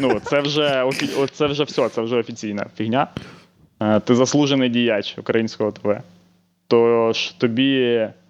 [0.00, 0.84] Ну, це вже,
[1.32, 3.06] це вже все, це вже офіційна фігня.
[3.82, 5.96] Е, Ти заслужений діяч українського ТВ.
[6.68, 7.80] Тож тобі,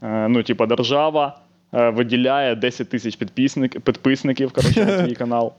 [0.02, 1.38] е, ну, типа, держава
[1.72, 5.52] виділяє 10 тисяч підписник, підписників коротше, на твій канал,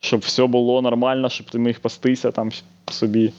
[0.00, 2.50] щоб все було нормально, щоб ти міг пастися там
[2.90, 3.32] собі.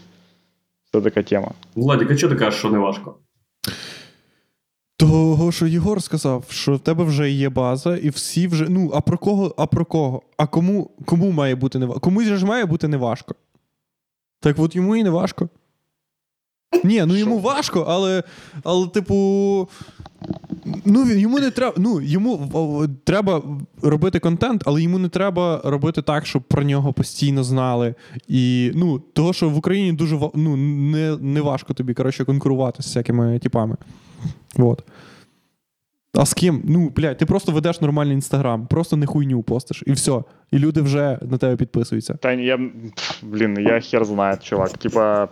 [0.91, 1.51] Це така тема.
[1.75, 3.15] Владик, а чого ти кажеш, що не важко?
[4.97, 8.69] Того, що Єгор сказав, що в тебе вже є база, і всі вже.
[8.69, 9.55] Ну, а про кого?
[9.57, 10.21] А про кого?
[10.37, 11.99] А кому кому має бути не важко?
[11.99, 13.35] Комусь же ж має бути не важко.
[14.39, 15.49] Так от йому і не важко.
[16.83, 18.23] Ні, ну йому важко, але,
[18.63, 19.69] але типу.
[20.85, 21.73] Ну, йому не треба.
[21.77, 22.49] Ну, йому
[23.03, 23.43] треба
[23.81, 27.95] робити контент, але йому не треба робити так, щоб про нього постійно знали.
[28.27, 32.85] І ну, того, що в Україні дуже ну, не, не важко тобі коротше, конкурувати з
[32.85, 33.75] всякими типами.
[34.55, 34.83] Вот.
[36.13, 36.61] А з ким?
[36.65, 40.23] Ну, блядь, ти просто ведеш нормальний інстаграм, просто не хуйню постиш, і все.
[40.51, 42.13] І люди вже на тебе підписуються.
[42.13, 42.59] Та я,
[43.23, 44.77] блін, я хер знаю, чувак.
[44.77, 45.29] Типа,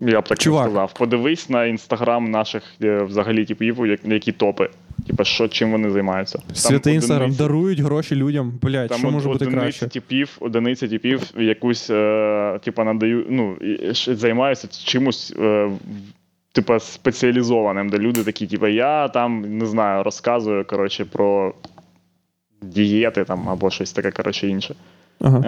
[0.00, 0.64] я б так Чувак.
[0.64, 0.94] не сказав.
[0.94, 4.68] Подивись на інстаграм наших е, взагалі типів, як- які топи.
[5.06, 6.42] Типа, що чим вони займаються.
[6.52, 8.58] Святий інстаграм, дарують гроші людям.
[8.62, 9.88] Блядь, Там що од- може бути краще?
[9.88, 13.56] типів, одиниці типів якусь, е, типа, надають, ну,
[13.94, 15.34] займаються чимось.
[15.38, 15.70] Е,
[16.52, 21.54] Типа спеціалізованим, де люди такі, типа, я там не знаю, розказую коротше, про
[22.62, 24.74] дієти там або щось таке, коротше, інше.
[25.20, 25.38] Ага.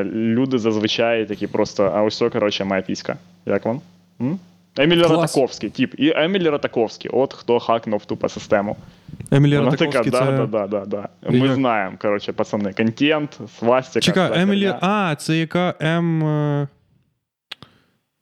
[0.00, 3.16] Е, люди зазвичай такі просто, а ось, коротше, моя піська.
[3.46, 3.80] Як вам?
[4.20, 4.38] М?
[4.78, 5.10] Емілі Клас.
[5.36, 5.94] Ратаковський, тип.
[5.98, 8.76] І Емілі Ратаковський, от хто хакнув тупо систему.
[9.30, 10.46] Емілі Вона така, Ратаковський, да, це...
[10.46, 11.30] да, да, да, да.
[11.30, 11.54] Ми Як?
[11.54, 14.00] знаємо, коротше, пацани, контент, свастика.
[14.00, 14.64] Чекай, вся Емілі.
[14.64, 14.78] херня.
[14.82, 16.24] А, це яка М.
[16.24, 16.68] е,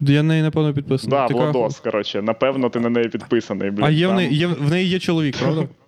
[0.00, 1.10] Я на неї, напевно, підписаний.
[1.18, 3.70] Да, Така- Владос, коротше, напевно, ти на неї підписаний.
[3.70, 4.16] Блін, А є в там.
[4.16, 5.62] неї, є, в неї є чоловік, правда?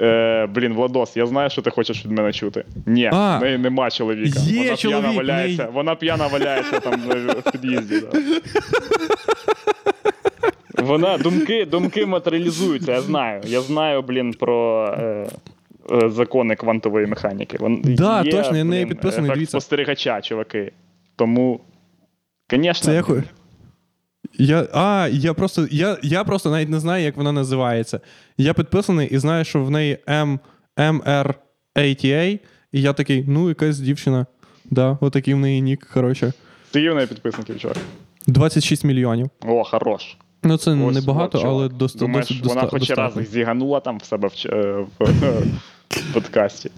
[0.00, 2.64] Е, блін, Владос, я знаю, що ти хочеш від мене чути.
[2.86, 4.40] Ні, А, в неї нема чоловіка.
[4.40, 8.00] є вона чоловік, п'яна в валяється, неї- вона п'яна валяється там е, в під'їзді.
[8.00, 8.18] Да.
[10.82, 13.40] Вона думки, думки матеріалізуються, я знаю.
[13.46, 15.26] Я знаю, блін, про е,
[15.92, 17.56] е, закони квантової механіки.
[17.60, 19.50] Вон, Да, точно, я на неї підписаний, ефект дивіться.
[19.60, 20.72] спостерігача, чуваки.
[21.16, 21.60] Тому,
[22.50, 23.22] звісно, Це я ху-
[24.38, 28.00] Я, а, я просто, я, я просто навіть не знаю, як вона називається.
[28.38, 30.38] Я підписаний і знаю, що в неї M,
[30.76, 32.38] MRATA,
[32.72, 34.26] і я такий, ну, якась дівчина.
[34.64, 36.32] Да, отакий в неї нік, коротше.
[36.70, 37.76] ти є в неї підписників, чувак.
[38.26, 39.30] 26 мільйонів.
[39.46, 40.16] О, хорош.
[40.42, 41.54] Ну, це Ось, небагато, чувак.
[41.54, 43.20] але доста, Думаєш, досить вона хоч достатньо.
[43.20, 45.04] раз зіганула там в себе в, е, в,
[45.90, 46.70] в подкасті.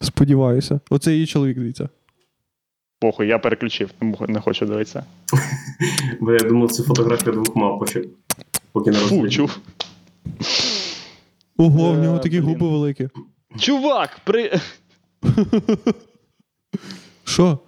[0.00, 0.80] Сподіваюся.
[0.90, 1.88] Оце її чоловік, дивіться.
[3.00, 5.04] Похуй, я переключив, не не хочу дивитися.
[6.20, 8.08] Бо я думав, це фотографія двох мав, поки,
[8.72, 9.58] поки не Фу, чув.
[11.56, 13.08] Ого, в Е, нього такі губи великі.
[13.58, 14.60] Чувак, при...
[17.24, 17.58] Що?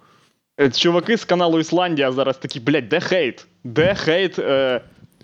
[0.60, 3.46] Е, Чуваки з каналу Ісландія зараз такі, блядь, де хейт?
[3.64, 4.38] Де хейт?
[4.38, 4.80] Е,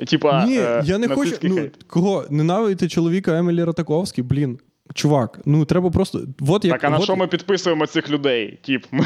[0.06, 1.36] типа, Ні, е, я не хочу.
[1.42, 1.82] Ну, хейт.
[1.86, 2.24] кого?
[2.30, 4.24] Ненавидити чоловіка Емілі Ратаковський?
[4.24, 4.58] Блін.
[4.94, 6.20] Чувак, ну треба просто.
[6.38, 8.58] Вот як, Так, а на що ми підписуємо цих людей?
[8.62, 9.04] Тіп, ми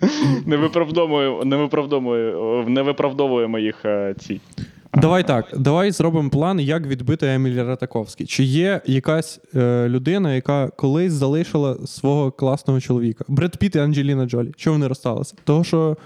[0.46, 4.40] не виправдовуємо, не виправдовуємо, не виправдовуємо їх е, ці.
[4.96, 8.26] Давай так, давай зробимо план, як відбити Емілі Ратаковський.
[8.26, 13.24] Чи є якась е, людина, яка колись залишила свого класного чоловіка?
[13.28, 14.52] Бред Піт і Анджеліна Джолі.
[14.56, 15.36] Чого вони розсталися?
[15.44, 15.96] Того, що.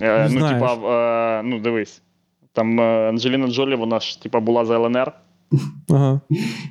[0.00, 2.02] Е, Не ну, типа, е, ну дивись.
[2.52, 5.12] Там е, Анджеліна Джолі, вона ж типа була за ЛНР,
[5.90, 6.20] Ага.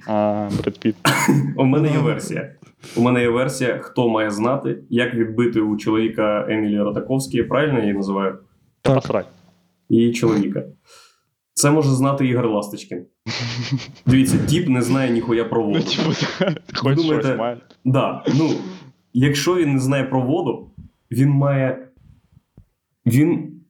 [0.08, 0.96] А, Бред Піт.
[1.58, 2.52] У мене є версія.
[2.96, 7.82] У мене є версія, хто має знати, як відбити у чоловіка Емілії Ротаковської, правильно я
[7.82, 8.38] її називаю?
[8.82, 9.26] Та Так.
[9.90, 10.64] Її чоловіка.
[11.54, 13.06] Це може знати Ігор Ласточкин.
[14.06, 15.80] Дивіться, тіп не знає ніхуя про Ну, воду.
[15.80, 16.12] типу,
[16.76, 17.58] хоч думаєте- щось має.
[17.86, 18.50] Да, ну,
[19.14, 20.72] якщо він не знає про воду,
[21.12, 21.88] він має.
[23.06, 23.62] Він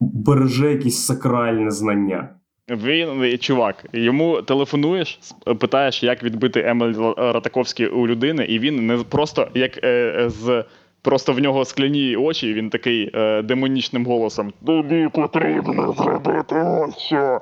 [0.00, 2.34] береже якісь сакральне знання.
[2.68, 5.18] Він, чувак, йому телефонуєш,
[5.60, 10.64] питаєш, як відбити Емель Ратаковський у людини, і він не просто як е, е, з.
[11.02, 14.52] Просто в нього скляні очі, він такий е, демонічним голосом.
[14.66, 17.40] Тобі потрібно зробити ось що.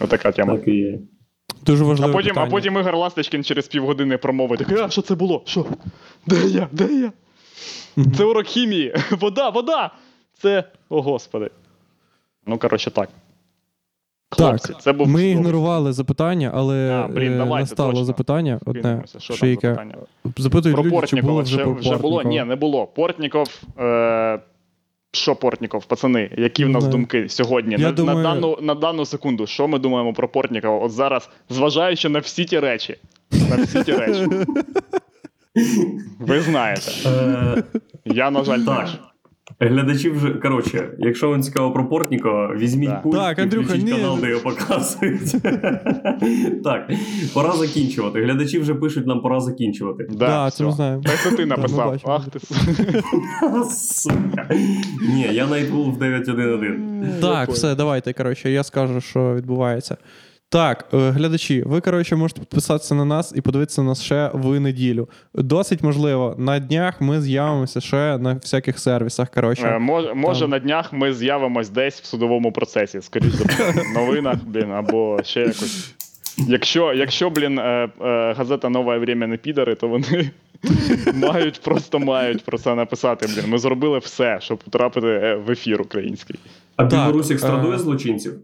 [0.00, 0.56] Отака тема.
[0.56, 0.98] Так і є.
[1.66, 4.58] Дуже А важливе потім, а потім Ігор Ласточкин через півгодини промовить.
[4.58, 5.42] Такий, а що це було?
[5.44, 5.66] Що?
[6.26, 6.68] Де я?
[6.72, 7.12] Де я?
[8.16, 8.94] Це урок хімії.
[9.10, 9.90] Вода, вода!
[10.42, 10.64] Це.
[10.88, 11.50] О, господи.
[12.46, 13.08] Ну, коротше, так.
[14.36, 18.04] Хлопці, Так, це був Ми чудовий ігнорували запитання, але А, блін, е, давайте, настало точно.
[18.04, 18.60] запитання.
[18.66, 19.68] Одне, Що там яке.
[19.68, 19.94] запитання?
[20.36, 21.42] Запитують Про люди, чи було Портнікова.
[21.42, 22.22] вже Вже, про вже було?
[22.22, 22.86] Ні, не було.
[22.86, 23.62] Портніков.
[23.80, 24.38] Е...
[25.12, 26.30] Що Портніков, пацани?
[26.38, 26.90] Які в нас Не.
[26.90, 27.72] думки сьогодні?
[27.78, 30.78] Я на, думаю- на, дану, на дану секунду, що ми думаємо про Портнікова?
[30.86, 32.96] От зараз, зважаючи на всі ті речі.
[33.50, 34.26] На всі ті речі.
[36.18, 36.92] Ви знаєте.
[37.06, 37.62] Е,
[38.04, 38.98] Я, на жаль, теж.
[39.60, 43.92] Глядачі вже, коротше, якщо вам цікаво про Портнікова, візьміть пульт Так, і Андрюха, включіть ні.
[43.92, 45.42] канал, де його показують.
[46.64, 46.90] так,
[47.34, 48.22] пора закінчувати.
[48.24, 50.06] Глядачі вже пишуть нам пора закінчувати.
[50.10, 51.02] Да, це ми знаємо.
[51.22, 52.00] Це ти написав.
[52.04, 52.40] Ах ти.
[53.70, 54.48] Сука.
[55.08, 57.20] Ні, я Nightwolf 911.
[57.20, 58.12] Так, все, давайте.
[58.12, 59.96] Коротше, я скажу, що відбувається.
[60.54, 64.60] Так, е, глядачі, ви коротше можете підписатися на нас і подивитися на нас ще в
[64.60, 65.08] неділю.
[65.34, 69.28] Досить можливо, на днях ми з'явимося ще на всяких сервісах.
[69.28, 70.50] Е, Коротше, Може, може Там.
[70.50, 75.40] на днях ми з'явимось десь в судовому процесі, скоріш за в новинах, блін, або ще
[75.40, 75.94] якось.
[76.48, 77.62] Якщо, якщо блін, е,
[78.00, 80.30] е, газета Нове Время не підари, то вони
[81.14, 83.26] мають, просто мають про це написати.
[83.26, 83.50] Блін.
[83.50, 86.36] Ми зробили все, щоб потрапити в ефір український.
[86.76, 88.34] А Білорусь екстрадує е, злочинців?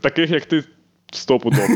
[0.00, 0.64] Таких, як ти,
[1.12, 1.68] стопудов.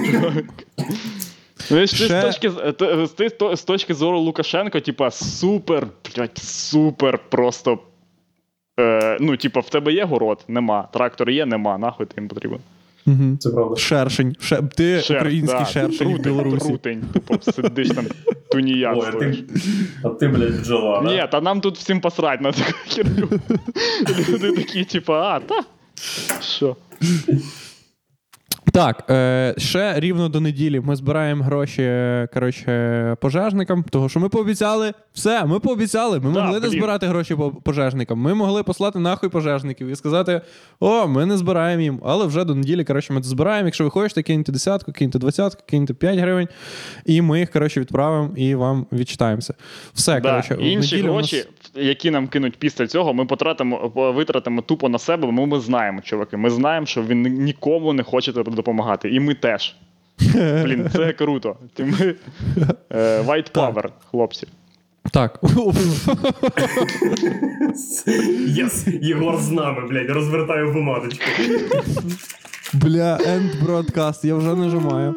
[1.70, 3.06] Ну, і з, Ще- з, точки, ти-
[3.54, 3.62] з
[3.94, 5.86] зору Лукашенко, типа, супер,
[6.16, 7.78] блядь, супер просто.
[8.80, 10.44] Е, ну, типа, в тебе є город?
[10.48, 10.88] Нема.
[10.92, 11.78] Трактор є, нема.
[11.78, 12.58] Нахуй ти їм потрібен.
[13.06, 13.36] угу.
[13.40, 13.76] Це правда.
[13.76, 14.36] шершень.
[14.40, 14.62] Ше...
[14.76, 16.68] Ти Шер, український да, шершень в трутень, Білорусі.
[16.68, 18.06] Трутень, типу, сидиш там,
[18.54, 19.44] Ой, а ти,
[20.04, 21.02] а ти, блядь, бджола.
[21.02, 23.28] Ні, та нам тут всім посрать на таку херню.
[24.28, 25.60] Люди такі, типа, а, та.
[26.42, 26.76] Що?
[28.72, 34.28] Так, е, ще рівно до неділі ми збираємо гроші е, коротше, пожежникам, того що ми
[34.28, 34.92] пообіцяли.
[35.12, 36.20] Все, ми пообіцяли.
[36.20, 36.78] Ми Да, могли не блін.
[36.78, 38.18] збирати гроші по пожежникам.
[38.18, 40.40] Ми могли послати нахуй пожежників і сказати:
[40.80, 42.00] о, ми не збираємо їм.
[42.04, 43.66] Але вже до неділі коротше, ми це збираємо.
[43.66, 46.48] Якщо ви хочете, киньте десятку, киньте двадцятку, киньте 5 гривень.
[47.06, 49.54] І ми їх коротше, відправимо і вам відчитаємося.
[49.94, 50.30] Все, Да.
[50.30, 54.62] коротше, в Іншу неділю у нас- гроші, які нам кинуть після цього, ми потратимо, витратимо
[54.62, 56.36] тупо на себе, бо ми знаємо, чуваки.
[56.36, 59.10] Ми знаємо, що ви нікому не хочете допомагати.
[59.10, 59.76] І ми теж.
[60.64, 61.56] Блін, це круто.
[61.74, 62.14] Ти ми...
[62.90, 64.46] е, White Power, хлопці.
[65.12, 65.40] Так.
[68.46, 71.24] Yes, Єгор з нами, блядь, розвертаю бумажочку.
[72.72, 75.14] Бля, end broadcast, я вже нажимаю.